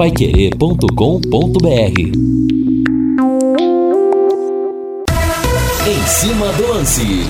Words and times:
paiquerê.com.br 0.00 2.00
Em 5.86 6.06
cima 6.06 6.50
do 6.54 6.72
lance. 6.72 7.26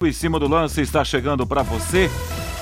Em 0.00 0.12
cima 0.12 0.38
do 0.38 0.46
lance 0.46 0.80
está 0.80 1.04
chegando 1.04 1.44
para 1.44 1.64
você. 1.64 2.08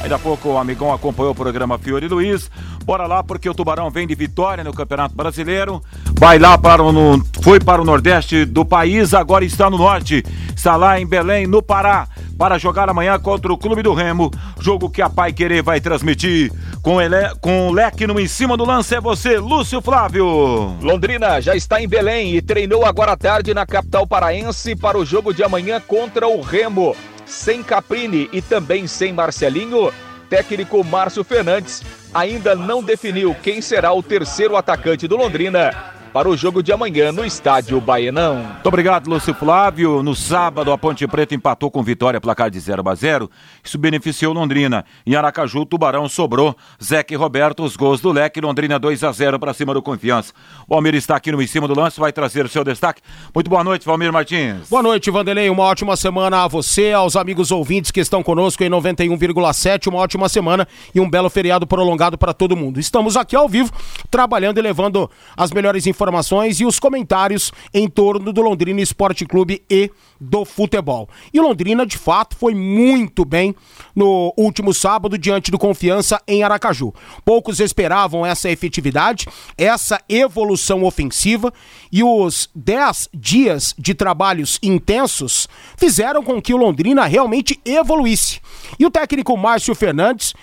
Ainda 0.03 0.17
há 0.17 0.19
pouco 0.19 0.49
o 0.49 0.57
amigão 0.57 0.91
acompanhou 0.91 1.33
o 1.33 1.35
programa 1.35 1.77
Fiore 1.77 2.09
Luiz. 2.09 2.51
Bora 2.87 3.07
lá 3.07 3.23
porque 3.23 3.47
o 3.47 3.55
Tubarão 3.55 3.91
vem 3.91 4.07
de 4.07 4.15
vitória 4.15 4.65
no 4.65 4.73
Campeonato 4.73 5.15
Brasileiro. 5.15 5.83
Vai 6.19 6.39
lá 6.39 6.57
para 6.57 6.83
o 6.83 7.23
foi 7.43 7.61
para 7.61 7.83
o 7.83 7.85
Nordeste 7.85 8.47
do 8.47 8.65
país, 8.65 9.13
agora 9.13 9.45
está 9.45 9.69
no 9.69 9.77
Norte. 9.77 10.25
Está 10.57 10.77
lá 10.77 10.99
em 10.99 11.07
Belém, 11.07 11.47
no 11.47 11.63
Pará, 11.63 12.09
para 12.39 12.59
jogar 12.59 12.89
amanhã 12.89 13.19
contra 13.19 13.53
o 13.53 13.59
Clube 13.59 13.83
do 13.83 13.95
Remo. 13.95 14.31
Jogo 14.61 14.91
que 14.91 15.03
a 15.03 15.09
Pai 15.09 15.33
Querer 15.33 15.63
vai 15.63 15.81
transmitir 15.81 16.53
com, 16.83 17.01
ele, 17.01 17.17
com 17.41 17.69
o 17.69 17.73
leque 17.73 18.07
no 18.07 18.19
em 18.19 18.29
cima 18.29 18.57
do 18.57 18.65
lance 18.65 18.95
é 18.95 19.01
você, 19.01 19.39
Lúcio 19.39 19.81
Flávio. 19.81 20.77
Londrina 20.81 21.41
já 21.41 21.55
está 21.55 21.81
em 21.81 21.89
Belém 21.89 22.35
e 22.35 22.43
treinou 22.43 22.85
agora 22.85 23.13
à 23.13 23.17
tarde 23.17 23.55
na 23.55 23.67
capital 23.67 24.07
paraense 24.07 24.75
para 24.77 24.99
o 24.99 25.05
jogo 25.05 25.33
de 25.33 25.43
amanhã 25.43 25.81
contra 25.81 26.29
o 26.29 26.41
Remo. 26.41 26.97
Sem 27.27 27.63
Caprini 27.63 28.29
e 28.33 28.43
também 28.43 28.87
sem 28.87 29.13
Marcelinho, 29.13 29.91
técnico 30.29 30.85
Márcio 30.85 31.25
Fernandes 31.25 31.83
ainda 32.13 32.55
não 32.55 32.83
definiu 32.83 33.35
quem 33.43 33.61
será 33.61 33.93
o 33.93 34.03
terceiro 34.03 34.57
atacante 34.57 35.09
do 35.09 35.17
Londrina 35.17 35.95
para 36.15 36.29
o 36.29 36.37
jogo 36.37 36.63
de 36.63 36.71
amanhã 36.71 37.11
no 37.11 37.25
estádio 37.25 37.81
Baenão. 37.81 38.37
Muito 38.37 38.67
obrigado, 38.69 39.11
Lúcio 39.11 39.35
Flávio. 39.35 40.01
No 40.01 40.15
sábado, 40.15 40.71
a 40.71 40.79
Ponte 40.79 41.05
Preta 41.09 41.35
empatou 41.35 41.73
com 41.73 41.83
vitória, 41.83 42.21
placar 42.21 42.49
de 42.49 42.61
0 42.61 42.89
a 42.89 42.95
0. 42.95 43.29
Isso 43.65 43.77
beneficiou 43.77 44.33
Londrina. 44.33 44.85
Em 45.05 45.17
Aracaju, 45.17 45.63
o 45.63 45.67
Tubarão 45.67 46.09
sobrou. 46.09 46.57
Zeque 46.81 47.15
e 47.15 47.17
Roberto, 47.17 47.65
os 47.65 47.75
gols 47.75 48.01
do 48.01 48.13
Leque. 48.13 48.41
Londrina 48.41 48.79
2 48.79 49.03
a 49.03 49.11
0 49.11 49.41
para 49.41 49.53
cima 49.53 49.75
do 49.75 49.83
Confiança. 49.83 50.33
O 50.69 50.75
Almir 50.77 50.95
está 50.95 51.17
aqui 51.17 51.33
no 51.33 51.43
em 51.43 51.49
cima 51.49 51.67
do 51.67 51.75
lance, 51.75 51.99
vai 51.99 52.13
trazer 52.13 52.45
o 52.45 52.49
seu 52.49 52.63
destaque. 52.63 53.03
Muito 53.35 53.51
boa 53.51 53.65
noite, 53.65 53.85
Valmir 53.85 54.13
Martins. 54.13 54.69
Boa 54.71 54.85
noite, 54.85 55.11
Vanderlei. 55.11 55.51
Uma 55.51 55.65
ótima 55.65 55.97
semana 55.97 56.45
a 56.45 56.47
você, 56.47 56.93
aos 56.93 57.17
amigos 57.17 57.51
ouvintes 57.51 57.91
que 57.91 57.99
estão 57.99 58.23
conosco 58.23 58.63
em 58.63 58.71
91,7. 58.71 59.89
Uma 59.89 59.99
ótima 59.99 60.29
semana 60.29 60.69
e 60.95 61.01
um 61.01 61.11
belo 61.11 61.29
feriado 61.29 61.67
prolongado 61.67 62.17
para 62.17 62.33
todo 62.33 62.57
mundo. 62.57 62.79
Estamos 62.79 63.17
aqui 63.17 63.35
ao 63.35 63.49
vivo, 63.49 63.73
trabalhando 64.09 64.59
e 64.59 64.63
levando 64.63 65.11
as 65.37 65.51
melhores 65.51 65.89
informações 65.89 66.04
informações 66.05 66.61
e 66.61 66.67
os 66.67 66.79
comentários 66.79 67.51
em 67.73 67.89
torno 67.89 68.31
do 68.31 68.43
Londrina 68.43 68.81
Esporte 68.81 69.25
Clube 69.25 69.63
e 69.71 69.91
do 70.21 70.45
futebol. 70.45 71.09
E 71.33 71.41
Londrina, 71.41 71.87
de 71.87 71.97
fato, 71.97 72.37
foi 72.37 72.55
muito 72.55 73.25
bem 73.25 73.55
no 73.97 74.33
último 74.37 74.75
sábado 74.75 75.17
diante 75.17 75.51
do 75.51 75.59
Confiança 75.59 76.21
em 76.29 76.43
Aracaju. 76.43 76.93
Poucos 77.25 77.59
esperavam 77.59 78.25
essa 78.25 78.51
efetividade, 78.51 79.27
essa 79.57 79.99
evolução 80.09 80.85
ofensiva 80.85 81.53
e 81.91 82.05
os 82.05 82.51
10 82.55 83.09
dias 83.15 83.75
de 83.79 83.95
trabalhos 83.95 84.59
intensos 84.63 85.49
fizeram 85.77 86.23
com 86.23 86.41
que 86.41 86.53
o 86.53 86.59
Londrina 86.59 87.07
realmente 87.07 87.59
evoluísse. 87.65 88.41
E 88.79 88.85
o 88.85 88.91
técnico 88.91 89.37
Márcio 89.37 89.75
Fernandes 89.75 90.35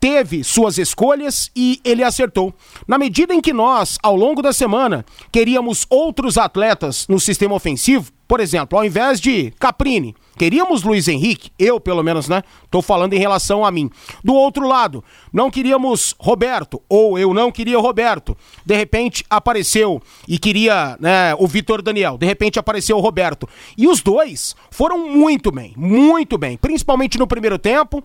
teve 0.00 0.44
suas 0.44 0.78
escolhas 0.78 1.50
e 1.54 1.80
ele 1.84 2.02
acertou. 2.02 2.54
Na 2.86 2.98
medida 2.98 3.34
em 3.34 3.40
que 3.40 3.52
nós, 3.52 3.98
ao 4.02 4.16
longo 4.16 4.42
da 4.42 4.52
semana, 4.52 5.04
queríamos 5.30 5.86
outros 5.90 6.38
atletas 6.38 7.06
no 7.08 7.18
sistema 7.18 7.54
ofensivo, 7.54 8.12
por 8.28 8.40
exemplo, 8.40 8.78
ao 8.78 8.84
invés 8.84 9.18
de 9.18 9.50
Caprini, 9.58 10.14
queríamos 10.36 10.82
Luiz 10.82 11.08
Henrique, 11.08 11.50
eu 11.58 11.80
pelo 11.80 12.02
menos, 12.02 12.28
né? 12.28 12.42
Tô 12.70 12.82
falando 12.82 13.14
em 13.14 13.18
relação 13.18 13.64
a 13.64 13.70
mim. 13.70 13.90
Do 14.22 14.34
outro 14.34 14.68
lado, 14.68 15.02
não 15.32 15.50
queríamos 15.50 16.14
Roberto, 16.18 16.82
ou 16.90 17.18
eu 17.18 17.32
não 17.32 17.50
queria 17.50 17.78
Roberto. 17.78 18.36
De 18.66 18.76
repente 18.76 19.24
apareceu 19.30 20.02
e 20.28 20.38
queria, 20.38 20.98
né, 21.00 21.34
o 21.38 21.46
Vitor 21.46 21.80
Daniel. 21.80 22.18
De 22.18 22.26
repente 22.26 22.58
apareceu 22.58 22.98
o 22.98 23.00
Roberto. 23.00 23.48
E 23.78 23.88
os 23.88 24.02
dois 24.02 24.54
foram 24.70 25.08
muito 25.08 25.50
bem, 25.50 25.72
muito 25.74 26.36
bem, 26.36 26.58
principalmente 26.58 27.18
no 27.18 27.26
primeiro 27.26 27.58
tempo 27.58 28.04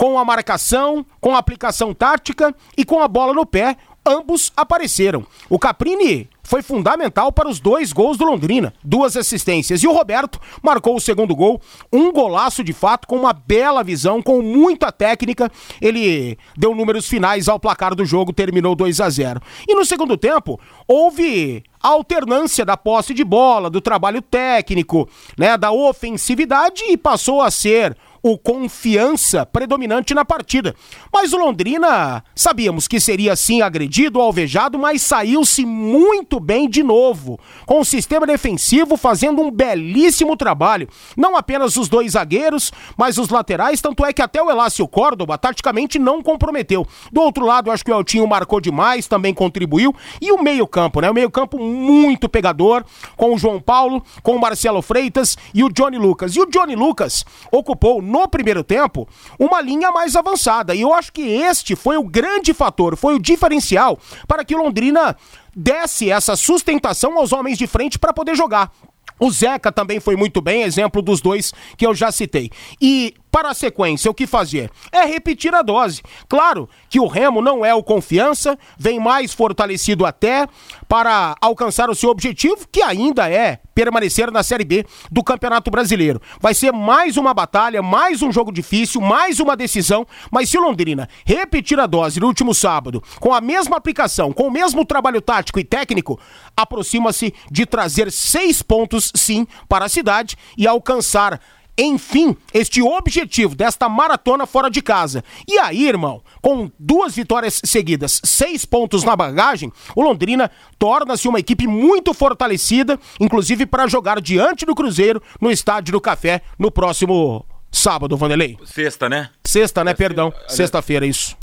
com 0.00 0.18
a 0.18 0.24
marcação, 0.24 1.04
com 1.20 1.34
a 1.34 1.38
aplicação 1.38 1.92
tática 1.92 2.54
e 2.74 2.86
com 2.86 3.02
a 3.02 3.06
bola 3.06 3.34
no 3.34 3.44
pé, 3.44 3.76
ambos 4.06 4.50
apareceram. 4.56 5.26
O 5.46 5.58
Caprini 5.58 6.26
foi 6.42 6.62
fundamental 6.62 7.30
para 7.30 7.46
os 7.46 7.60
dois 7.60 7.92
gols 7.92 8.16
do 8.16 8.24
Londrina, 8.24 8.72
duas 8.82 9.14
assistências. 9.14 9.82
E 9.82 9.86
o 9.86 9.92
Roberto 9.92 10.40
marcou 10.62 10.96
o 10.96 11.00
segundo 11.00 11.36
gol, 11.36 11.60
um 11.92 12.10
golaço 12.10 12.64
de 12.64 12.72
fato, 12.72 13.06
com 13.06 13.14
uma 13.14 13.34
bela 13.34 13.84
visão, 13.84 14.22
com 14.22 14.40
muita 14.40 14.90
técnica. 14.90 15.52
Ele 15.82 16.38
deu 16.56 16.74
números 16.74 17.06
finais 17.06 17.46
ao 17.46 17.60
placar 17.60 17.94
do 17.94 18.06
jogo, 18.06 18.32
terminou 18.32 18.74
2 18.74 19.02
a 19.02 19.10
0. 19.10 19.42
E 19.68 19.74
no 19.74 19.84
segundo 19.84 20.16
tempo, 20.16 20.58
houve 20.88 21.62
alternância 21.78 22.64
da 22.64 22.76
posse 22.76 23.12
de 23.12 23.22
bola, 23.22 23.68
do 23.68 23.82
trabalho 23.82 24.22
técnico, 24.22 25.06
né, 25.36 25.58
da 25.58 25.70
ofensividade 25.72 26.84
e 26.84 26.96
passou 26.96 27.42
a 27.42 27.50
ser 27.50 27.94
o 28.22 28.38
confiança 28.38 29.46
predominante 29.46 30.14
na 30.14 30.24
partida. 30.24 30.74
Mas 31.12 31.32
o 31.32 31.38
Londrina, 31.38 32.22
sabíamos 32.34 32.86
que 32.86 33.00
seria 33.00 33.34
sim 33.36 33.62
agredido, 33.62 34.20
alvejado, 34.20 34.78
mas 34.78 35.02
saiu-se 35.02 35.64
muito 35.64 36.38
bem 36.38 36.68
de 36.68 36.82
novo, 36.82 37.38
com 37.66 37.80
o 37.80 37.84
sistema 37.84 38.26
defensivo 38.26 38.96
fazendo 38.96 39.42
um 39.42 39.50
belíssimo 39.50 40.36
trabalho. 40.36 40.88
Não 41.16 41.36
apenas 41.36 41.76
os 41.76 41.88
dois 41.88 42.12
zagueiros, 42.12 42.72
mas 42.96 43.18
os 43.18 43.28
laterais, 43.28 43.80
tanto 43.80 44.04
é 44.04 44.12
que 44.12 44.22
até 44.22 44.42
o 44.42 44.50
Elácio 44.50 44.86
Córdoba 44.86 45.38
taticamente 45.38 45.98
não 45.98 46.22
comprometeu. 46.22 46.86
Do 47.12 47.20
outro 47.20 47.44
lado, 47.44 47.70
acho 47.70 47.84
que 47.84 47.90
o 47.90 47.98
Eltinho 47.98 48.26
marcou 48.26 48.60
demais, 48.60 49.06
também 49.06 49.32
contribuiu. 49.32 49.94
E 50.20 50.32
o 50.32 50.42
meio-campo, 50.42 51.00
né? 51.00 51.10
O 51.10 51.14
meio-campo 51.14 51.58
muito 51.58 52.28
pegador, 52.28 52.84
com 53.16 53.34
o 53.34 53.38
João 53.38 53.60
Paulo, 53.60 54.02
com 54.22 54.36
o 54.36 54.40
Marcelo 54.40 54.82
Freitas 54.82 55.36
e 55.54 55.64
o 55.64 55.70
Johnny 55.70 55.98
Lucas. 55.98 56.34
E 56.36 56.40
o 56.40 56.46
Johnny 56.46 56.74
Lucas 56.74 57.24
ocupou 57.50 58.02
no 58.10 58.28
primeiro 58.28 58.64
tempo, 58.64 59.08
uma 59.38 59.60
linha 59.60 59.92
mais 59.92 60.16
avançada. 60.16 60.74
E 60.74 60.80
eu 60.80 60.92
acho 60.92 61.12
que 61.12 61.22
este 61.22 61.76
foi 61.76 61.96
o 61.96 62.02
grande 62.02 62.52
fator, 62.52 62.96
foi 62.96 63.14
o 63.14 63.18
diferencial 63.18 63.98
para 64.26 64.44
que 64.44 64.56
Londrina 64.56 65.16
desse 65.54 66.10
essa 66.10 66.34
sustentação 66.36 67.16
aos 67.18 67.32
homens 67.32 67.56
de 67.56 67.66
frente 67.66 67.98
para 67.98 68.12
poder 68.12 68.34
jogar. 68.34 68.72
O 69.18 69.30
Zeca 69.30 69.70
também 69.70 70.00
foi 70.00 70.16
muito 70.16 70.40
bem, 70.40 70.62
exemplo 70.62 71.02
dos 71.02 71.20
dois 71.20 71.52
que 71.76 71.86
eu 71.86 71.94
já 71.94 72.10
citei. 72.10 72.50
E 72.80 73.14
para 73.30 73.50
a 73.50 73.54
sequência, 73.54 74.10
o 74.10 74.14
que 74.14 74.26
fazer? 74.26 74.70
É 74.90 75.04
repetir 75.04 75.54
a 75.54 75.62
dose. 75.62 76.02
Claro 76.28 76.68
que 76.88 77.00
o 77.00 77.06
Remo 77.06 77.40
não 77.40 77.64
é 77.64 77.74
o 77.74 77.82
confiança, 77.82 78.58
vem 78.78 78.98
mais 78.98 79.32
fortalecido 79.32 80.04
até 80.04 80.46
para 80.88 81.36
alcançar 81.40 81.88
o 81.88 81.94
seu 81.94 82.10
objetivo, 82.10 82.66
que 82.70 82.82
ainda 82.82 83.30
é 83.30 83.60
permanecer 83.74 84.30
na 84.30 84.42
Série 84.42 84.64
B 84.64 84.84
do 85.10 85.22
Campeonato 85.22 85.70
Brasileiro. 85.70 86.20
Vai 86.40 86.52
ser 86.52 86.72
mais 86.72 87.16
uma 87.16 87.32
batalha, 87.32 87.80
mais 87.80 88.20
um 88.20 88.30
jogo 88.30 88.52
difícil, 88.52 89.00
mais 89.00 89.40
uma 89.40 89.56
decisão, 89.56 90.06
mas 90.30 90.50
se 90.50 90.58
o 90.58 90.60
Londrina 90.60 91.08
repetir 91.24 91.78
a 91.80 91.86
dose 91.86 92.20
no 92.20 92.26
último 92.26 92.54
sábado, 92.54 93.02
com 93.18 93.32
a 93.32 93.40
mesma 93.40 93.76
aplicação, 93.76 94.32
com 94.32 94.48
o 94.48 94.50
mesmo 94.50 94.84
trabalho 94.84 95.22
tático 95.22 95.58
e 95.58 95.64
técnico, 95.64 96.20
aproxima-se 96.56 97.32
de 97.50 97.64
trazer 97.64 98.10
seis 98.12 98.60
pontos, 98.60 99.10
sim, 99.14 99.46
para 99.68 99.86
a 99.86 99.88
cidade 99.88 100.36
e 100.58 100.66
alcançar 100.66 101.40
enfim, 101.78 102.36
este 102.52 102.82
objetivo 102.82 103.54
desta 103.54 103.88
maratona 103.88 104.46
fora 104.46 104.70
de 104.70 104.82
casa. 104.82 105.24
E 105.48 105.58
aí, 105.58 105.86
irmão, 105.86 106.22
com 106.42 106.70
duas 106.78 107.14
vitórias 107.14 107.60
seguidas, 107.64 108.20
seis 108.24 108.64
pontos 108.64 109.04
na 109.04 109.16
bagagem, 109.16 109.72
o 109.94 110.02
Londrina 110.02 110.50
torna-se 110.78 111.28
uma 111.28 111.40
equipe 111.40 111.66
muito 111.66 112.12
fortalecida, 112.14 112.98
inclusive 113.18 113.66
para 113.66 113.86
jogar 113.86 114.20
diante 114.20 114.64
do 114.66 114.74
Cruzeiro 114.74 115.22
no 115.40 115.50
Estádio 115.50 115.92
do 115.92 116.00
Café 116.00 116.42
no 116.58 116.70
próximo 116.70 117.44
sábado, 117.70 118.16
Vanderlei. 118.16 118.58
Sexta, 118.64 119.08
né? 119.08 119.30
Sexta, 119.44 119.84
né? 119.84 119.92
É, 119.92 119.94
Perdão. 119.94 120.32
Sexta-feira, 120.48 121.06
isso. 121.06 121.36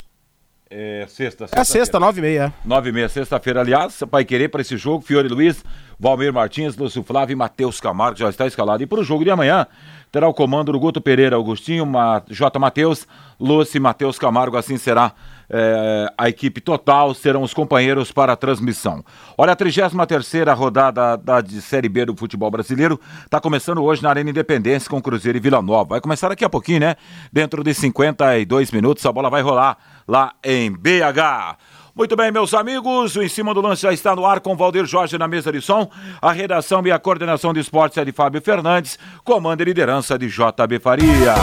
É 0.70 1.06
sexta, 1.08 1.46
sexta 1.46 1.60
É 1.60 1.64
sexta, 1.64 1.98
nove 1.98 2.18
e 2.18 2.22
meia. 2.22 2.52
Nove 2.62 2.90
e 2.90 2.92
meia, 2.92 3.08
sexta-feira. 3.08 3.60
Aliás, 3.60 4.02
vai 4.10 4.22
querer 4.22 4.48
para 4.50 4.60
esse 4.60 4.76
jogo, 4.76 5.02
Fiore 5.02 5.26
Luiz, 5.26 5.64
Valmir 5.98 6.30
Martins, 6.30 6.76
Lúcio 6.76 7.02
Flávio 7.02 7.32
e 7.32 7.36
Matheus 7.36 7.80
Camargo 7.80 8.18
já 8.18 8.28
está 8.28 8.46
escalado. 8.46 8.82
E 8.82 8.86
para 8.86 9.00
o 9.00 9.04
jogo 9.04 9.24
de 9.24 9.30
amanhã, 9.30 9.66
terá 10.12 10.28
o 10.28 10.34
comando 10.34 10.70
do 10.70 10.78
Guto 10.78 11.00
Pereira, 11.00 11.36
Augustinho, 11.36 11.86
Ma, 11.86 12.22
J. 12.28 12.58
Matheus, 12.58 13.06
Lúcio 13.40 13.78
e 13.78 13.80
Matheus 13.80 14.18
Camargo, 14.18 14.58
assim 14.58 14.76
será 14.76 15.14
é, 15.50 16.12
a 16.18 16.28
equipe 16.28 16.60
total, 16.60 17.14
serão 17.14 17.42
os 17.42 17.54
companheiros 17.54 18.12
para 18.12 18.34
a 18.34 18.36
transmissão. 18.36 19.02
Olha, 19.36 19.52
a 19.52 19.56
33 19.56 20.46
rodada 20.54 21.16
da, 21.16 21.40
de 21.40 21.62
Série 21.62 21.88
B 21.88 22.04
do 22.04 22.14
futebol 22.14 22.50
brasileiro 22.50 23.00
está 23.24 23.40
começando 23.40 23.82
hoje 23.82 24.02
na 24.02 24.10
Arena 24.10 24.28
Independência 24.28 24.90
com 24.90 25.00
Cruzeiro 25.00 25.38
e 25.38 25.40
Vila 25.40 25.62
Nova. 25.62 25.90
Vai 25.90 26.00
começar 26.00 26.28
daqui 26.28 26.44
a 26.44 26.50
pouquinho, 26.50 26.80
né? 26.80 26.96
Dentro 27.32 27.64
de 27.64 27.72
52 27.72 28.70
minutos, 28.70 29.04
a 29.06 29.12
bola 29.12 29.30
vai 29.30 29.40
rolar 29.40 29.78
lá 30.08 30.32
em 30.42 30.72
BH. 30.72 31.56
Muito 31.94 32.16
bem, 32.16 32.30
meus 32.30 32.54
amigos, 32.54 33.16
o 33.16 33.22
Em 33.22 33.28
Cima 33.28 33.52
do 33.52 33.60
Lance 33.60 33.82
já 33.82 33.92
está 33.92 34.14
no 34.14 34.24
ar 34.24 34.40
com 34.40 34.56
Valdir 34.56 34.86
Jorge 34.86 35.18
na 35.18 35.28
mesa 35.28 35.52
de 35.52 35.60
som. 35.60 35.90
A 36.22 36.32
redação 36.32 36.80
e 36.86 36.92
a 36.92 36.98
coordenação 36.98 37.52
de 37.52 37.60
esportes 37.60 37.98
é 37.98 38.04
de 38.04 38.12
Fábio 38.12 38.40
Fernandes, 38.40 38.98
comando 39.24 39.60
e 39.60 39.64
liderança 39.64 40.16
de 40.16 40.28
JB 40.28 40.78
Faria. 40.80 41.34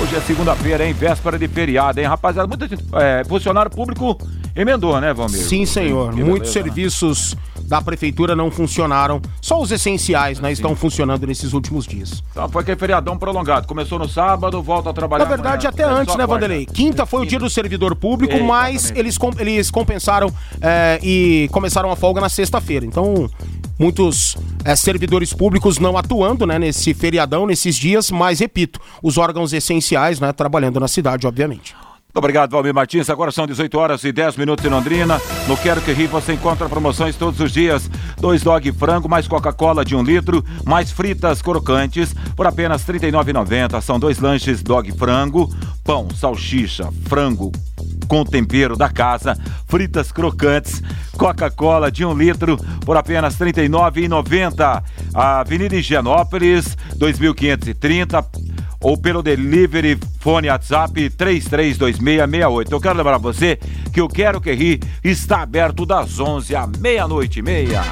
Hoje 0.00 0.14
é 0.14 0.20
segunda-feira, 0.20 0.86
hein? 0.86 0.92
Véspera 0.92 1.38
de 1.38 1.48
feriado, 1.48 1.98
hein? 1.98 2.06
Rapaziada, 2.06 2.46
muita 2.46 2.68
gente, 2.68 2.84
é, 2.94 3.24
funcionário 3.24 3.70
público 3.70 4.16
emendou, 4.54 5.00
né, 5.00 5.12
Valmir? 5.12 5.40
Sim, 5.40 5.66
senhor. 5.66 6.14
Muitos 6.14 6.52
beleza, 6.52 7.34
né? 7.34 7.34
Da 7.66 7.80
prefeitura 7.82 8.34
não 8.36 8.50
funcionaram. 8.50 9.20
Só 9.40 9.60
os 9.60 9.70
essenciais, 9.70 10.38
né, 10.40 10.52
estão 10.52 10.74
funcionando 10.76 11.26
nesses 11.26 11.52
últimos 11.52 11.86
dias. 11.86 12.22
Então 12.30 12.48
foi 12.48 12.62
aquele 12.62 12.78
feriadão 12.78 13.18
prolongado. 13.18 13.66
Começou 13.66 13.98
no 13.98 14.08
sábado, 14.08 14.62
volta 14.62 14.90
a 14.90 14.92
trabalhar. 14.92 15.24
Na 15.24 15.28
verdade, 15.30 15.66
amanhã. 15.66 15.68
até 15.68 15.82
É, 15.82 16.00
antes, 16.00 16.16
né. 16.16 16.26
Vanderlei? 16.26 16.66
Quinta 16.66 17.04
foi 17.06 17.22
o 17.22 17.26
dia 17.26 17.38
do 17.38 17.50
servidor 17.50 17.94
público, 17.96 18.34
É, 18.34 18.42
mas 18.42 18.92
eles, 18.94 19.18
com- 19.18 19.32
eles 19.38 19.70
compensaram 19.70 20.32
é, 20.60 20.98
e 21.02 21.48
começaram 21.52 21.90
a 21.90 21.96
folga 21.96 22.20
na 22.20 22.28
sexta-feira. 22.28 22.84
Então, 22.86 23.28
muitos 23.78 24.36
é, 24.64 24.74
servidores 24.76 25.32
públicos 25.32 25.78
não 25.78 25.96
atuando 25.96 26.46
né, 26.46 26.58
nesse 26.58 26.94
feriadão, 26.94 27.46
nesses 27.46 27.76
dias, 27.76 28.10
mas, 28.10 28.40
repito, 28.40 28.80
os 29.02 29.18
órgãos 29.18 29.52
essenciais 29.52 30.20
né, 30.20 30.32
trabalhando 30.32 30.78
na 30.80 30.88
cidade, 30.88 31.26
obviamente. 31.26 31.74
Obrigado, 32.16 32.52
Valmir 32.52 32.72
Martins. 32.72 33.10
Agora 33.10 33.30
são 33.30 33.46
18 33.46 33.78
horas 33.78 34.02
e 34.02 34.10
10 34.10 34.38
minutos 34.38 34.64
em 34.64 34.70
Londrina. 34.70 35.20
No 35.46 35.54
Quero 35.54 35.82
Que 35.82 35.92
Ri 35.92 36.06
você 36.06 36.32
encontra 36.32 36.66
promoções 36.66 37.14
todos 37.14 37.38
os 37.40 37.52
dias. 37.52 37.90
Dois 38.18 38.42
dog 38.42 38.72
frango, 38.72 39.06
mais 39.06 39.28
Coca-Cola 39.28 39.84
de 39.84 39.94
um 39.94 40.02
litro, 40.02 40.42
mais 40.64 40.90
fritas 40.90 41.42
crocantes 41.42 42.14
por 42.34 42.46
apenas 42.46 42.82
R$ 42.88 42.98
39,90. 42.98 43.82
São 43.82 44.00
dois 44.00 44.18
lanches 44.18 44.62
dog 44.62 44.90
frango, 44.92 45.54
pão, 45.84 46.08
salsicha, 46.10 46.88
frango 47.06 47.52
com 48.08 48.24
tempero 48.24 48.76
da 48.76 48.88
casa, 48.88 49.36
fritas 49.66 50.10
crocantes, 50.10 50.82
Coca-Cola 51.18 51.90
de 51.90 52.04
um 52.04 52.16
litro 52.16 52.56
por 52.86 52.96
apenas 52.96 53.38
R$ 53.38 53.52
39,90. 53.52 54.82
Avenida 55.12 55.76
Higienópolis, 55.76 56.78
2530 56.96 58.55
ou 58.80 58.96
pelo 58.96 59.22
delivery 59.22 59.98
fone 60.20 60.48
WhatsApp 60.48 61.10
332668. 61.10 62.72
Eu 62.72 62.80
quero 62.80 62.96
lembrar 62.96 63.18
você 63.18 63.58
que 63.92 64.00
o 64.00 64.08
Quero 64.08 64.40
Que 64.40 64.52
Ri 64.52 64.80
está 65.02 65.42
aberto 65.42 65.86
das 65.86 66.18
11 66.18 66.54
à 66.54 66.66
meia-noite 66.66 67.38
e 67.38 67.42
meia. 67.42 67.82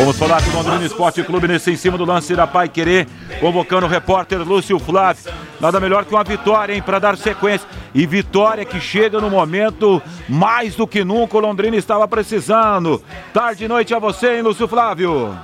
Vamos 0.00 0.16
falar 0.16 0.42
com 0.42 0.50
o 0.50 0.54
Londrina 0.54 0.86
Esporte 0.86 1.22
Clube 1.22 1.46
nesse 1.46 1.70
em 1.70 1.76
cima 1.76 1.98
do 1.98 2.06
lance 2.06 2.34
da 2.34 2.46
Pai 2.46 2.70
Querer, 2.70 3.06
convocando 3.40 3.86
o 3.86 3.88
repórter 3.88 4.46
Lúcio 4.46 4.78
Flávio. 4.78 5.32
Nada 5.58 5.80
melhor 5.80 6.04
que 6.04 6.14
uma 6.14 6.22
vitória, 6.22 6.74
hein, 6.74 6.82
para 6.82 6.98
dar 6.98 7.16
sequência. 7.16 7.66
E 7.94 8.06
vitória 8.06 8.64
que 8.64 8.78
chega 8.78 9.20
no 9.20 9.30
momento 9.30 10.00
mais 10.28 10.76
do 10.76 10.86
que 10.86 11.02
nunca 11.02 11.36
o 11.36 11.40
Londrina 11.40 11.76
estava 11.76 12.06
precisando. 12.06 13.02
Tarde 13.32 13.64
e 13.64 13.68
noite 13.68 13.94
a 13.94 13.98
você, 13.98 14.36
hein, 14.36 14.42
Lúcio 14.42 14.68
Flávio. 14.68 15.36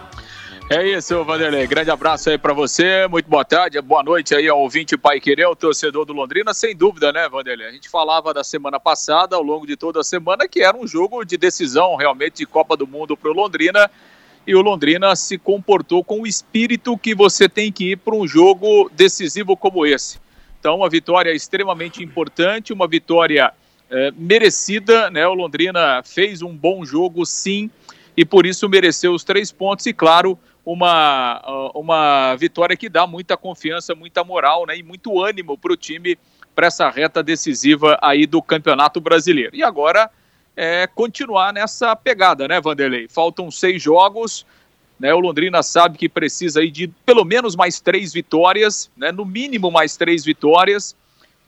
É 0.68 0.84
isso, 0.84 1.22
Vanderlei. 1.22 1.64
Grande 1.64 1.92
abraço 1.92 2.28
aí 2.28 2.36
pra 2.36 2.52
você. 2.52 3.06
Muito 3.06 3.30
boa 3.30 3.44
tarde, 3.44 3.80
boa 3.80 4.02
noite 4.02 4.34
aí 4.34 4.48
ao 4.48 4.58
ouvinte 4.58 4.96
Pai 4.96 5.20
Querer, 5.20 5.46
o 5.46 5.54
torcedor 5.54 6.04
do 6.04 6.12
Londrina. 6.12 6.52
Sem 6.52 6.74
dúvida, 6.74 7.12
né, 7.12 7.28
Vanderlei? 7.28 7.68
A 7.68 7.70
gente 7.70 7.88
falava 7.88 8.34
da 8.34 8.42
semana 8.42 8.80
passada, 8.80 9.36
ao 9.36 9.42
longo 9.42 9.64
de 9.64 9.76
toda 9.76 10.00
a 10.00 10.04
semana, 10.04 10.48
que 10.48 10.62
era 10.62 10.76
um 10.76 10.84
jogo 10.84 11.24
de 11.24 11.36
decisão 11.36 11.94
realmente 11.94 12.38
de 12.38 12.46
Copa 12.46 12.76
do 12.76 12.84
Mundo 12.84 13.16
pro 13.16 13.32
Londrina. 13.32 13.88
E 14.46 14.54
o 14.54 14.62
Londrina 14.62 15.16
se 15.16 15.36
comportou 15.36 16.04
com 16.04 16.20
o 16.20 16.26
espírito 16.26 16.96
que 16.96 17.14
você 17.14 17.48
tem 17.48 17.72
que 17.72 17.92
ir 17.92 17.96
para 17.96 18.14
um 18.14 18.26
jogo 18.26 18.90
decisivo 18.94 19.56
como 19.56 19.84
esse. 19.84 20.20
Então, 20.60 20.76
uma 20.76 20.88
vitória 20.88 21.32
extremamente 21.32 22.02
importante, 22.02 22.72
uma 22.72 22.86
vitória 22.86 23.52
eh, 23.90 24.12
merecida, 24.16 25.10
né? 25.10 25.26
O 25.26 25.34
Londrina 25.34 26.02
fez 26.04 26.42
um 26.42 26.56
bom 26.56 26.84
jogo, 26.84 27.24
sim, 27.24 27.70
e 28.16 28.24
por 28.24 28.46
isso 28.46 28.68
mereceu 28.68 29.12
os 29.12 29.22
três 29.22 29.52
pontos 29.52 29.86
e, 29.86 29.92
claro, 29.92 30.38
uma, 30.64 31.40
ah, 31.44 31.70
uma 31.74 32.34
vitória 32.34 32.76
que 32.76 32.88
dá 32.88 33.06
muita 33.06 33.36
confiança, 33.36 33.94
muita 33.94 34.24
moral, 34.24 34.66
né? 34.66 34.76
E 34.76 34.82
muito 34.82 35.22
ânimo 35.22 35.56
para 35.56 35.72
o 35.72 35.76
time 35.76 36.18
para 36.54 36.66
essa 36.66 36.88
reta 36.88 37.22
decisiva 37.22 37.98
aí 38.02 38.26
do 38.26 38.42
Campeonato 38.42 39.00
Brasileiro. 39.00 39.54
E 39.54 39.62
agora 39.62 40.10
é 40.56 40.86
continuar 40.86 41.52
nessa 41.52 41.94
pegada, 41.94 42.48
né, 42.48 42.60
Vanderlei? 42.60 43.06
Faltam 43.08 43.50
seis 43.50 43.82
jogos, 43.82 44.46
né? 44.98 45.12
O 45.12 45.20
Londrina 45.20 45.62
sabe 45.62 45.98
que 45.98 46.08
precisa 46.08 46.60
aí 46.60 46.70
de 46.70 46.88
pelo 47.04 47.24
menos 47.24 47.54
mais 47.54 47.78
três 47.78 48.12
vitórias, 48.12 48.90
né? 48.96 49.12
No 49.12 49.24
mínimo 49.24 49.70
mais 49.70 49.96
três 49.96 50.24
vitórias 50.24 50.96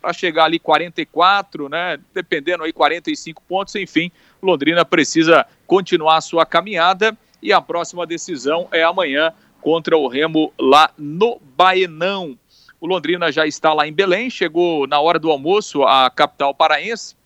para 0.01 0.13
chegar 0.13 0.45
ali 0.45 0.59
44, 0.59 1.69
né? 1.69 1.99
Dependendo 2.15 2.65
aí 2.65 2.73
45 2.73 3.43
pontos, 3.49 3.75
enfim, 3.75 4.13
Londrina 4.43 4.85
precisa 4.85 5.47
continuar 5.67 6.19
a 6.19 6.21
sua 6.21 6.45
caminhada 6.45 7.17
e 7.43 7.53
a 7.53 7.61
próxima 7.61 8.07
decisão 8.07 8.69
é 8.71 8.83
amanhã 8.83 9.33
contra 9.61 9.97
o 9.97 10.07
Remo 10.07 10.53
lá 10.59 10.91
no 10.97 11.41
Baenão. 11.57 12.39
O 12.81 12.87
Londrina 12.87 13.33
já 13.33 13.47
está 13.47 13.73
lá 13.73 13.89
em 13.89 13.93
Belém, 13.93 14.31
chegou 14.31 14.87
na 14.87 15.01
hora 15.01 15.19
do 15.19 15.31
almoço 15.31 15.83
à 15.83 16.09
capital 16.11 16.55
paraense. 16.55 17.18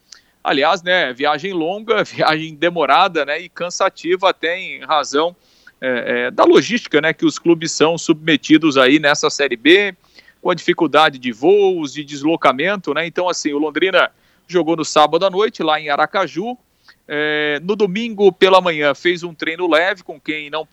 Aliás, 0.44 0.82
né, 0.82 1.12
viagem 1.12 1.52
longa, 1.52 2.02
viagem 2.04 2.54
demorada, 2.54 3.24
né, 3.24 3.40
e 3.40 3.48
cansativa 3.48 4.30
até 4.30 4.58
em 4.58 4.84
razão 4.84 5.36
é, 5.80 6.26
é, 6.26 6.30
da 6.30 6.44
logística, 6.44 7.00
né, 7.00 7.12
que 7.12 7.24
os 7.24 7.38
clubes 7.38 7.72
são 7.72 7.96
submetidos 7.96 8.76
aí 8.76 8.98
nessa 8.98 9.30
Série 9.30 9.56
B, 9.56 9.94
com 10.40 10.50
a 10.50 10.54
dificuldade 10.54 11.18
de 11.18 11.30
voos, 11.30 11.92
de 11.92 12.04
deslocamento, 12.04 12.92
né, 12.92 13.06
então 13.06 13.28
assim, 13.28 13.52
o 13.52 13.58
Londrina 13.58 14.10
jogou 14.48 14.76
no 14.76 14.84
sábado 14.84 15.24
à 15.24 15.30
noite 15.30 15.62
lá 15.62 15.80
em 15.80 15.88
Aracaju, 15.88 16.58
é, 17.06 17.60
no 17.62 17.76
domingo 17.76 18.32
pela 18.32 18.60
manhã 18.60 18.94
fez 18.94 19.22
um 19.22 19.34
treino 19.34 19.68
leve 19.68 20.02
com 20.02 20.20
quem 20.20 20.50
não, 20.50 20.66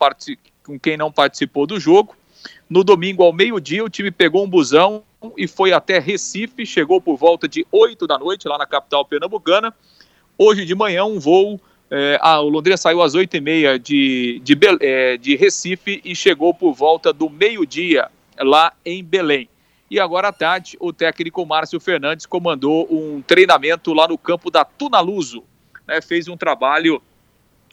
com 0.64 0.78
quem 0.78 0.96
não 0.96 1.10
participou 1.10 1.66
do 1.66 1.78
jogo, 1.78 2.16
no 2.68 2.84
domingo 2.84 3.22
ao 3.22 3.32
meio-dia 3.32 3.84
o 3.84 3.90
time 3.90 4.10
pegou 4.10 4.44
um 4.44 4.48
busão 4.48 5.02
e 5.36 5.46
foi 5.46 5.72
até 5.72 5.98
Recife, 5.98 6.64
chegou 6.64 7.00
por 7.00 7.16
volta 7.16 7.48
de 7.48 7.66
8 7.70 8.06
da 8.06 8.18
noite 8.18 8.48
lá 8.48 8.56
na 8.56 8.66
capital 8.66 9.04
pernambucana. 9.04 9.74
Hoje 10.38 10.64
de 10.64 10.74
manhã 10.74 11.04
um 11.04 11.18
voo, 11.18 11.60
é, 11.90 12.18
o 12.22 12.48
Londrina 12.48 12.76
saiu 12.76 13.02
às 13.02 13.14
8 13.14 13.36
e 13.36 13.40
meia 13.40 13.78
de, 13.78 14.40
de, 14.42 14.58
é, 14.80 15.16
de 15.16 15.36
Recife 15.36 16.00
e 16.04 16.14
chegou 16.14 16.54
por 16.54 16.72
volta 16.72 17.12
do 17.12 17.28
meio-dia 17.28 18.08
lá 18.38 18.72
em 18.84 19.04
Belém. 19.04 19.48
E 19.90 19.98
agora 19.98 20.28
à 20.28 20.32
tarde 20.32 20.76
o 20.78 20.92
técnico 20.92 21.44
Márcio 21.44 21.80
Fernandes 21.80 22.24
comandou 22.24 22.86
um 22.90 23.20
treinamento 23.20 23.92
lá 23.92 24.06
no 24.06 24.16
campo 24.16 24.50
da 24.50 24.64
Tunaluso. 24.64 25.42
Né, 25.86 26.00
fez 26.00 26.28
um 26.28 26.36
trabalho 26.36 27.02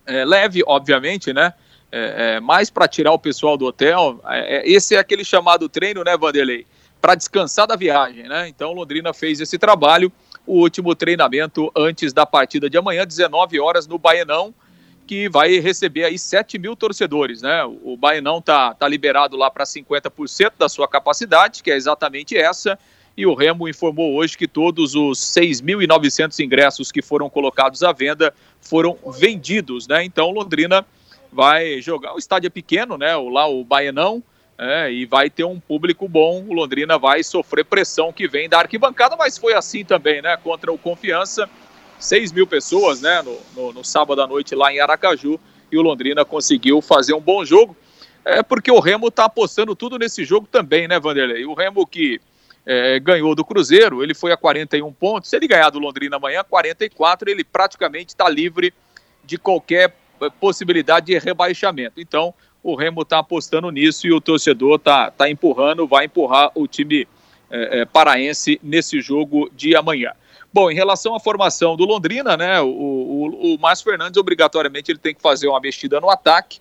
é, 0.05 0.25
leve, 0.25 0.63
obviamente, 0.65 1.31
né? 1.31 1.53
É, 1.89 2.35
é, 2.35 2.39
mais 2.41 2.69
para 2.69 2.87
tirar 2.87 3.13
o 3.13 3.19
pessoal 3.19 3.57
do 3.57 3.65
hotel. 3.65 4.19
É, 4.27 4.57
é, 4.57 4.69
esse 4.69 4.95
é 4.95 4.99
aquele 4.99 5.23
chamado 5.23 5.69
treino, 5.69 6.03
né, 6.03 6.17
Vanderlei? 6.17 6.65
Para 7.01 7.15
descansar 7.15 7.65
da 7.65 7.75
viagem, 7.75 8.23
né? 8.23 8.47
Então 8.49 8.73
Londrina 8.73 9.13
fez 9.13 9.39
esse 9.39 9.57
trabalho, 9.57 10.11
o 10.45 10.59
último 10.59 10.93
treinamento 10.95 11.71
antes 11.75 12.11
da 12.11 12.25
partida 12.25 12.69
de 12.69 12.77
amanhã, 12.77 13.05
19 13.05 13.59
horas 13.59 13.87
no 13.87 13.97
Baenão, 13.97 14.53
que 15.05 15.29
vai 15.29 15.59
receber 15.59 16.03
aí 16.03 16.19
7 16.19 16.59
mil 16.59 16.75
torcedores, 16.75 17.41
né? 17.41 17.63
O 17.63 17.95
Baenão 17.95 18.41
tá, 18.41 18.73
tá 18.73 18.87
liberado 18.87 19.37
lá 19.37 19.49
para 19.49 19.63
50% 19.63 20.53
da 20.57 20.67
sua 20.67 20.87
capacidade, 20.87 21.63
que 21.63 21.71
é 21.71 21.75
exatamente 21.75 22.35
essa. 22.35 22.77
E 23.15 23.25
o 23.25 23.33
Remo 23.33 23.67
informou 23.69 24.13
hoje 24.15 24.37
que 24.37 24.47
todos 24.47 24.93
os 24.93 25.19
6.900 25.19 26.37
ingressos 26.43 26.91
que 26.91 27.01
foram 27.01 27.29
colocados 27.29 27.81
à 27.81 27.93
venda 27.93 28.33
foram 28.59 28.97
vendidos, 29.17 29.87
né? 29.87 30.03
Então 30.03 30.29
Londrina 30.29 30.85
vai 31.37 31.79
jogar. 31.83 32.15
O 32.15 32.17
estádio 32.17 32.47
é 32.47 32.49
pequeno, 32.49 32.97
né? 32.97 33.15
O, 33.15 33.29
lá 33.29 33.47
o 33.47 33.63
Baenão. 33.63 34.23
É, 34.57 34.91
e 34.91 35.05
vai 35.05 35.29
ter 35.29 35.43
um 35.43 35.59
público 35.59 36.09
bom. 36.09 36.43
O 36.47 36.53
Londrina 36.53 36.97
vai 36.97 37.21
sofrer 37.21 37.63
pressão 37.63 38.11
que 38.11 38.27
vem 38.27 38.49
da 38.49 38.57
arquibancada, 38.57 39.15
mas 39.15 39.37
foi 39.37 39.53
assim 39.53 39.85
também, 39.85 40.19
né? 40.19 40.35
Contra 40.35 40.73
o 40.73 40.79
Confiança, 40.79 41.47
6 41.99 42.31
mil 42.31 42.47
pessoas, 42.47 42.99
né? 42.99 43.21
No, 43.21 43.37
no, 43.55 43.73
no 43.73 43.83
sábado 43.83 44.19
à 44.19 44.25
noite 44.25 44.55
lá 44.55 44.73
em 44.73 44.79
Aracaju. 44.79 45.39
E 45.71 45.77
o 45.77 45.81
Londrina 45.83 46.25
conseguiu 46.25 46.81
fazer 46.81 47.13
um 47.13 47.21
bom 47.21 47.45
jogo. 47.45 47.77
É 48.25 48.41
porque 48.41 48.71
o 48.71 48.79
Remo 48.79 49.11
tá 49.11 49.25
apostando 49.25 49.75
tudo 49.75 49.99
nesse 49.99 50.25
jogo 50.25 50.47
também, 50.51 50.87
né, 50.87 50.99
Vanderlei? 50.99 51.45
O 51.45 51.53
Remo 51.53 51.85
que 51.85 52.19
é, 52.65 52.99
ganhou 52.99 53.35
do 53.35 53.45
Cruzeiro, 53.45 54.01
ele 54.01 54.15
foi 54.15 54.31
a 54.31 54.37
41 54.37 54.91
pontos. 54.91 55.29
Se 55.29 55.35
ele 55.35 55.47
ganhar 55.47 55.69
do 55.69 55.77
Londrina 55.77 56.15
amanhã, 56.15 56.43
44, 56.43 57.29
ele 57.29 57.43
praticamente 57.43 58.09
está 58.09 58.27
livre 58.27 58.73
de 59.23 59.37
qualquer 59.37 59.93
possibilidade 60.39 61.07
de 61.07 61.17
rebaixamento. 61.17 61.99
Então, 61.99 62.33
o 62.63 62.75
Remo 62.75 63.01
está 63.01 63.19
apostando 63.19 63.69
nisso 63.71 64.07
e 64.07 64.11
o 64.11 64.19
torcedor 64.19 64.75
está 64.75 65.11
tá 65.11 65.29
empurrando, 65.29 65.87
vai 65.87 66.05
empurrar 66.05 66.51
o 66.53 66.67
time 66.67 67.07
eh, 67.49 67.81
eh, 67.81 67.85
paraense 67.85 68.59
nesse 68.61 68.99
jogo 68.99 69.49
de 69.55 69.75
amanhã. 69.75 70.11
Bom, 70.53 70.71
em 70.71 70.75
relação 70.75 71.15
à 71.15 71.19
formação 71.19 71.75
do 71.75 71.85
Londrina, 71.85 72.35
né, 72.35 72.59
o, 72.61 72.67
o, 72.67 73.53
o 73.53 73.59
Márcio 73.59 73.85
Fernandes 73.85 74.17
obrigatoriamente 74.17 74.91
ele 74.91 74.99
tem 74.99 75.13
que 75.13 75.21
fazer 75.21 75.47
uma 75.47 75.59
mexida 75.59 75.99
no 75.99 76.09
ataque, 76.09 76.59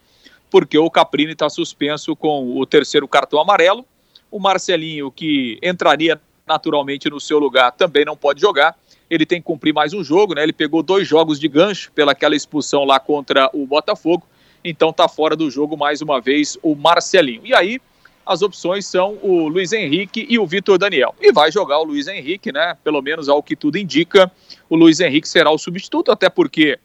porque 0.51 0.79
o 0.79 0.91
Caprini 0.91 1.33
está 1.33 1.49
suspenso 1.49 2.15
com 2.15 2.57
o 2.57 2.67
terceiro 2.67 3.09
cartão 3.09 3.41
amarelo. 3.41 3.85
O 4.31 4.39
Marcelinho, 4.39 5.11
que 5.11 5.59
entraria 5.63 6.21
naturalmente 6.47 7.11
no 7.11 7.21
seu 7.21 7.39
lugar, 7.39 7.73
também 7.73 8.05
não 8.05 8.17
pode 8.17 8.41
jogar. 8.41 8.77
Ele 9.09 9.25
tem 9.25 9.41
que 9.41 9.47
cumprir 9.47 9.73
mais 9.73 9.93
um 9.93 10.03
jogo, 10.03 10.35
né? 10.35 10.43
Ele 10.43 10.53
pegou 10.53 10.83
dois 10.83 11.07
jogos 11.07 11.39
de 11.39 11.49
gancho 11.49 11.93
pelaquela 11.93 12.35
expulsão 12.35 12.85
lá 12.85 12.99
contra 12.99 13.49
o 13.53 13.67
Botafogo. 13.67 14.27
então 14.65 14.91
está 14.91 15.07
fora 15.09 15.37
do 15.37 15.49
jogo 15.51 15.77
mais 15.77 16.03
uma 16.03 16.21
vez 16.21 16.59
o 16.63 16.75
Marcelinho. 16.75 17.43
E 17.45 17.55
aí 17.55 17.81
as 18.27 18.43
opções 18.43 18.85
são 18.85 19.17
o 19.23 19.47
Luiz 19.47 19.73
Henrique 19.73 20.27
e 20.29 20.37
o 20.39 20.47
Vitor 20.47 20.77
Daniel. 20.77 21.15
E 21.21 21.33
vai 21.33 21.53
jogar 21.53 21.79
o 21.79 21.85
Luiz 21.85 22.09
Henrique, 22.09 22.51
né? 22.51 22.77
Pelo 22.83 23.01
menos 23.01 23.29
ao 23.29 23.41
que 23.41 23.55
tudo 23.55 23.79
indica, 23.79 24.31
o 24.69 24.75
Luiz 24.75 24.99
Henrique 24.99 25.29
será 25.29 25.51
o 25.53 25.59
substituto, 25.59 26.11
até 26.11 26.29
porque 26.29 26.77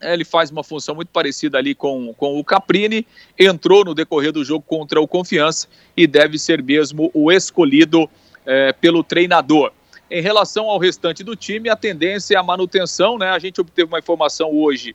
ele 0.00 0.24
faz 0.24 0.50
uma 0.50 0.64
função 0.64 0.94
muito 0.94 1.08
parecida 1.08 1.58
ali 1.58 1.74
com, 1.74 2.12
com 2.14 2.38
o 2.38 2.44
Caprini, 2.44 3.06
entrou 3.38 3.84
no 3.84 3.94
decorrer 3.94 4.32
do 4.32 4.44
jogo 4.44 4.64
contra 4.66 5.00
o 5.00 5.06
Confiança 5.06 5.68
e 5.96 6.06
deve 6.06 6.38
ser 6.38 6.62
mesmo 6.62 7.10
o 7.14 7.30
escolhido 7.30 8.08
é, 8.44 8.72
pelo 8.72 9.04
treinador. 9.04 9.72
Em 10.12 10.20
relação 10.20 10.68
ao 10.68 10.78
restante 10.78 11.24
do 11.24 11.34
time, 11.34 11.70
a 11.70 11.74
tendência 11.74 12.34
é 12.34 12.38
a 12.38 12.42
manutenção, 12.42 13.16
né? 13.16 13.30
A 13.30 13.38
gente 13.38 13.58
obteve 13.62 13.88
uma 13.88 13.98
informação 13.98 14.50
hoje 14.52 14.94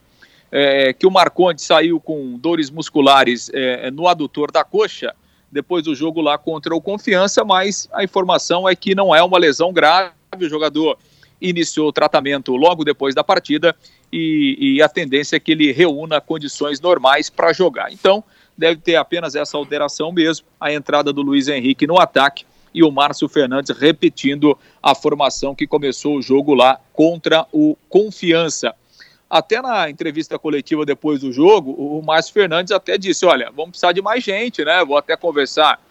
é, 0.51 0.93
que 0.93 1.07
o 1.07 1.11
Marconde 1.11 1.59
saiu 1.59 1.99
com 1.99 2.37
dores 2.37 2.69
musculares 2.69 3.49
é, 3.51 3.89
no 3.89 4.07
adutor 4.07 4.51
da 4.51 4.63
coxa 4.63 5.15
depois 5.51 5.83
do 5.83 5.95
jogo 5.95 6.21
lá 6.21 6.37
contra 6.37 6.75
o 6.75 6.79
Confiança, 6.79 7.43
mas 7.43 7.89
a 7.91 8.03
informação 8.03 8.69
é 8.69 8.75
que 8.75 8.93
não 8.93 9.15
é 9.15 9.23
uma 9.23 9.39
lesão 9.39 9.73
grave, 9.73 10.13
o 10.39 10.47
jogador 10.47 10.99
iniciou 11.41 11.87
o 11.87 11.91
tratamento 11.91 12.55
logo 12.55 12.85
depois 12.85 13.15
da 13.15 13.23
partida 13.23 13.75
e, 14.13 14.75
e 14.75 14.83
a 14.83 14.87
tendência 14.87 15.37
é 15.37 15.39
que 15.39 15.51
ele 15.51 15.71
reúna 15.71 16.21
condições 16.21 16.79
normais 16.79 17.27
para 17.27 17.51
jogar. 17.53 17.91
Então, 17.91 18.23
deve 18.55 18.79
ter 18.81 18.97
apenas 18.97 19.33
essa 19.33 19.57
alteração 19.57 20.11
mesmo, 20.11 20.45
a 20.61 20.71
entrada 20.71 21.11
do 21.11 21.23
Luiz 21.23 21.47
Henrique 21.47 21.87
no 21.87 21.99
ataque 21.99 22.45
e 22.73 22.83
o 22.83 22.91
Márcio 22.91 23.27
Fernandes 23.27 23.75
repetindo 23.77 24.57
a 24.81 24.93
formação 24.93 25.55
que 25.55 25.67
começou 25.67 26.17
o 26.17 26.21
jogo 26.21 26.53
lá 26.53 26.79
contra 26.93 27.45
o 27.51 27.75
Confiança. 27.89 28.73
Até 29.29 29.61
na 29.61 29.89
entrevista 29.89 30.39
coletiva 30.39 30.85
depois 30.85 31.19
do 31.19 31.31
jogo, 31.33 31.71
o 31.71 32.01
Márcio 32.01 32.33
Fernandes 32.33 32.71
até 32.71 32.97
disse: 32.97 33.25
Olha, 33.25 33.51
vamos 33.51 33.71
precisar 33.71 33.91
de 33.91 34.01
mais 34.01 34.23
gente, 34.23 34.63
né? 34.63 34.83
Vou 34.85 34.97
até 34.97 35.17
conversar 35.17 35.81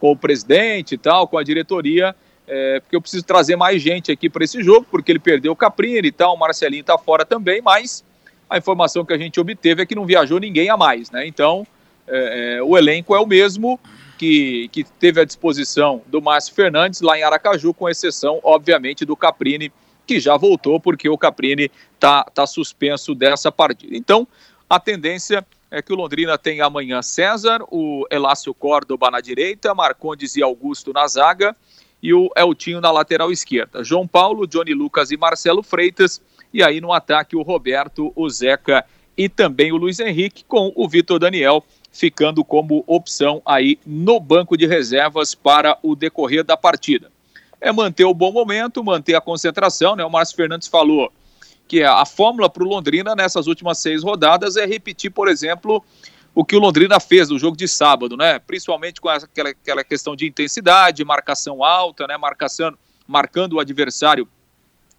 com 0.00 0.12
o 0.12 0.16
presidente 0.16 0.94
e 0.94 0.98
tal, 0.98 1.28
com 1.28 1.36
a 1.36 1.42
diretoria, 1.42 2.14
é, 2.46 2.80
porque 2.80 2.96
eu 2.96 3.00
preciso 3.00 3.24
trazer 3.24 3.56
mais 3.56 3.82
gente 3.82 4.12
aqui 4.12 4.30
para 4.30 4.44
esse 4.44 4.62
jogo, 4.62 4.86
porque 4.90 5.12
ele 5.12 5.18
perdeu 5.18 5.52
o 5.52 5.56
Caprini 5.56 6.08
e 6.08 6.12
tal, 6.12 6.34
o 6.34 6.38
Marcelinho 6.38 6.82
está 6.82 6.96
fora 6.96 7.24
também, 7.24 7.60
mas 7.60 8.04
a 8.48 8.56
informação 8.56 9.04
que 9.04 9.12
a 9.12 9.18
gente 9.18 9.40
obteve 9.40 9.82
é 9.82 9.86
que 9.86 9.94
não 9.94 10.06
viajou 10.06 10.38
ninguém 10.38 10.70
a 10.70 10.76
mais, 10.76 11.10
né? 11.10 11.26
Então, 11.26 11.66
é, 12.06 12.56
é, 12.58 12.62
o 12.62 12.78
elenco 12.78 13.14
é 13.14 13.20
o 13.20 13.26
mesmo 13.26 13.80
que, 14.16 14.68
que 14.68 14.84
teve 14.84 15.20
à 15.20 15.24
disposição 15.24 16.02
do 16.06 16.20
Márcio 16.20 16.54
Fernandes 16.54 17.00
lá 17.00 17.18
em 17.18 17.22
Aracaju, 17.22 17.72
com 17.74 17.88
exceção, 17.88 18.40
obviamente, 18.42 19.04
do 19.04 19.16
Caprini, 19.16 19.72
que 20.06 20.20
já 20.20 20.36
voltou, 20.36 20.80
porque 20.80 21.08
o 21.08 21.18
Caprini 21.18 21.70
está 21.94 22.24
tá 22.24 22.46
suspenso 22.46 23.14
dessa 23.14 23.50
partida. 23.50 23.96
Então, 23.96 24.26
a 24.68 24.78
tendência 24.78 25.44
é 25.70 25.82
que 25.82 25.92
o 25.92 25.96
Londrina 25.96 26.38
tem 26.38 26.60
amanhã 26.60 27.02
César, 27.02 27.60
o 27.70 28.06
Elácio 28.10 28.54
Córdoba 28.54 29.10
na 29.10 29.20
direita, 29.20 29.74
Marcondes 29.74 30.36
e 30.36 30.42
Augusto 30.42 30.92
na 30.92 31.06
zaga, 31.06 31.56
e 32.02 32.14
o 32.14 32.30
Eltinho 32.36 32.80
na 32.80 32.90
lateral 32.90 33.32
esquerda. 33.32 33.82
João 33.82 34.06
Paulo, 34.06 34.46
Johnny 34.46 34.74
Lucas 34.74 35.10
e 35.10 35.16
Marcelo 35.16 35.62
Freitas. 35.62 36.22
E 36.52 36.62
aí 36.62 36.80
no 36.80 36.92
ataque 36.92 37.34
o 37.34 37.42
Roberto, 37.42 38.12
o 38.14 38.28
Zeca 38.30 38.84
e 39.16 39.28
também 39.28 39.72
o 39.72 39.76
Luiz 39.76 39.98
Henrique, 39.98 40.44
com 40.44 40.72
o 40.76 40.88
Vitor 40.88 41.18
Daniel 41.18 41.64
ficando 41.96 42.44
como 42.44 42.84
opção 42.86 43.40
aí 43.44 43.78
no 43.86 44.20
banco 44.20 44.56
de 44.56 44.66
reservas 44.66 45.34
para 45.34 45.78
o 45.82 45.96
decorrer 45.96 46.44
da 46.44 46.56
partida. 46.56 47.10
É 47.58 47.72
manter 47.72 48.04
o 48.04 48.12
bom 48.12 48.30
momento, 48.30 48.84
manter 48.84 49.14
a 49.14 49.20
concentração, 49.20 49.96
né? 49.96 50.04
O 50.04 50.10
Márcio 50.10 50.36
Fernandes 50.36 50.68
falou 50.68 51.10
que 51.66 51.82
a 51.82 52.04
fórmula 52.04 52.50
para 52.50 52.62
o 52.62 52.68
Londrina 52.68 53.14
nessas 53.14 53.46
últimas 53.46 53.78
seis 53.78 54.02
rodadas 54.02 54.56
é 54.56 54.66
repetir, 54.66 55.10
por 55.10 55.26
exemplo, 55.26 55.82
o 56.34 56.44
que 56.44 56.54
o 56.54 56.60
Londrina 56.60 57.00
fez 57.00 57.30
no 57.30 57.38
jogo 57.38 57.56
de 57.56 57.66
sábado, 57.66 58.14
né? 58.14 58.38
Principalmente 58.38 59.00
com 59.00 59.08
aquela, 59.08 59.48
aquela 59.48 59.82
questão 59.82 60.14
de 60.14 60.26
intensidade, 60.26 61.02
marcação 61.02 61.64
alta, 61.64 62.06
né? 62.06 62.18
Marcação, 62.18 62.76
marcando 63.08 63.54
o 63.54 63.60
adversário 63.60 64.28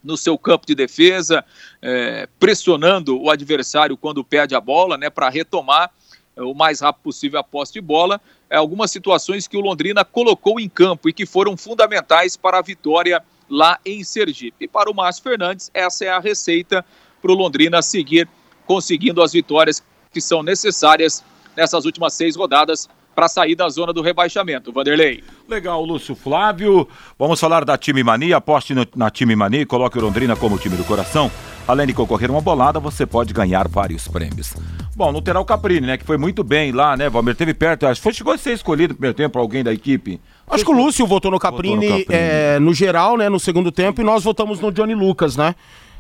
no 0.04 0.18
seu 0.18 0.36
campo 0.36 0.66
de 0.66 0.74
defesa, 0.74 1.46
é, 1.80 2.28
pressionando 2.40 3.22
o 3.22 3.30
adversário 3.30 3.96
quando 3.96 4.24
perde 4.24 4.56
a 4.56 4.60
bola, 4.60 4.98
né? 4.98 5.12
Para 5.12 5.30
retomar 5.30 5.92
o 6.38 6.54
mais 6.54 6.82
rápido 6.82 7.04
possível 7.04 7.40
a 7.40 7.44
posse 7.44 7.74
de 7.74 7.82
bola. 7.82 8.22
É, 8.50 8.58
algumas 8.58 8.92
situações 8.92 9.48
que 9.48 9.58
o 9.58 9.62
Londrina 9.62 10.06
colocou 10.06 10.60
em 10.60 10.70
campo 10.70 11.10
e 11.10 11.14
que 11.14 11.26
foram 11.26 11.58
fundamentais 11.58 12.38
para 12.38 12.60
a 12.60 12.62
vitória 12.62 13.24
lá 13.50 13.80
em 13.86 14.04
Sergipe. 14.04 14.66
E 14.66 14.68
para 14.68 14.90
o 14.90 14.96
Márcio 14.96 15.24
Fernandes, 15.24 15.72
essa 15.74 16.06
é 16.06 16.10
a 16.10 16.20
receita 16.20 16.86
para 17.22 17.32
o 17.32 17.36
Londrina 17.36 17.82
seguir 17.82 18.28
conseguindo 18.66 19.22
as 19.22 19.34
vitórias 19.34 19.82
que 20.12 20.22
são 20.22 20.44
necessárias 20.44 21.24
nessas 21.56 21.86
últimas 21.86 22.14
seis 22.14 22.36
rodadas 22.36 22.90
para 23.16 23.28
sair 23.28 23.56
da 23.56 23.68
zona 23.68 23.92
do 23.92 24.02
rebaixamento. 24.02 24.72
Vanderlei. 24.72 25.24
Legal, 25.48 25.84
Lúcio 25.84 26.16
Flávio. 26.16 26.88
Vamos 27.18 27.40
falar 27.40 27.66
da 27.66 27.76
Time 27.76 28.04
Mania. 28.04 28.38
Aposte 28.38 28.76
na 28.96 29.10
Time 29.10 29.36
Mania 29.36 29.62
e 29.62 29.66
coloque 29.66 29.98
o 29.98 30.02
Londrina 30.02 30.36
como 30.36 30.60
time 30.60 30.78
do 30.78 30.84
coração. 30.84 31.32
Além 31.68 31.86
de 31.86 31.94
concorrer 31.94 32.32
uma 32.32 32.40
bolada, 32.40 32.80
você 32.80 33.06
pode 33.06 33.34
ganhar 33.34 33.68
vários 33.68 34.08
prêmios. 34.08 34.54
Bom, 34.96 35.12
no 35.12 35.22
Terá 35.22 35.40
o 35.40 35.46
Caprini, 35.46 35.86
né? 35.86 35.98
Que 35.98 36.06
foi 36.06 36.18
muito 36.18 36.44
bem 36.44 36.72
lá, 36.72 36.96
né, 36.96 37.10
Valmir? 37.10 37.36
Teve 37.36 37.54
perto, 37.54 37.86
acho 37.86 38.02
que 38.02 38.14
chegou 38.14 38.34
a 38.34 38.38
ser 38.38 38.54
escolhido 38.54 38.94
no 38.94 38.96
primeiro 38.96 39.16
tempo 39.16 39.38
alguém 39.38 39.64
da 39.64 39.74
equipe. 39.74 40.20
Acho 40.50 40.64
que 40.64 40.72
o 40.72 40.74
Lúcio 40.74 41.06
votou 41.06 41.30
no 41.30 41.38
Caprini, 41.38 41.76
votou 41.76 41.90
no, 41.90 42.06
Caprini. 42.06 42.22
É, 42.22 42.60
no 42.60 42.74
geral, 42.74 43.18
né, 43.18 43.28
no 43.28 43.40
segundo 43.40 43.70
tempo, 43.70 44.00
e 44.00 44.04
nós 44.04 44.24
votamos 44.24 44.62
no 44.62 44.72
Johnny 44.72 44.96
Lucas, 44.96 45.36
né? 45.36 45.56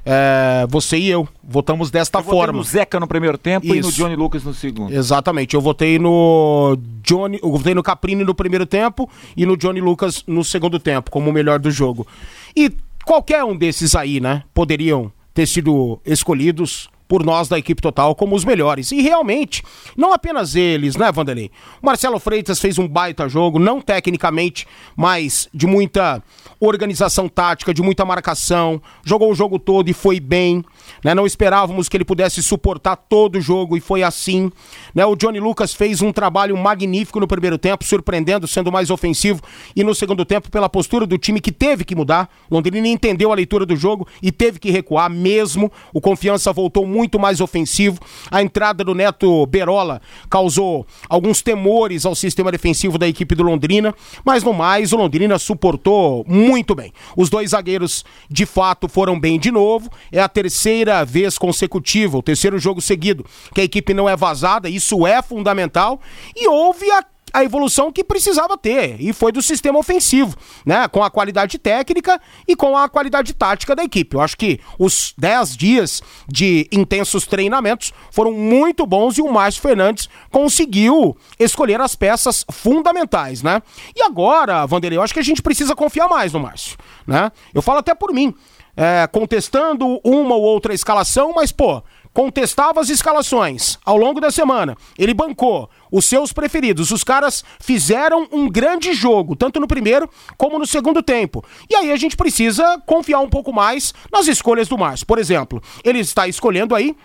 É, 0.09 0.65
você 0.69 0.97
e 0.97 1.09
eu 1.09 1.27
votamos 1.43 1.91
desta 1.91 2.19
eu 2.19 2.23
forma. 2.23 2.53
no 2.53 2.63
Zeca 2.63 2.97
no 2.97 3.07
primeiro 3.07 3.37
tempo 3.37 3.65
Isso. 3.65 3.75
e 3.75 3.81
no 3.81 3.91
Johnny 3.91 4.15
Lucas 4.15 4.41
no 4.45 4.53
segundo. 4.53 4.93
Exatamente. 4.93 5.53
Eu 5.53 5.59
votei 5.59 5.99
no 5.99 6.77
Johnny, 7.03 7.37
eu 7.43 7.51
votei 7.51 7.75
no 7.75 7.83
Caprini 7.83 8.23
no 8.23 8.33
primeiro 8.33 8.65
tempo 8.65 9.09
e 9.35 9.45
no 9.45 9.57
Johnny 9.57 9.81
Lucas 9.81 10.23
no 10.25 10.45
segundo 10.45 10.79
tempo, 10.79 11.11
como 11.11 11.29
o 11.29 11.33
melhor 11.33 11.59
do 11.59 11.69
jogo. 11.69 12.07
E 12.55 12.71
qualquer 13.03 13.43
um 13.43 13.53
desses 13.53 13.95
aí, 13.95 14.21
né, 14.21 14.43
poderiam 14.53 15.11
ter 15.37 15.45
sido 15.45 16.01
escolhidos 16.03 16.89
por 17.07 17.23
nós 17.23 17.47
da 17.47 17.57
equipe 17.57 17.81
total 17.81 18.13
como 18.13 18.35
os 18.35 18.43
melhores. 18.43 18.91
E 18.91 19.01
realmente, 19.01 19.63
não 19.95 20.13
apenas 20.13 20.55
eles, 20.55 20.95
né, 20.95 21.11
Vanderlei? 21.11 21.49
O 21.81 21.85
Marcelo 21.85 22.19
Freitas 22.19 22.59
fez 22.59 22.77
um 22.77 22.87
baita 22.87 23.29
jogo, 23.29 23.59
não 23.59 23.79
tecnicamente, 23.79 24.67
mas 24.95 25.47
de 25.53 25.65
muita 25.65 26.21
organização 26.59 27.29
tática, 27.29 27.73
de 27.73 27.81
muita 27.81 28.03
marcação, 28.03 28.81
jogou 29.05 29.31
o 29.31 29.35
jogo 29.35 29.59
todo 29.59 29.89
e 29.89 29.93
foi 29.93 30.19
bem. 30.19 30.63
Né? 31.03 31.13
Não 31.13 31.25
esperávamos 31.25 31.87
que 31.87 31.95
ele 31.95 32.05
pudesse 32.05 32.41
suportar 32.41 32.95
todo 32.95 33.37
o 33.37 33.41
jogo 33.41 33.77
e 33.77 33.79
foi 33.79 34.03
assim. 34.03 34.51
Né? 34.93 35.05
O 35.05 35.15
Johnny 35.15 35.39
Lucas 35.39 35.73
fez 35.73 36.01
um 36.01 36.11
trabalho 36.11 36.57
magnífico 36.57 37.19
no 37.19 37.27
primeiro 37.27 37.57
tempo, 37.57 37.85
surpreendendo, 37.85 38.47
sendo 38.47 38.71
mais 38.71 38.89
ofensivo, 38.89 39.41
e 39.75 39.83
no 39.83 39.93
segundo 39.93 40.25
tempo, 40.25 40.49
pela 40.49 40.67
postura 40.67 41.05
do 41.05 41.17
time 41.17 41.39
que 41.39 41.51
teve 41.51 41.85
que 41.85 41.95
mudar. 41.95 42.29
Londrina 42.49 42.87
entendeu 42.87 43.31
a 43.31 43.35
leitura 43.35 43.65
do 43.65 43.75
jogo 43.75 44.07
e 44.21 44.31
teve 44.31 44.59
que 44.59 44.71
recuar 44.71 45.09
mesmo. 45.09 45.71
O 45.93 46.01
confiança 46.01 46.51
voltou 46.51 46.85
muito 46.85 46.96
mais 47.19 47.41
ofensivo. 47.41 47.99
A 48.31 48.41
entrada 48.41 48.83
do 48.83 48.95
Neto 48.95 49.45
Berola 49.45 50.01
causou 50.29 50.85
alguns 51.09 51.41
temores 51.41 52.05
ao 52.05 52.15
sistema 52.15 52.51
defensivo 52.51 52.97
da 52.97 53.07
equipe 53.07 53.35
do 53.35 53.43
Londrina, 53.43 53.93
mas 54.25 54.43
no 54.43 54.53
mais, 54.53 54.93
o 54.93 54.97
Londrina 54.97 55.37
suportou 55.37 56.25
muito 56.27 56.73
bem. 56.73 56.91
Os 57.15 57.29
dois 57.29 57.51
zagueiros 57.51 58.03
de 58.29 58.45
fato 58.45 58.87
foram 58.87 59.19
bem 59.19 59.39
de 59.39 59.51
novo. 59.51 59.89
É 60.11 60.19
a 60.19 60.29
terceira 60.29 61.03
vez 61.05 61.37
consecutiva, 61.37 62.17
o 62.17 62.23
terceiro 62.23 62.57
jogo 62.59 62.81
seguido, 62.81 63.25
que 63.53 63.61
a 63.61 63.63
equipe 63.63 63.93
não 63.93 64.09
é 64.09 64.15
vazada. 64.15 64.69
Isso 64.69 65.05
é 65.05 65.21
fundamental. 65.21 65.99
E 66.35 66.47
houve 66.47 66.89
a 66.91 67.03
a 67.33 67.43
evolução 67.43 67.91
que 67.91 68.03
precisava 68.03 68.57
ter, 68.57 68.99
e 68.99 69.13
foi 69.13 69.31
do 69.31 69.41
sistema 69.41 69.79
ofensivo, 69.79 70.35
né? 70.65 70.87
Com 70.87 71.03
a 71.03 71.09
qualidade 71.09 71.57
técnica 71.57 72.19
e 72.47 72.55
com 72.55 72.77
a 72.77 72.87
qualidade 72.89 73.33
tática 73.33 73.75
da 73.75 73.83
equipe. 73.83 74.15
Eu 74.15 74.21
acho 74.21 74.37
que 74.37 74.59
os 74.79 75.13
10 75.17 75.57
dias 75.57 76.01
de 76.27 76.67
intensos 76.71 77.25
treinamentos 77.25 77.93
foram 78.11 78.31
muito 78.31 78.85
bons 78.85 79.17
e 79.17 79.21
o 79.21 79.31
Márcio 79.31 79.61
Fernandes 79.61 80.09
conseguiu 80.31 81.17
escolher 81.39 81.81
as 81.81 81.95
peças 81.95 82.45
fundamentais, 82.51 83.41
né? 83.43 83.61
E 83.95 84.01
agora, 84.01 84.65
Vanderlei, 84.65 84.97
eu 84.97 85.03
acho 85.03 85.13
que 85.13 85.19
a 85.19 85.23
gente 85.23 85.41
precisa 85.41 85.75
confiar 85.75 86.07
mais 86.07 86.33
no 86.33 86.39
Márcio, 86.39 86.77
né? 87.05 87.31
Eu 87.53 87.61
falo 87.61 87.79
até 87.79 87.93
por 87.93 88.13
mim, 88.13 88.33
é, 88.77 89.07
contestando 89.07 89.99
uma 90.03 90.35
ou 90.35 90.43
outra 90.43 90.73
escalação, 90.73 91.33
mas, 91.33 91.51
pô, 91.51 91.81
contestava 92.17 92.81
as 92.81 92.89
escalações 92.89 93.77
ao 93.85 93.95
longo 93.95 94.19
da 94.19 94.31
semana. 94.31 94.75
Ele 94.97 95.13
bancou 95.13 95.69
os 95.91 96.03
seus 96.05 96.33
preferidos. 96.33 96.89
Os 96.89 97.03
caras 97.03 97.43
fizeram 97.59 98.27
um 98.31 98.49
grande 98.49 98.91
jogo, 98.91 99.35
tanto 99.35 99.59
no 99.59 99.67
primeiro 99.67 100.09
como 100.35 100.57
no 100.57 100.65
segundo 100.65 101.03
tempo. 101.03 101.45
E 101.69 101.75
aí 101.75 101.91
a 101.91 101.95
gente 101.95 102.17
precisa 102.17 102.81
confiar 102.87 103.19
um 103.19 103.29
pouco 103.29 103.53
mais 103.53 103.93
nas 104.11 104.25
escolhas 104.25 104.67
do 104.67 104.79
Márcio. 104.79 105.05
Por 105.05 105.19
exemplo, 105.19 105.61
ele 105.83 105.99
está 105.99 106.27
escolhendo 106.27 106.73
aí 106.73 106.95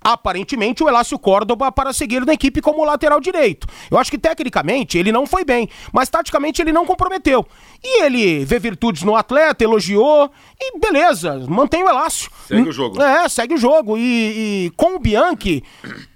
aparentemente, 0.00 0.82
o 0.82 0.88
Elácio 0.88 1.18
Córdoba 1.18 1.70
para 1.70 1.92
seguir 1.92 2.24
na 2.24 2.32
equipe 2.32 2.60
como 2.60 2.84
lateral 2.84 3.20
direito. 3.20 3.66
Eu 3.90 3.98
acho 3.98 4.10
que 4.10 4.18
tecnicamente 4.18 4.96
ele 4.96 5.12
não 5.12 5.26
foi 5.26 5.44
bem, 5.44 5.68
mas 5.92 6.08
taticamente 6.08 6.62
ele 6.62 6.72
não 6.72 6.86
comprometeu. 6.86 7.46
E 7.82 8.02
ele 8.02 8.44
vê 8.44 8.58
virtudes 8.58 9.02
no 9.02 9.14
atleta, 9.14 9.62
elogiou 9.62 10.30
e 10.60 10.78
beleza, 10.80 11.44
mantém 11.48 11.84
o 11.84 11.88
Elácio. 11.88 12.28
Segue 12.48 12.68
o 12.68 12.72
jogo. 12.72 13.00
É, 13.00 13.28
segue 13.28 13.54
o 13.54 13.58
jogo. 13.58 13.96
E, 13.96 14.66
e 14.66 14.72
com 14.76 14.96
o 14.96 14.98
Bianchi, 14.98 15.62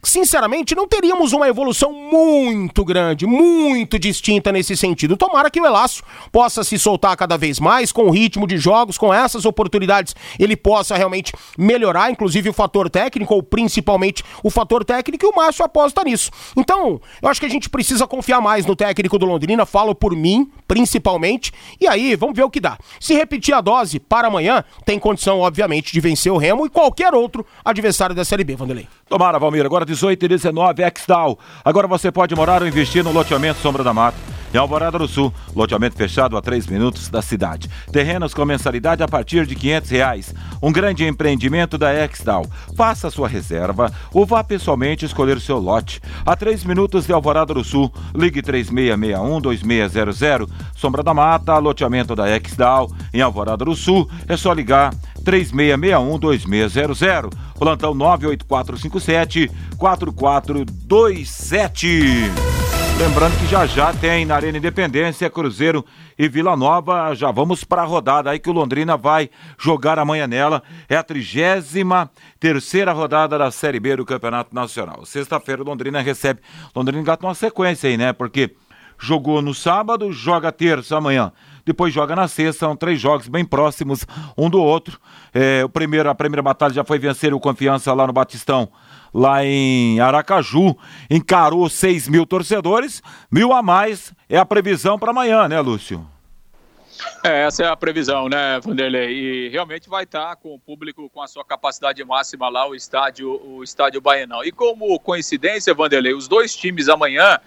sinceramente, 0.03 0.75
não 0.75 0.89
teríamos 0.89 1.33
uma 1.33 1.49
evolução 1.49 1.93
muito 1.93 2.85
grande, 2.85 3.27
muito 3.27 3.99
distinta 3.99 4.51
nesse 4.51 4.77
sentido. 4.77 5.17
Tomara 5.17 5.51
que 5.51 5.61
o 5.61 5.67
Elácio 5.67 6.03
possa 6.33 6.65
se 6.65 6.77
soltar 6.79 7.17
cada 7.17 7.37
vez 7.37 7.61
mais 7.61 7.93
com 7.93 8.07
o 8.07 8.11
ritmo 8.11 8.47
de 8.47 8.59
jogos, 8.59 8.99
com 8.99 9.15
essas 9.15 9.45
oportunidades, 9.45 10.17
ele 10.39 10.57
possa 10.57 10.97
realmente 10.97 11.33
melhorar, 11.57 12.11
inclusive 12.11 12.49
o 12.49 12.53
fator 12.53 12.91
técnico, 12.91 13.35
ou 13.35 13.43
principalmente 13.43 14.25
o 14.43 14.51
fator 14.51 14.85
técnico, 14.85 15.25
e 15.25 15.29
o 15.29 15.37
Márcio 15.37 15.65
aposta 15.65 16.03
nisso. 16.03 16.31
Então, 16.57 17.01
eu 17.23 17.29
acho 17.29 17.39
que 17.39 17.47
a 17.47 17.51
gente 17.51 17.71
precisa 17.71 18.07
confiar 18.07 18.41
mais 18.41 18.67
no 18.67 18.75
técnico 18.75 19.19
do 19.19 19.27
Londrina, 19.27 19.65
falo 19.65 19.95
por 19.95 20.17
mim, 20.17 20.51
principalmente, 20.67 21.52
e 21.81 21.87
aí 21.87 22.17
vamos 22.17 22.37
ver 22.37 22.45
o 22.45 22.51
que 22.51 22.61
dá. 22.61 22.79
Se 23.01 23.15
repetir 23.15 23.55
a 23.55 23.61
dose 23.61 23.99
para 23.99 24.29
amanhã, 24.29 24.65
tem 24.85 24.99
condição, 24.99 25.41
obviamente, 25.41 25.93
de 25.93 26.01
vencer 26.01 26.33
o 26.33 26.37
Remo 26.37 26.67
e 26.67 26.71
qualquer 26.71 27.15
outro 27.15 27.47
adversário 27.65 28.15
da 28.15 28.25
Série 28.25 28.45
B, 28.45 28.57
Vanderlei. 28.57 28.89
Tomara, 29.09 29.39
Valmir. 29.39 29.65
Agora 29.65 29.85
18 29.85 30.25
e 30.25 30.29
19, 30.29 30.83
Extal. 30.83 31.39
Agora 31.65 31.87
você 31.87 32.11
pode 32.11 32.35
morar 32.35 32.63
ou 32.63 32.69
investir 32.69 33.05
no 33.05 33.13
loteamento 33.13 33.61
Sombra 33.61 33.85
da 33.85 33.93
Mata. 33.93 34.42
Em 34.53 34.59
Alvorada 34.59 34.99
do 34.99 35.09
Sul, 35.09 35.33
loteamento 35.57 35.97
fechado 35.97 36.37
a 36.37 36.43
3 36.43 36.67
minutos 36.67 37.09
da 37.09 37.23
cidade. 37.23 37.71
Terrenos 37.91 38.35
com 38.35 38.45
mensalidade 38.45 39.03
a 39.03 39.09
partir 39.09 39.47
de 39.47 39.55
500 39.55 39.91
reais. 39.91 40.35
Um 40.63 40.71
grande 40.71 41.07
empreendimento 41.07 41.79
da 41.79 41.95
Extal. 42.05 42.45
Faça 42.77 43.11
sua 43.11 43.29
reserva 43.29 43.91
ou 44.13 44.27
vá 44.27 44.45
pessoalmente 44.45 45.07
escolher 45.07 45.41
seu 45.41 45.59
lote. 45.59 46.03
A 46.27 46.37
3 46.37 46.65
minutos 46.65 47.07
de 47.07 47.15
Alvorada 47.15 47.55
do 47.55 47.65
Sul, 47.65 47.91
ligue 48.15 48.43
3661-2600. 48.43 50.47
Sombra 50.77 51.03
da 51.03 51.15
Mata, 51.15 51.57
loteamento 51.57 52.15
da 52.15 52.29
Extal. 52.37 52.93
Em 53.15 53.23
Alvorada 53.23 53.65
do 53.65 53.75
Sul, 53.75 54.07
é 54.29 54.37
só 54.37 54.53
ligar 54.53 54.95
3661-2600. 55.25 57.33
Plantão 57.59 57.95
98457 57.95 59.51
4427. 59.79 62.62
Lembrando 63.03 63.37
que 63.37 63.47
já 63.49 63.67
já 63.67 63.93
tem 63.93 64.25
na 64.25 64.37
Arena 64.37 64.59
Independência, 64.59 65.29
Cruzeiro 65.29 65.85
e 66.17 66.29
Vila 66.29 66.57
Nova. 66.57 67.13
Já 67.17 67.33
vamos 67.33 67.65
para 67.65 67.83
a 67.83 67.85
rodada 67.85 68.31
aí 68.31 68.39
que 68.39 68.49
o 68.49 68.53
Londrina 68.53 68.97
vai 68.97 69.29
jogar 69.59 69.99
amanhã 69.99 70.29
nela. 70.29 70.63
É 70.89 70.97
a 70.97 71.03
trigésima 71.03 72.09
terceira 72.39 72.93
rodada 72.93 73.37
da 73.37 73.51
Série 73.51 73.81
B 73.81 73.97
do 73.97 74.05
Campeonato 74.05 74.55
Nacional. 74.55 75.05
Sexta-feira 75.05 75.63
o 75.63 75.65
Londrina 75.65 76.01
recebe. 76.01 76.43
Londrina 76.77 77.03
gata 77.03 77.27
uma 77.27 77.35
sequência 77.35 77.91
aí, 77.91 77.97
né? 77.97 78.13
Porque 78.13 78.55
jogou 78.97 79.43
no 79.43 79.53
sábado, 79.53 80.13
joga 80.13 80.53
terça 80.53 80.97
amanhã 80.97 81.33
depois 81.65 81.95
joga 81.95 82.17
na 82.17 82.29
sexta, 82.29 82.67
são 82.67 82.77
três 82.77 83.01
jogos 83.01 83.29
bem 83.29 83.45
próximos 83.45 84.05
um 84.37 84.51
do 84.51 84.61
outro. 84.61 84.99
É, 85.33 85.65
o 85.65 85.69
primeiro, 85.69 86.09
a 86.09 86.15
primeira 86.15 86.43
batalha 86.43 86.75
já 86.75 86.85
foi 86.85 86.99
vencer 86.99 87.33
o 87.33 87.41
Confiança 87.41 87.93
lá 87.93 88.07
no 88.07 88.13
Batistão, 88.13 88.69
lá 89.13 89.45
em 89.45 90.01
Aracaju, 90.01 90.77
encarou 91.11 91.69
6 91.69 92.09
mil 92.09 92.27
torcedores, 92.27 93.03
mil 93.31 93.53
a 93.53 93.63
mais 93.63 94.13
é 94.29 94.39
a 94.39 94.45
previsão 94.45 94.99
para 94.99 95.11
amanhã, 95.11 95.49
né, 95.49 95.61
Lúcio? 95.61 96.07
É, 97.25 97.45
essa 97.45 97.65
é 97.65 97.69
a 97.69 97.77
previsão, 97.77 98.29
né, 98.29 98.61
Vanderlei? 98.61 99.11
E 99.11 99.49
realmente 99.49 99.89
vai 99.89 100.05
estar 100.05 100.37
com 100.37 100.55
o 100.55 100.59
público 100.59 101.09
com 101.11 101.21
a 101.21 101.27
sua 101.27 101.45
capacidade 101.45 102.03
máxima 102.05 102.49
lá, 102.49 102.69
o 102.69 102.75
estádio, 102.75 103.41
o 103.45 103.63
estádio 103.63 104.01
Baianão. 104.01 104.45
E 104.45 104.53
como 104.53 104.99
coincidência, 104.99 105.75
Vanderlei, 105.75 106.15
os 106.15 106.29
dois 106.29 106.55
times 106.55 106.89
amanhã 106.89 107.39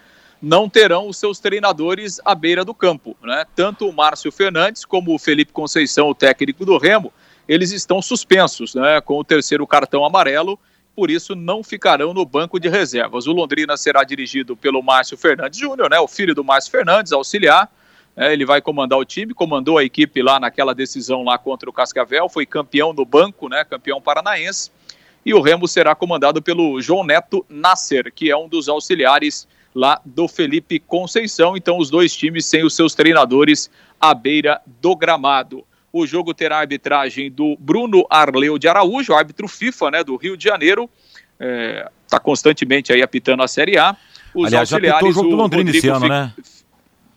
não 0.42 0.70
terão 0.70 1.08
os 1.08 1.18
seus 1.18 1.40
treinadores 1.40 2.20
à 2.24 2.36
beira 2.36 2.64
do 2.64 2.74
campo. 2.74 3.16
Né? 3.22 3.46
Tanto 3.56 3.88
o 3.88 3.94
Márcio 3.94 4.32
Fernandes 4.32 4.86
como 4.86 5.14
o 5.14 5.20
Felipe 5.20 5.52
Conceição, 5.52 6.10
o 6.10 6.16
técnico 6.16 6.66
do 6.66 6.78
Remo, 6.78 7.12
eles 7.48 7.72
estão 7.72 8.02
suspensos 8.02 8.76
né, 8.76 9.00
com 9.02 9.18
o 9.18 9.24
terceiro 9.24 9.66
cartão 9.68 10.06
amarelo, 10.06 10.60
por 10.96 11.12
isso 11.12 11.36
não 11.36 11.64
ficarão 11.64 12.14
no 12.14 12.26
banco 12.26 12.60
de 12.60 12.70
reservas. 12.70 13.28
O 13.28 13.34
Londrina 13.34 13.76
será 13.76 14.04
dirigido 14.04 14.56
pelo 14.56 14.82
Márcio 14.82 15.18
Fernandes 15.18 15.60
Júnior, 15.60 15.90
né, 15.90 16.00
o 16.00 16.08
filho 16.08 16.34
do 16.34 16.44
Márcio 16.44 16.72
Fernandes, 16.72 17.12
auxiliar. 17.12 17.70
É, 18.16 18.32
ele 18.32 18.46
vai 18.46 18.62
comandar 18.62 18.98
o 18.98 19.04
time, 19.04 19.34
comandou 19.34 19.78
a 19.78 19.84
equipe 19.84 20.22
lá 20.22 20.40
naquela 20.40 20.74
decisão 20.74 21.24
lá 21.24 21.38
contra 21.38 21.70
o 21.70 21.74
Cascavel, 21.74 22.30
foi 22.30 22.46
campeão 22.46 22.94
no 22.94 23.04
banco, 23.04 23.50
né, 23.50 23.66
campeão 23.66 24.02
paranaense. 24.02 24.72
E 25.26 25.34
o 25.34 25.42
Remo 25.42 25.68
será 25.68 25.94
comandado 25.94 26.42
pelo 26.42 26.80
João 26.80 27.04
Neto 27.04 27.46
Nasser, 27.50 28.14
que 28.14 28.32
é 28.32 28.38
um 28.38 28.48
dos 28.48 28.70
auxiliares 28.70 29.48
lá 29.74 30.00
do 30.06 30.28
Felipe 30.28 30.80
Conceição. 30.80 31.58
Então, 31.58 31.78
os 31.78 31.90
dois 31.90 32.16
times 32.16 32.46
sem 32.46 32.64
os 32.64 32.76
seus 32.76 32.96
treinadores 32.96 33.70
à 34.00 34.14
beira 34.14 34.62
do 34.80 34.96
gramado. 34.96 35.66
O 35.98 36.06
jogo 36.06 36.34
terá 36.34 36.58
a 36.58 36.60
arbitragem 36.60 37.32
do 37.32 37.56
Bruno 37.58 38.06
Arleu 38.10 38.60
de 38.60 38.68
Araújo, 38.68 39.14
árbitro 39.14 39.48
FIFA, 39.48 39.92
né, 39.92 40.04
do 40.04 40.18
Rio 40.18 40.36
de 40.36 40.44
Janeiro. 40.44 40.90
Está 41.40 41.46
é, 41.46 41.90
tá 42.10 42.20
constantemente 42.20 42.92
aí 42.92 43.02
apitando 43.02 43.42
a 43.42 43.48
Série 43.48 43.78
A. 43.78 43.96
Os 44.34 44.48
Aliás, 44.48 44.68
já 44.68 44.76
apitou 44.76 45.08
o 45.08 45.12
jogo 45.14 45.30
do 45.30 45.36
Londrina 45.38 45.72
esse 45.72 45.88
ano, 45.88 46.10
né? 46.10 46.34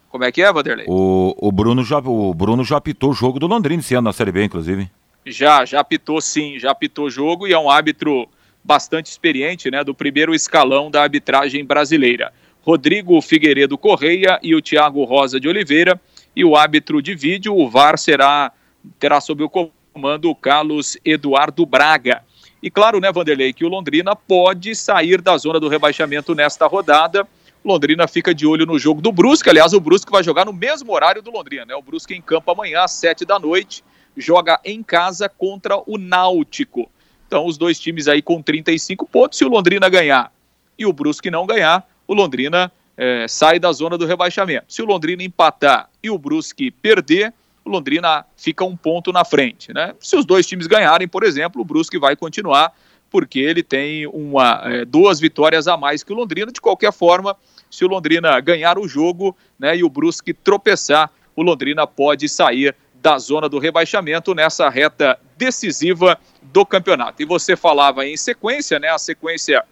Como 0.09 0.23
é 0.23 0.31
que 0.31 0.41
é, 0.41 0.53
Vanderlei? 0.53 0.87
O, 0.89 1.35
o, 1.37 1.51
Bruno 1.51 1.83
já, 1.83 1.99
o 1.99 2.33
Bruno 2.33 2.63
já 2.63 2.77
apitou 2.77 3.11
o 3.11 3.13
jogo 3.13 3.41
do 3.41 3.49
Londrina 3.49 3.81
esse 3.81 3.97
ano 3.97 4.05
na 4.05 4.13
Série 4.13 4.31
B, 4.31 4.45
inclusive. 4.45 4.89
Já, 5.27 5.65
já 5.65 5.81
apitou 5.81 6.21
sim, 6.21 6.57
já 6.61 6.71
apitou 6.71 7.07
o 7.07 7.11
jogo 7.11 7.49
e 7.49 7.53
é 7.53 7.59
um 7.59 7.69
árbitro 7.69 8.29
bastante 8.63 9.07
experiente, 9.07 9.73
né, 9.73 9.83
do 9.83 9.93
primeiro 9.93 10.33
escalão 10.33 10.89
da 10.89 11.03
arbitragem 11.03 11.65
brasileira. 11.65 12.33
Rodrigo 12.63 13.21
Figueiredo 13.21 13.77
Correia 13.77 14.39
e 14.41 14.55
o 14.55 14.63
Thiago 14.63 15.03
Rosa 15.03 15.41
de 15.41 15.49
Oliveira. 15.49 16.01
E 16.37 16.45
o 16.45 16.55
árbitro 16.55 17.03
de 17.03 17.17
vídeo, 17.17 17.57
o 17.57 17.69
VAR, 17.69 17.99
será, 17.99 18.53
terá 18.99 19.21
sob 19.21 19.43
o 19.43 19.51
comando 19.93 20.31
o 20.31 20.35
Carlos 20.35 20.97
Eduardo 21.05 21.65
Braga. 21.67 22.23
E 22.63 22.71
claro, 22.71 23.01
né, 23.01 23.13
Vanderlei, 23.13 23.53
que 23.53 23.65
o 23.65 23.69
Londrina 23.69 24.17
pode 24.17 24.75
sair 24.75 25.21
da 25.21 25.37
zona 25.37 25.61
do 25.61 25.69
rebaixamento 25.69 26.35
nesta 26.35 26.67
rodada. 26.67 27.27
Londrina 27.65 28.09
fica 28.09 28.35
de 28.35 28.47
olho 28.47 28.67
no 28.67 28.79
jogo 28.79 29.01
do 29.01 29.13
Brusque. 29.13 29.51
Aliás, 29.51 29.73
o 29.73 29.81
Brusque 29.81 30.11
vai 30.11 30.23
jogar 30.23 30.45
no 30.45 30.53
mesmo 30.53 30.93
horário 30.93 31.23
do 31.23 31.31
Londrina, 31.31 31.65
né? 31.65 31.75
O 31.75 31.83
Brusque 31.83 32.15
em 32.15 32.21
campo 32.21 32.51
amanhã 32.51 32.83
às 32.83 32.93
sete 32.93 33.25
da 33.25 33.39
noite. 33.39 33.85
Joga 34.17 34.61
em 34.65 34.83
casa 34.83 35.29
contra 35.29 35.77
o 35.87 35.99
Náutico. 35.99 36.91
Então, 37.27 37.47
os 37.47 37.59
dois 37.59 37.79
times 37.79 38.09
aí 38.09 38.23
com 38.23 38.43
35 38.43 39.07
pontos. 39.07 39.39
Se 39.39 39.45
o 39.45 39.49
Londrina 39.49 39.89
ganhar 39.89 40.33
e 40.79 40.87
o 40.87 40.93
Brusque 40.93 41.31
não 41.31 41.47
ganhar, 41.47 41.87
o 42.07 42.15
Londrina 42.15 42.73
é, 42.97 43.29
sai 43.29 43.59
da 43.59 43.71
zona 43.71 43.99
do 43.99 44.07
rebaixamento. 44.07 44.65
Se 44.69 44.83
o 44.83 44.87
Londrina 44.87 45.23
empatar 45.23 45.89
e 46.03 46.11
o 46.11 46.19
Brusque 46.19 46.71
perder, 46.71 47.33
o 47.69 47.71
Londrina 47.71 48.25
fica 48.37 48.65
um 48.65 48.77
ponto 48.77 49.13
na 49.13 49.25
frente. 49.25 49.73
Né? 49.73 49.95
Se 50.01 50.17
os 50.17 50.25
dois 50.25 50.47
times 50.47 50.67
ganharem, 50.67 51.07
por 51.07 51.23
exemplo, 51.23 51.61
o 51.63 51.65
Brusque 51.65 51.99
vai 51.99 52.17
continuar, 52.17 52.73
porque 53.11 53.39
ele 53.39 53.63
tem 53.63 54.07
uma, 54.07 54.63
é, 54.65 54.85
duas 54.85 55.21
vitórias 55.21 55.69
a 55.69 55.77
mais 55.77 56.03
que 56.03 56.13
o 56.13 56.17
Londrina. 56.17 56.53
De 56.53 56.61
qualquer 56.61 56.93
forma, 56.93 57.37
se 57.71 57.85
o 57.85 57.89
Londrina 57.89 58.39
ganhar 58.41 58.79
o 58.79 58.89
jogo 58.89 59.37
né, 59.59 59.77
e 59.77 59.85
o 59.85 59.89
Brusque 59.89 60.35
tropeçar, 60.35 61.11
o 61.35 61.43
Londrina 61.43 61.87
pode 61.87 62.29
sair 62.29 62.75
da 63.01 63.17
zona 63.19 63.49
do 63.49 63.59
rebaixamento 63.59 64.35
nessa 64.35 64.69
reta 64.69 65.19
decisiva 65.37 66.19
do 66.43 66.67
campeonato. 66.67 67.23
E 67.23 67.25
você 67.25 67.57
falava 67.57 68.05
em 68.05 68.17
sequência, 68.17 68.79
né? 68.79 68.89
A 68.89 68.99
sequência 68.99 69.65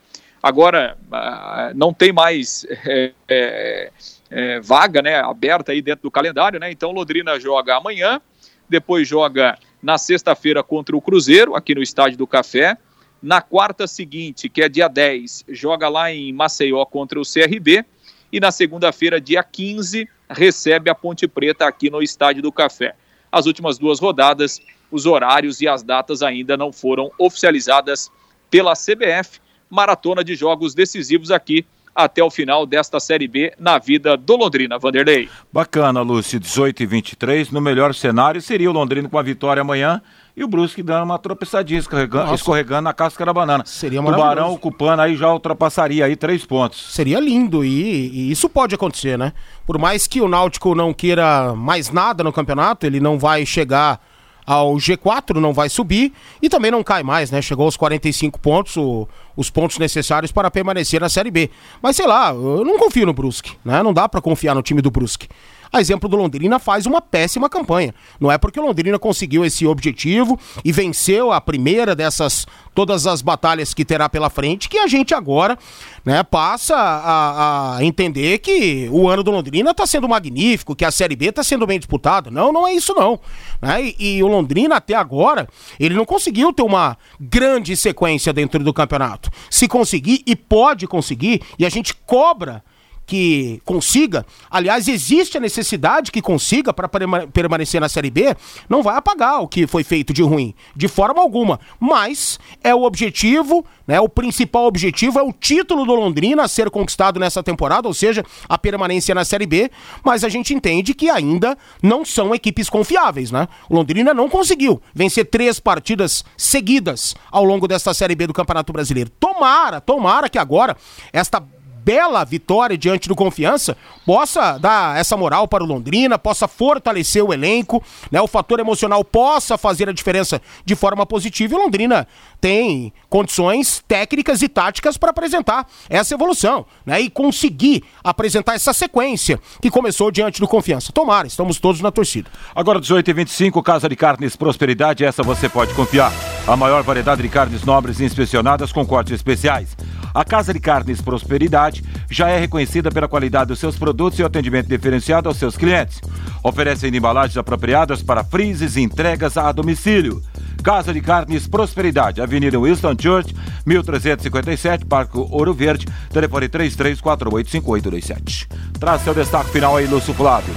Agora, 0.43 0.97
ah, 1.11 1.73
não 1.75 1.93
tem 1.93 2.13
mais 2.13 2.67
é, 2.71 3.13
é, 3.29 3.91
é, 4.31 4.61
vaga 4.61 5.03
né, 5.03 5.17
aberta 5.17 5.73
aí 5.73 5.83
dentro 5.83 6.05
do 6.05 6.11
calendário, 6.11 6.61
né? 6.61 6.71
Então, 6.71 6.93
Londrina 6.93 7.39
joga 7.41 7.77
amanhã, 7.77 8.21
depois 8.69 9.09
joga 9.09 9.59
na 9.83 9.99
sexta-feira 9.99 10.63
contra 10.63 10.97
o 10.97 11.01
Cruzeiro, 11.01 11.55
aqui 11.55 11.75
no 11.75 11.83
Estádio 11.83 12.19
do 12.19 12.27
Café. 12.27 12.77
Na 13.23 13.41
quarta 13.41 13.87
seguinte, 13.87 14.49
que 14.49 14.63
é 14.63 14.69
dia 14.69 14.89
10, 14.89 15.47
joga 15.49 15.89
lá 15.89 16.13
em 16.13 16.33
Maceió 16.33 16.85
contra 16.85 17.19
o 17.19 17.23
CRB. 17.23 17.85
E 18.31 18.39
na 18.39 18.51
segunda-feira, 18.51 19.21
dia 19.21 19.43
15, 19.43 20.09
recebe 20.29 20.91
a 20.91 20.95
Ponte 20.95 21.27
Preta 21.27 21.67
aqui 21.67 21.89
no 21.89 22.03
Estádio 22.03 22.43
do 22.43 22.53
Café. 22.53 22.95
As 23.33 23.47
últimas 23.47 23.79
duas 23.79 23.99
rodadas, 23.99 24.61
os 24.91 25.07
horários 25.07 25.61
e 25.61 25.69
as 25.69 25.83
datas 25.83 26.23
ainda 26.23 26.57
não 26.57 26.73
foram 26.73 27.11
oficializadas 27.19 28.11
pela 28.51 28.75
CBF 28.75 29.41
maratona 29.71 30.23
de 30.23 30.35
jogos 30.35 30.75
decisivos 30.75 31.31
aqui 31.31 31.65
até 31.97 32.23
o 32.23 32.31
final 32.31 32.67
desta 32.67 33.01
Série 33.01 33.27
B 33.27 33.55
na 33.59 33.79
vida 33.79 34.19
do 34.19 34.37
Londrina. 34.37 34.79
Vanderlei. 34.79 35.31
Bacana, 35.51 36.03
Lúcio. 36.03 36.39
18 36.39 36.83
e 36.83 36.87
23. 36.87 37.51
No 37.51 37.61
melhor 37.61 37.95
cenário 37.95 38.43
seria 38.43 38.71
o 38.71 38.73
Londrina 38.73 39.09
com 39.09 39.19
a 39.19 39.23
vitória 39.23 39.63
amanhã 39.63 40.03
e 40.37 40.45
o 40.45 40.49
Brusque 40.49 40.83
dando 40.83 41.05
uma 41.05 41.19
tropeçadinha, 41.19 41.81
escorregando, 41.81 42.35
escorregando 42.35 42.83
na 42.83 42.93
casca 42.93 43.25
da 43.25 43.33
banana. 43.33 43.65
Seria. 43.65 44.03
O 44.03 44.05
Barão 44.05 44.53
ocupando 44.53 45.01
aí 45.01 45.17
já 45.17 45.33
ultrapassaria 45.33 46.05
aí 46.05 46.15
três 46.15 46.45
pontos. 46.45 46.93
Seria 46.93 47.19
lindo 47.19 47.65
e, 47.65 48.09
e, 48.09 48.31
isso 48.31 48.47
pode 48.47 48.75
acontecer, 48.75 49.17
né? 49.17 49.33
Por 49.67 49.79
mais 49.79 50.07
que 50.07 50.21
o 50.21 50.29
Náutico 50.29 50.75
não 50.75 50.93
queira 50.93 51.55
mais 51.55 51.91
nada 51.91 52.23
no 52.23 52.33
campeonato, 52.33 52.85
ele 52.85 53.01
não 53.01 53.19
vai 53.19 53.47
chegar 53.47 53.99
ao 54.47 54.77
G4, 54.77 55.41
não 55.41 55.53
vai 55.53 55.69
subir 55.69 56.13
e 56.41 56.49
também 56.49 56.71
não 56.71 56.85
cai 56.85 57.03
mais, 57.03 57.31
né? 57.31 57.43
Chegou 57.43 57.65
aos 57.65 57.77
45 57.77 58.39
pontos, 58.39 58.77
o, 58.77 59.09
os 59.37 59.51
pontos 59.51 59.79
necessários 59.79 60.31
para 60.31 60.51
permanecer 60.51 61.01
na 61.01 61.09
Série 61.09 61.31
B. 61.31 61.51
Mas 61.83 61.97
sei 61.97 62.07
lá, 62.07 62.31
eu 62.31 62.65
não 62.65 62.79
confio 62.79 63.05
no 63.05 63.13
Brusque, 63.13 63.53
né? 63.65 63.83
Não 63.83 63.93
dá 63.93 64.09
para 64.09 64.21
confiar 64.21 64.55
no 64.55 64.63
time 64.63 64.81
do 64.81 64.91
Brusque. 64.91 65.29
A 65.77 65.81
exemplo 65.83 66.09
do 66.09 66.17
Londrina 66.17 66.59
faz 66.59 66.87
uma 66.87 67.03
péssima 67.03 67.51
campanha. 67.51 67.95
Não 68.19 68.33
é 68.33 68.39
porque 68.39 68.59
o 68.59 68.65
Londrina 68.65 68.99
conseguiu 68.99 69.45
esse 69.45 69.67
objetivo 69.67 70.41
e 70.65 70.73
venceu 70.73 71.31
a 71.31 71.39
primeira 71.39 71.95
dessas 71.95 72.47
todas 72.75 73.07
as 73.07 73.21
batalhas 73.21 73.75
que 73.75 73.85
terá 73.85 74.09
pela 74.09 74.31
frente 74.31 74.71
que 74.71 74.79
a 74.79 74.87
gente 74.87 75.13
agora, 75.13 75.59
né, 76.03 76.23
passa 76.23 76.75
a, 76.75 77.77
a 77.77 77.85
entender 77.85 78.39
que 78.39 78.89
o 78.91 79.07
ano 79.07 79.23
do 79.23 79.31
Londrina 79.31 79.73
está 79.73 79.87
sendo 79.87 80.09
magnífico, 80.09 80.75
que 80.75 80.85
a 80.85 80.91
Série 80.91 81.15
B 81.15 81.27
está 81.27 81.45
sendo 81.45 81.67
bem 81.67 81.79
disputada. 81.79 82.31
Não, 82.31 82.51
não 82.51 82.67
é 82.67 82.73
isso 82.73 82.95
não. 82.95 83.21
Né? 83.61 83.93
E, 83.99 84.17
e 84.17 84.23
o 84.23 84.29
Londrina 84.29 84.77
até 84.77 84.95
agora 84.95 85.47
ele 85.79 85.95
não 85.95 86.07
conseguiu 86.07 86.55
ter 86.55 86.63
uma 86.63 86.97
grande 87.21 87.77
sequência 87.77 88.33
dentro 88.33 88.65
do 88.65 88.73
campeonato. 88.73 89.31
Se 89.51 89.69
conseguir 89.69 90.23
e 90.27 90.35
pode 90.35 90.87
conseguir 90.87 91.43
e 91.59 91.67
a 91.67 91.69
gente 91.69 91.93
cobra 91.95 92.65
que 93.07 93.63
consiga, 93.65 94.27
aliás, 94.51 94.89
existe 94.89 95.39
a 95.39 95.41
necessidade 95.41 96.11
que 96.11 96.21
consiga 96.21 96.75
para 96.75 96.89
permanecer 97.33 97.81
na 97.81 97.89
Série 97.89 98.11
B, 98.11 98.37
não 98.69 98.83
vai 98.83 98.97
apagar 98.97 99.41
o 99.41 99.49
que 99.49 99.67
foi 99.67 99.85
feito 99.85 100.13
de 100.13 100.23
ruim, 100.23 100.55
de 100.75 100.89
forma 100.89 101.23
alguma. 101.23 101.61
Mas 101.79 102.39
é 102.65 102.75
o 102.75 102.83
objetivo, 102.83 103.65
né? 103.87 104.01
O 104.01 104.09
principal 104.09 104.65
objetivo 104.65 105.19
é 105.19 105.23
o 105.23 105.33
título 105.33 105.87
do 105.87 105.95
Londrina 105.95 106.43
a 106.43 106.49
ser 106.49 106.69
conquistado 106.69 107.21
nessa 107.21 107.43
temporada, 107.43 107.87
ou 107.87 107.95
seja, 107.95 108.25
a 108.49 108.59
permanência 108.59 109.15
na 109.15 109.25
Série 109.25 109.47
B. 109.47 109.71
Mas 110.05 110.25
a 110.25 110.29
gente 110.29 110.53
entende 110.53 110.93
que 110.93 111.09
ainda 111.09 111.57
não 111.81 112.05
são 112.05 112.35
equipes 112.35 112.69
confiáveis, 112.69 113.31
né? 113.31 113.47
O 113.71 113.77
Londrina 113.77 114.13
não 114.13 114.29
conseguiu 114.29 114.83
vencer 114.93 115.27
três 115.27 115.61
partidas 115.61 116.25
seguidas 116.37 117.15
ao 117.31 117.45
longo 117.45 117.69
desta 117.69 117.95
Série 117.95 118.17
B 118.17 118.27
do 118.27 118.33
Campeonato 118.33 118.73
Brasileiro. 118.73 119.11
Tomara, 119.11 119.81
tomara 119.81 120.29
que 120.29 120.39
agora 120.39 120.77
esta 121.13 121.41
bela 121.87 122.25
vitória 122.25 122.77
diante 122.77 123.09
do 123.09 123.15
Confiança 123.15 123.77
possa 124.05 124.59
dar 124.59 124.99
essa 124.99 125.17
moral 125.17 125.47
para 125.47 125.63
o 125.63 125.67
Londrina, 125.67 126.19
possa 126.19 126.49
fortalecer 126.49 127.23
o 127.23 127.33
elenco, 127.33 127.81
né? 128.11 128.21
O 128.21 128.27
fator 128.27 128.59
emocional 128.59 129.05
possa 129.05 129.57
fazer 129.57 129.89
a 129.89 129.93
diferença 129.93 130.43
de 130.65 130.75
forma 130.75 131.07
positiva 131.07 131.55
e 131.55 131.57
o 131.57 131.61
Londrina 131.61 132.09
tem 132.41 132.93
condições 133.09 133.85
técnicas 133.87 134.43
e 134.43 134.49
táticas 134.49 134.97
para 134.97 135.11
apresentar 135.11 135.65
essa 135.89 136.13
evolução, 136.13 136.67
né? 136.85 137.01
E 137.01 137.09
conseguir 137.09 137.85
apresentar 138.03 138.55
essa 138.55 138.73
sequência 138.73 139.39
que 139.63 139.71
começou 139.71 140.11
diante 140.11 140.41
do 140.41 140.49
Confiança. 140.49 140.93
Tomara, 140.93 141.29
estamos 141.29 141.61
todos 141.61 141.81
na 141.81 141.93
torcida. 141.93 142.29
Agora 142.53 142.81
18 142.81 143.09
e 143.09 143.15
25 143.15 143.63
Casa 143.63 143.89
de 143.89 143.95
Carnes 143.95 144.35
Prosperidade, 144.35 145.05
essa 145.05 145.23
você 145.23 145.49
pode 145.49 145.73
confiar. 145.73 146.13
A 146.49 146.57
maior 146.57 146.83
variedade 146.83 147.23
de 147.23 147.29
carnes 147.29 147.63
nobres 147.63 148.01
inspecionadas 148.01 148.73
com 148.73 148.85
cortes 148.85 149.13
especiais. 149.13 149.77
A 150.17 150.25
Casa 150.25 150.53
de 150.55 150.59
Carnes 150.59 151.03
Prosperidade 151.03 151.85
já 152.11 152.31
é 152.31 152.41
reconhecida 152.41 152.91
pela 152.91 153.07
qualidade 153.07 153.49
dos 153.49 153.59
seus 153.59 153.77
produtos 153.77 154.19
e 154.19 154.23
o 154.23 154.27
atendimento 154.27 154.67
diferenciado 154.67 155.29
aos 155.29 155.37
seus 155.37 155.59
clientes. 155.59 156.01
Oferece 156.43 156.89
embalagens 156.89 157.37
apropriadas 157.37 158.03
para 158.03 158.25
freezes 158.25 158.77
e 158.77 158.81
entregas 158.81 159.37
a 159.37 159.53
domicílio. 159.53 160.23
Casa 160.65 160.95
de 160.95 161.03
Carnes 161.03 161.47
Prosperidade, 161.47 162.23
Avenida 162.23 162.59
Winston 162.59 162.97
Church, 162.99 163.37
1357, 163.67 164.87
Parque 164.87 165.19
Ouro 165.19 165.53
Verde, 165.53 165.87
telefone 166.11 166.49
33485827. 166.49 168.49
Traz 168.81 169.03
seu 169.03 169.13
destaque 169.13 169.51
final 169.51 169.77
aí, 169.77 169.87
Lúcio 169.87 170.15
Flávio. 170.15 170.55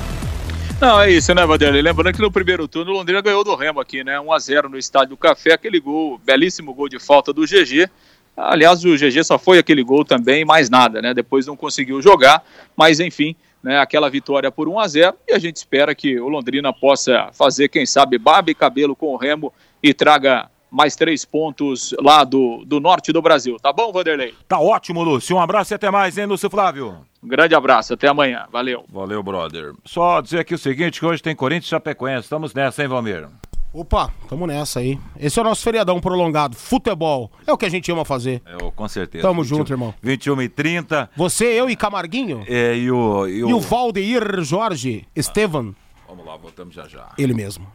Não, 0.80 1.02
é 1.02 1.12
isso, 1.12 1.36
né, 1.36 1.45
Vanderlei? 1.45 1.82
Lembrando 1.82 2.15
que 2.15 2.22
no 2.22 2.32
primeiro 2.32 2.65
turno 2.65 2.91
o 2.91 2.93
Londrina 2.93 3.19
ganhou 3.19 3.43
do 3.43 3.54
Remo 3.56 3.82
aqui, 3.82 4.06
né? 4.06 4.19
1x0 4.19 4.69
no 4.69 4.78
Estádio 4.78 5.10
do 5.10 5.17
Café, 5.17 5.52
aquele 5.52 5.82
gol, 5.82 6.17
belíssimo 6.26 6.74
gol 6.74 6.88
de 6.88 6.98
falta 6.98 7.34
do 7.34 7.41
GG. 7.41 7.89
Aliás, 8.39 8.86
o 8.86 8.95
GG 8.95 9.23
só 9.23 9.38
foi 9.38 9.60
aquele 9.60 9.84
gol 9.84 10.06
também, 10.06 10.45
mais 10.45 10.69
nada, 10.69 11.02
né? 11.02 11.13
Depois 11.13 11.45
não 11.45 11.58
conseguiu 11.58 12.02
jogar, 12.02 12.43
mas 12.75 12.99
enfim, 12.99 13.36
né, 13.62 13.80
aquela 13.80 14.10
vitória 14.10 14.49
por 14.49 14.69
1 14.69 14.80
a 14.80 14.88
0 14.88 15.17
e 15.28 15.34
a 15.34 15.39
gente 15.39 15.58
espera 15.58 15.93
que 15.93 16.19
o 16.19 16.30
Londrina 16.30 16.71
possa 16.71 17.30
fazer, 17.34 17.67
quem 17.67 17.86
sabe, 17.86 18.17
barba 18.17 18.52
e 18.52 18.56
cabelo 18.56 18.95
com 18.95 19.08
o 19.08 19.17
Remo 19.17 19.52
e 19.84 19.93
traga 19.93 20.49
mais 20.71 20.95
três 20.95 21.25
pontos 21.25 21.93
lá 21.99 22.23
do, 22.23 22.63
do 22.65 22.80
norte 22.80 23.12
do 23.12 23.21
Brasil. 23.21 23.58
Tá 23.60 23.73
bom, 23.73 23.91
Vanderlei? 23.91 24.34
Tá 24.47 24.60
ótimo, 24.60 25.04
Lúcio. 25.04 25.36
Um 25.36 25.41
abraço 25.41 25.73
e 25.73 25.75
até 25.75 25.89
mais, 25.89 26.17
hein, 26.17 26.25
Lúcio 26.25 26.49
Flávio? 26.49 26.95
Um 27.21 27.28
grande 27.28 27.56
abraço, 27.56 27.93
até 27.93 28.08
amanhã. 28.08 28.45
Valeu. 28.52 28.86
Valeu, 28.88 29.21
brother. 29.21 29.73
Só 29.84 30.21
dizer 30.21 30.39
aqui 30.39 30.54
o 30.54 30.60
seguinte, 30.60 30.99
que 30.99 31.06
hoje 31.06 31.21
tem 31.21 31.36
Corinthians 31.36 31.65
e 31.65 31.69
Chapecoense. 31.69 32.25
Estamos 32.25 32.54
nessa, 32.54 32.82
hein, 32.84 32.88
Valmir? 32.88 33.28
Opa, 33.71 34.12
tamo 34.27 34.47
nessa 34.47 34.79
aí. 34.79 34.99
Esse 35.19 35.38
é 35.38 35.41
o 35.41 35.45
nosso 35.45 35.62
feriadão 35.62 35.99
prolongado. 35.99 36.55
Futebol. 36.55 37.32
É 37.45 37.53
o 37.53 37.58
que 37.58 37.65
a 37.65 37.69
gente 37.69 37.91
ama 37.91 38.03
fazer. 38.03 38.41
É, 38.45 38.58
com 38.71 38.88
certeza. 38.88 39.21
Tamo 39.21 39.43
21, 39.43 39.58
junto, 39.58 39.71
irmão. 39.73 39.93
21 40.01 40.41
e 40.41 40.49
30. 40.49 41.10
Você, 41.15 41.45
eu 41.45 41.69
e 41.69 41.75
Camarguinho? 41.75 42.43
É, 42.47 42.75
e 42.75 42.89
o. 42.91 43.27
E 43.27 43.43
o, 43.43 43.49
e 43.49 43.53
o 43.53 43.60
Valdeir 43.60 44.41
Jorge 44.43 45.05
Estevan. 45.15 45.75
Vamos 46.08 46.25
lá, 46.25 46.36
voltamos 46.36 46.73
já 46.73 46.88
já. 46.88 47.10
Ele 47.17 47.34
mesmo. 47.34 47.67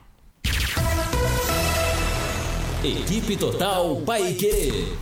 Equipe 2.83 3.37
Total 3.37 3.97
Paique. 4.05 4.93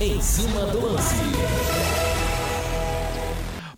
Em 0.00 0.20
cima 0.20 0.66
do 0.66 0.92
lance. 0.92 2.13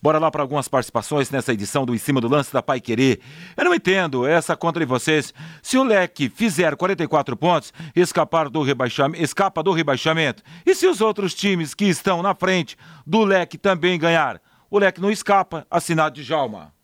Bora 0.03 0.19
lá 0.19 0.31
para 0.31 0.43
algumas 0.43 0.69
participações 0.69 1.31
nessa 1.31 1.53
edição 1.53 1.85
do 1.85 1.95
Em 1.95 1.99
Cima 1.99 2.21
do 2.21 2.29
Lance 2.29 2.53
da 2.53 2.63
Pai 2.63 2.81
Querer. 2.81 3.21
Eu 3.57 3.65
não 3.65 3.75
entendo 3.75 4.27
essa 4.27 4.57
contra 4.57 4.85
vocês. 4.85 5.33
Se 5.63 5.79
o 5.79 5.85
Leque 5.85 6.29
fizer 6.29 6.77
44 6.77 7.37
pontos, 7.37 7.73
escapar 7.95 8.49
do 8.49 8.63
rebaixamento, 8.63 9.23
escapa 9.23 9.63
do 9.63 9.73
rebaixamento. 9.73 10.43
E 10.65 10.75
se 10.75 10.87
os 10.87 11.01
outros 11.01 11.35
times 11.35 11.75
que 11.75 11.87
estão 11.87 12.23
na 12.23 12.35
frente 12.35 12.77
do 13.07 13.25
Leque 13.25 13.59
também 13.59 13.99
ganhar? 13.99 14.41
O 14.71 14.79
Leque 14.79 15.01
não 15.01 15.11
escapa, 15.11 15.67
assinado 15.71 16.17
de 16.17 16.23
Jalma. 16.23 16.76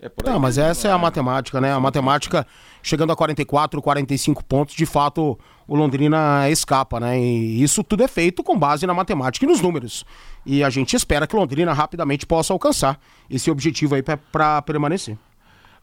É 0.00 0.08
não, 0.24 0.38
mas 0.38 0.58
essa 0.58 0.86
é 0.86 0.92
a 0.92 0.98
matemática, 0.98 1.60
né? 1.60 1.72
A 1.72 1.80
matemática 1.80 2.46
chegando 2.80 3.12
a 3.12 3.16
44, 3.16 3.82
45 3.82 4.44
pontos, 4.44 4.76
de 4.76 4.86
fato 4.86 5.36
o 5.66 5.74
Londrina 5.74 6.48
escapa, 6.48 7.00
né? 7.00 7.18
E 7.18 7.60
isso 7.60 7.82
tudo 7.82 8.04
é 8.04 8.08
feito 8.08 8.44
com 8.44 8.56
base 8.56 8.86
na 8.86 8.94
matemática 8.94 9.44
e 9.44 9.48
nos 9.48 9.60
números. 9.60 10.04
E 10.46 10.62
a 10.62 10.70
gente 10.70 10.94
espera 10.94 11.26
que 11.26 11.34
Londrina 11.34 11.72
rapidamente 11.72 12.24
possa 12.24 12.52
alcançar 12.52 13.00
esse 13.28 13.50
objetivo 13.50 13.96
aí 13.96 14.02
para 14.30 14.62
permanecer. 14.62 15.18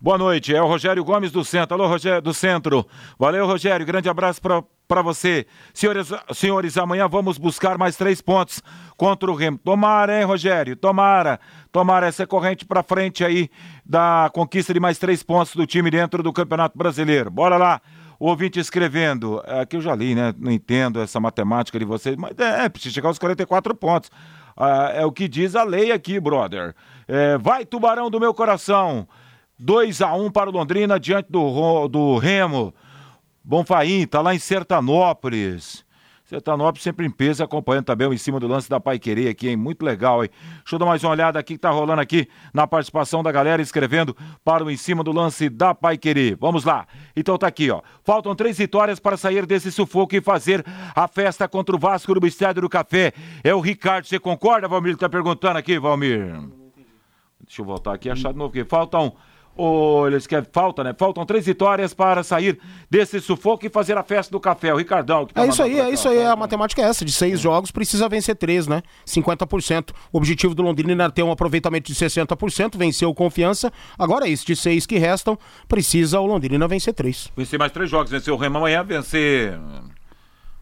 Boa 0.06 0.20
noite, 0.20 0.56
é 0.56 0.62
o 0.62 0.68
Rogério 0.68 1.04
Gomes 1.04 1.32
do 1.32 1.44
Centro. 1.44 1.74
Alô, 1.74 1.88
Rogério 1.88 2.22
do 2.22 2.32
Centro. 2.32 2.86
Valeu, 3.18 3.48
Rogério. 3.48 3.84
Grande 3.84 4.08
abraço 4.08 4.40
para 4.40 5.02
você. 5.02 5.48
Senhores, 5.74 6.14
senhores, 6.32 6.78
amanhã 6.78 7.08
vamos 7.08 7.40
buscar 7.40 7.76
mais 7.76 7.96
três 7.96 8.22
pontos 8.22 8.62
contra 8.96 9.32
o 9.32 9.34
Remo. 9.34 9.58
Tomara, 9.58 10.20
hein, 10.20 10.24
Rogério? 10.24 10.76
Tomara. 10.76 11.40
Tomara 11.72 12.06
essa 12.06 12.28
corrente 12.28 12.66
para 12.66 12.84
frente 12.84 13.26
aí 13.26 13.50
da 13.84 14.30
conquista 14.32 14.76
de 14.76 14.80
mais 14.80 15.00
três 15.00 15.24
pontos 15.24 15.56
do 15.56 15.66
time 15.66 15.90
dentro 15.90 16.22
do 16.22 16.32
Campeonato 16.32 16.78
Brasileiro. 16.78 17.32
Bora 17.32 17.58
lá. 17.58 17.82
O 18.20 18.28
ouvinte 18.28 18.60
escrevendo, 18.60 19.42
aqui 19.48 19.76
é, 19.76 19.80
eu 19.80 19.82
já 19.82 19.96
li, 19.96 20.14
né? 20.14 20.36
Não 20.38 20.52
entendo 20.52 21.02
essa 21.02 21.20
matemática 21.20 21.80
de 21.80 21.84
vocês, 21.84 22.16
mas 22.16 22.38
é, 22.38 22.70
precisa 22.70 22.94
chegar 22.94 23.08
aos 23.08 23.18
44 23.18 23.74
pontos. 23.74 24.12
Ah, 24.56 24.92
é 24.94 25.04
o 25.04 25.12
que 25.12 25.28
diz 25.28 25.56
a 25.56 25.64
lei 25.64 25.92
aqui, 25.92 26.20
brother. 26.20 26.76
É, 27.08 27.40
vai, 27.40 27.66
tubarão 27.66 28.12
do 28.12 28.20
meu 28.20 28.36
coração. 28.36 29.08
2 29.58 30.02
a 30.02 30.14
1 30.14 30.32
para 30.32 30.50
o 30.50 30.54
Londrina 30.54 31.00
diante 31.00 31.32
do, 31.32 31.88
do 31.88 32.18
Remo. 32.18 32.74
Bonfaim, 33.44 34.06
tá 34.06 34.22
lá 34.22 34.36
em 34.36 34.40
Sertanópolis. 34.40 35.86
Sertanópolis 36.26 36.82
sempre 36.82 37.06
em 37.06 37.10
peso, 37.12 37.44
acompanhando 37.44 37.86
também 37.86 38.08
o 38.08 38.14
em 38.14 38.18
cima 38.18 38.40
do 38.40 38.48
lance 38.48 38.68
da 38.68 38.80
Pai 38.80 38.98
Querer 38.98 39.30
aqui, 39.30 39.48
hein? 39.48 39.56
Muito 39.56 39.86
legal, 39.86 40.24
hein? 40.24 40.30
Deixa 40.58 40.74
eu 40.76 40.80
dar 40.80 40.88
mais 40.88 41.04
uma 41.04 41.12
olhada 41.12 41.38
aqui 41.38 41.54
que 41.54 41.60
tá 41.60 41.70
rolando 41.70 42.02
aqui 42.02 42.28
na 42.52 42.66
participação 42.66 43.22
da 43.22 43.32
galera 43.32 43.62
escrevendo 43.62 44.18
para 44.44 44.64
o 44.64 44.72
em 44.72 44.76
cima 44.76 45.04
do 45.04 45.12
lance 45.12 45.48
da 45.48 45.76
Pai 45.76 46.00
Querer. 46.00 46.36
Vamos 46.38 46.66
lá. 46.66 46.88
Então 47.16 47.38
tá 47.38 47.46
aqui, 47.46 47.70
ó. 47.70 47.82
Faltam 48.04 48.36
três 48.36 48.58
vitórias 48.58 49.00
para 49.00 49.16
sair 49.16 49.46
desse 49.46 49.72
sufoco 49.72 50.16
e 50.16 50.22
fazer 50.22 50.66
a 50.96 51.08
festa 51.08 51.48
contra 51.48 51.76
o 51.76 51.80
Vasco 51.80 52.20
no 52.20 52.26
Estádio 52.26 52.64
do 52.64 52.70
Café. 52.70 53.14
É 53.44 53.54
o 53.54 53.60
Ricardo, 53.60 54.06
você 54.08 54.18
concorda, 54.18 54.68
Valmir? 54.68 54.98
Tá 54.98 55.08
perguntando 55.08 55.60
aqui, 55.60 55.78
Valmir. 55.78 56.42
Deixa 57.40 57.62
eu 57.62 57.66
voltar 57.66 57.94
aqui 57.94 58.08
e 58.08 58.12
achar 58.12 58.32
de 58.32 58.40
novo 58.40 58.52
que 58.52 58.66
faltam 58.66 59.16
ou 59.56 60.08
eles 60.08 60.28
querem, 60.28 60.48
falta, 60.52 60.84
né? 60.84 60.94
Faltam 60.98 61.26
três 61.26 61.46
vitórias 61.46 61.94
para 61.94 62.24
sair 62.24 62.60
desse 62.90 63.20
sufoco 63.22 63.66
e 63.66 63.70
fazer 63.70 63.98
a 63.98 64.04
festa 64.04 64.32
do 64.32 64.40
café. 64.40 64.74
O 64.74 64.78
Ricardão. 64.78 65.26
Que 65.26 65.34
tá 65.34 65.46
é 65.46 65.48
isso 65.48 65.64
aí, 65.64 65.80
é 65.80 65.90
isso 65.90 66.10
aí. 66.10 66.24
A 66.24 66.36
matemática 66.36 66.82
é 66.82 66.86
essa. 66.86 67.06
De 67.06 67.12
seis 67.12 67.36
é. 67.36 67.38
jogos, 67.38 67.72
precisa 67.72 68.10
vencer 68.10 68.36
três, 68.36 68.68
né? 68.68 68.84
50%. 69.08 69.92
O 70.12 70.18
objetivo 70.18 70.54
do 70.54 70.62
Londrina 70.62 71.04
é 71.04 71.10
ter 71.10 71.24
um 71.24 71.32
aproveitamento 71.32 71.92
de 71.92 71.96
60%, 71.96 72.78
venceu 72.78 73.14
confiança. 73.14 73.72
Agora 73.98 74.28
é 74.28 74.30
isso. 74.30 74.46
De 74.46 74.56
seis 74.56 74.86
que 74.86 74.98
restam, 74.98 75.38
precisa 75.68 76.20
o 76.20 76.26
Londrina 76.26 76.68
vencer 76.68 76.94
três. 76.94 77.32
Vencer 77.36 77.58
mais 77.58 77.72
três 77.72 77.90
jogos, 77.90 78.12
vencer 78.12 78.34
o 78.34 78.38
Remo 78.38 78.58
amanhã, 78.58 78.84
vencer. 78.84 79.58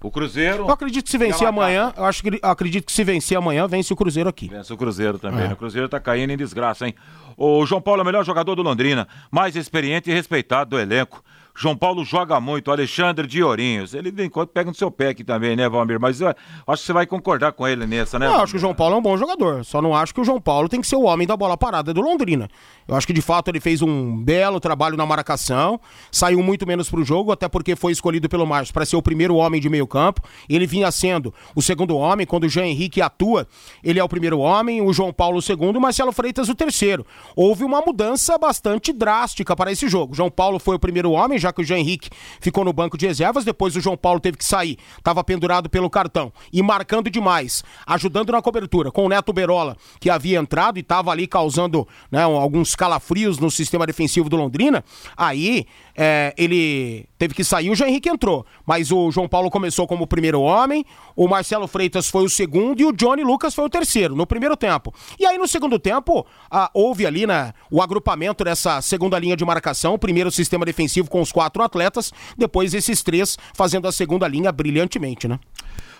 O 0.03 0.11
Cruzeiro. 0.11 0.63
Eu 0.63 0.69
acredito 0.69 1.05
que 1.05 1.11
se 1.11 1.17
vencer 1.17 1.47
amanhã, 1.47 1.93
eu 1.95 2.03
acho 2.03 2.21
que 2.21 2.37
acredito 2.41 2.85
que 2.87 2.91
se 2.91 3.05
vencer 3.05 3.37
amanhã, 3.37 3.65
vence 3.65 3.93
o 3.93 3.95
Cruzeiro 3.95 4.29
aqui. 4.29 4.49
Vence 4.49 4.73
o 4.73 4.75
Cruzeiro 4.75 5.17
também. 5.17 5.45
É. 5.45 5.47
Né? 5.47 5.53
O 5.53 5.55
Cruzeiro 5.55 5.87
tá 5.87 5.97
caindo 5.97 6.31
em 6.31 6.37
desgraça, 6.37 6.85
hein? 6.85 6.93
O 7.37 7.65
João 7.65 7.81
Paulo 7.81 8.01
é 8.01 8.03
o 8.03 8.05
melhor 8.05 8.23
jogador 8.23 8.55
do 8.55 8.61
Londrina, 8.61 9.07
mais 9.31 9.55
experiente 9.55 10.09
e 10.09 10.13
respeitado 10.13 10.71
do 10.71 10.79
elenco. 10.79 11.23
João 11.55 11.77
Paulo 11.77 12.03
joga 12.03 12.39
muito, 12.41 12.71
Alexandre 12.71 13.27
de 13.27 13.43
Ourinhos. 13.43 13.93
Ele 13.93 14.11
vem 14.11 14.27
quando 14.27 14.47
pega 14.47 14.71
no 14.71 14.75
seu 14.75 14.89
pé 14.89 15.09
aqui 15.09 15.23
também, 15.23 15.55
né, 15.55 15.69
Valmir? 15.69 15.99
Mas 15.99 16.19
eu 16.19 16.29
acho 16.29 16.81
que 16.81 16.87
você 16.87 16.93
vai 16.93 17.05
concordar 17.05 17.51
com 17.51 17.67
ele 17.67 17.85
nessa, 17.85 18.17
né? 18.17 18.27
Eu 18.27 18.35
acho 18.35 18.53
que 18.53 18.57
o 18.57 18.59
João 18.59 18.73
Paulo 18.73 18.95
é 18.95 18.97
um 18.97 19.01
bom 19.01 19.15
jogador. 19.15 19.63
Só 19.63 19.81
não 19.81 19.95
acho 19.95 20.15
que 20.15 20.21
o 20.21 20.23
João 20.23 20.41
Paulo 20.41 20.67
tem 20.67 20.81
que 20.81 20.87
ser 20.87 20.95
o 20.95 21.03
homem 21.03 21.27
da 21.27 21.37
bola 21.37 21.55
parada 21.55 21.93
do 21.93 22.01
Londrina. 22.01 22.49
Eu 22.87 22.95
acho 22.95 23.05
que 23.05 23.13
de 23.13 23.21
fato 23.21 23.49
ele 23.49 23.59
fez 23.59 23.81
um 23.81 24.17
belo 24.17 24.59
trabalho 24.59 24.97
na 24.97 25.05
marcação, 25.05 25.79
saiu 26.11 26.41
muito 26.41 26.65
menos 26.65 26.89
pro 26.89 27.03
jogo, 27.03 27.31
até 27.31 27.47
porque 27.47 27.75
foi 27.75 27.91
escolhido 27.91 28.27
pelo 28.27 28.47
Márcio 28.47 28.73
para 28.73 28.85
ser 28.85 28.95
o 28.95 29.01
primeiro 29.01 29.35
homem 29.35 29.61
de 29.61 29.69
meio 29.69 29.85
campo. 29.85 30.21
Ele 30.49 30.65
vinha 30.65 30.91
sendo 30.91 31.31
o 31.55 31.61
segundo 31.61 31.95
homem, 31.95 32.25
quando 32.25 32.45
o 32.45 32.49
Jean 32.49 32.65
Henrique 32.65 32.99
atua, 32.99 33.47
ele 33.83 33.99
é 33.99 34.03
o 34.03 34.09
primeiro 34.09 34.39
homem, 34.39 34.81
o 34.81 34.91
João 34.91 35.13
Paulo 35.13 35.37
o 35.37 35.41
segundo, 35.41 35.77
o 35.77 35.81
Marcelo 35.81 36.11
Freitas 36.11 36.49
o 36.49 36.55
terceiro. 36.55 37.05
Houve 37.35 37.63
uma 37.63 37.79
mudança 37.81 38.37
bastante 38.39 38.91
drástica 38.91 39.55
para 39.55 39.71
esse 39.71 39.87
jogo. 39.87 40.15
João 40.15 40.31
Paulo 40.31 40.57
foi 40.57 40.75
o 40.75 40.79
primeiro 40.79 41.11
homem, 41.11 41.42
já 41.43 41.53
que 41.53 41.61
o 41.61 41.63
Jean 41.63 41.77
Henrique 41.77 42.09
ficou 42.39 42.63
no 42.65 42.73
banco 42.73 42.97
de 42.97 43.05
reservas, 43.05 43.45
depois 43.45 43.75
o 43.75 43.81
João 43.81 43.97
Paulo 43.97 44.19
teve 44.19 44.37
que 44.37 44.45
sair, 44.45 44.77
estava 44.97 45.23
pendurado 45.23 45.69
pelo 45.69 45.89
cartão 45.89 46.31
e 46.51 46.61
marcando 46.61 47.09
demais, 47.09 47.63
ajudando 47.85 48.31
na 48.31 48.41
cobertura, 48.41 48.91
com 48.91 49.05
o 49.05 49.09
Neto 49.09 49.31
Berola, 49.31 49.77
que 49.99 50.09
havia 50.09 50.39
entrado 50.39 50.77
e 50.77 50.81
estava 50.81 51.11
ali 51.11 51.27
causando 51.27 51.87
né, 52.09 52.23
alguns 52.23 52.75
calafrios 52.75 53.37
no 53.37 53.51
sistema 53.51 53.85
defensivo 53.85 54.29
do 54.29 54.37
Londrina, 54.37 54.83
aí 55.17 55.67
é, 55.95 56.33
ele 56.37 57.05
teve 57.17 57.33
que 57.33 57.43
sair, 57.43 57.69
o 57.69 57.75
Jean 57.75 57.87
Henrique 57.87 58.09
entrou, 58.09 58.45
mas 58.65 58.91
o 58.91 59.11
João 59.11 59.27
Paulo 59.27 59.49
começou 59.49 59.87
como 59.87 60.07
primeiro 60.07 60.41
homem, 60.41 60.85
o 61.15 61.27
Marcelo 61.27 61.67
Freitas 61.67 62.09
foi 62.09 62.23
o 62.23 62.29
segundo 62.29 62.81
e 62.81 62.85
o 62.85 62.91
Johnny 62.91 63.23
Lucas 63.23 63.53
foi 63.53 63.65
o 63.65 63.69
terceiro, 63.69 64.15
no 64.15 64.25
primeiro 64.25 64.57
tempo. 64.57 64.93
E 65.19 65.25
aí 65.25 65.37
no 65.37 65.47
segundo 65.47 65.77
tempo, 65.77 66.25
ah, 66.49 66.69
houve 66.73 67.05
ali 67.05 67.25
né, 67.27 67.53
o 67.71 67.81
agrupamento 67.81 68.43
dessa 68.43 68.81
segunda 68.81 69.19
linha 69.19 69.37
de 69.37 69.45
marcação, 69.45 69.97
primeiro 69.97 70.31
sistema 70.31 70.65
defensivo 70.65 71.09
com 71.09 71.21
os 71.21 71.31
quatro 71.31 71.61
atletas, 71.63 72.11
depois 72.37 72.73
esses 72.73 73.01
três 73.03 73.37
fazendo 73.53 73.87
a 73.87 73.91
segunda 73.91 74.27
linha 74.27 74.51
brilhantemente, 74.51 75.27
né? 75.27 75.39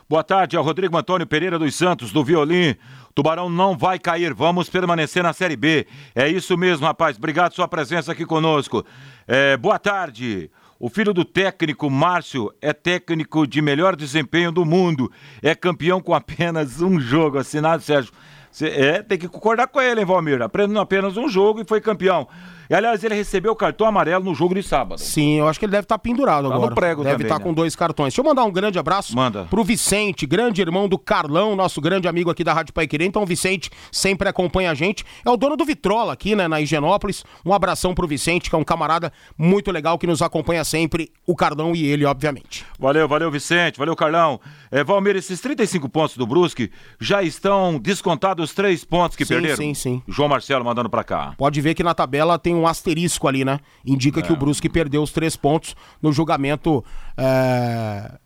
Boa 0.09 0.23
tarde, 0.23 0.57
é 0.57 0.59
o 0.59 0.63
Rodrigo 0.63 0.97
Antônio 0.97 1.25
Pereira 1.25 1.57
dos 1.57 1.73
Santos, 1.75 2.11
do 2.11 2.23
Violim. 2.23 2.75
Tubarão 3.15 3.49
não 3.49 3.77
vai 3.77 3.97
cair, 3.97 4.33
vamos 4.33 4.69
permanecer 4.69 5.23
na 5.23 5.31
Série 5.31 5.55
B. 5.55 5.87
É 6.13 6.27
isso 6.27 6.57
mesmo, 6.57 6.85
rapaz. 6.85 7.17
Obrigado 7.17 7.53
sua 7.53 7.69
presença 7.69 8.11
aqui 8.11 8.25
conosco. 8.25 8.85
É, 9.25 9.55
boa 9.55 9.79
tarde. 9.79 10.51
O 10.77 10.89
filho 10.89 11.13
do 11.13 11.23
técnico 11.23 11.89
Márcio 11.89 12.51
é 12.61 12.73
técnico 12.73 13.47
de 13.47 13.61
melhor 13.61 13.95
desempenho 13.95 14.51
do 14.51 14.65
mundo. 14.65 15.09
É 15.41 15.55
campeão 15.55 16.01
com 16.01 16.13
apenas 16.13 16.81
um 16.81 16.99
jogo. 16.99 17.37
Assinado, 17.37 17.81
Sérgio. 17.81 18.11
Cê, 18.51 18.67
é, 18.67 19.01
tem 19.01 19.17
que 19.17 19.27
concordar 19.27 19.67
com 19.67 19.81
ele, 19.81 20.01
hein, 20.01 20.05
Valmir? 20.05 20.41
Aprendendo 20.41 20.79
apenas 20.79 21.15
um 21.15 21.27
jogo 21.29 21.61
e 21.61 21.65
foi 21.65 21.79
campeão. 21.79 22.27
E, 22.69 22.73
aliás, 22.73 23.03
ele 23.03 23.15
recebeu 23.15 23.51
o 23.51 23.55
cartão 23.55 23.87
amarelo 23.87 24.23
no 24.23 24.33
jogo 24.33 24.55
de 24.55 24.63
sábado. 24.63 24.99
Sim, 24.99 25.39
eu 25.39 25.47
acho 25.47 25.59
que 25.59 25.65
ele 25.65 25.71
deve 25.71 25.85
estar 25.85 25.97
tá 25.97 25.99
pendurado 25.99 26.47
tá 26.47 26.55
agora. 26.55 26.69
No 26.69 26.75
prego 26.75 27.03
deve 27.03 27.23
estar 27.23 27.35
tá 27.35 27.39
né? 27.39 27.45
com 27.45 27.53
dois 27.53 27.75
cartões. 27.75 28.13
Deixa 28.13 28.21
eu 28.21 28.25
mandar 28.25 28.43
um 28.43 28.51
grande 28.51 28.79
abraço 28.79 29.15
Manda. 29.15 29.45
pro 29.45 29.63
Vicente, 29.63 30.25
grande 30.25 30.61
irmão 30.61 30.87
do 30.87 30.97
Carlão, 30.97 31.55
nosso 31.55 31.81
grande 31.81 32.07
amigo 32.07 32.29
aqui 32.29 32.43
da 32.43 32.53
Rádio 32.53 32.73
Paiquerê. 32.73 33.05
Então, 33.05 33.23
o 33.23 33.25
Vicente 33.25 33.69
sempre 33.91 34.29
acompanha 34.29 34.71
a 34.71 34.73
gente. 34.73 35.03
É 35.25 35.29
o 35.29 35.37
dono 35.37 35.55
do 35.55 35.65
Vitrola 35.65 36.13
aqui, 36.13 36.35
né, 36.35 36.47
na 36.47 36.61
Higienópolis. 36.61 37.23
Um 37.45 37.53
abração 37.53 37.93
pro 37.93 38.07
Vicente, 38.07 38.49
que 38.49 38.55
é 38.55 38.59
um 38.59 38.63
camarada 38.63 39.11
muito 39.37 39.71
legal 39.71 39.97
que 39.97 40.07
nos 40.07 40.21
acompanha 40.21 40.63
sempre, 40.63 41.11
o 41.25 41.35
Carlão 41.35 41.75
e 41.75 41.85
ele, 41.85 42.05
obviamente. 42.05 42.65
Valeu, 42.79 43.07
valeu, 43.07 43.29
Vicente. 43.31 43.77
Valeu, 43.77 43.95
Carlão. 43.95 44.39
É, 44.71 44.83
Valmir, 44.83 45.15
esses 45.15 45.39
35 45.39 45.89
pontos 45.89 46.17
do 46.17 46.25
Brusque 46.25 46.71
já 46.99 47.21
estão 47.21 47.79
descontados 47.79 48.43
os 48.43 48.53
três 48.53 48.83
pontos 48.83 49.15
que 49.15 49.25
sim, 49.25 49.33
perderam? 49.35 49.57
Sim, 49.57 49.73
sim. 49.73 50.03
João 50.07 50.29
Marcelo 50.29 50.65
mandando 50.65 50.89
pra 50.89 51.03
cá. 51.03 51.33
Pode 51.37 51.59
ver 51.61 51.73
que 51.73 51.83
na 51.83 51.93
tabela 51.93 52.37
tem 52.37 52.55
um 52.55 52.62
asterisco 52.67 53.27
ali, 53.27 53.43
né? 53.45 53.59
Indica 53.85 54.19
é. 54.19 54.23
que 54.23 54.31
o 54.31 54.35
Brusque 54.35 54.69
perdeu 54.69 55.01
os 55.01 55.11
três 55.11 55.35
pontos 55.35 55.75
no 56.01 56.11
julgamento 56.11 56.83
é, 57.17 58.17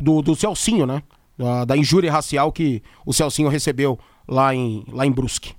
do, 0.00 0.22
do 0.22 0.34
Celcinho, 0.34 0.86
né? 0.86 1.02
Da, 1.36 1.64
da, 1.64 1.76
injúria 1.76 2.12
racial 2.12 2.52
que 2.52 2.82
o 3.04 3.12
Celcinho 3.12 3.48
recebeu 3.48 3.98
lá 4.28 4.54
em, 4.54 4.84
lá 4.88 5.04
em 5.04 5.10
Brusque. 5.10 5.54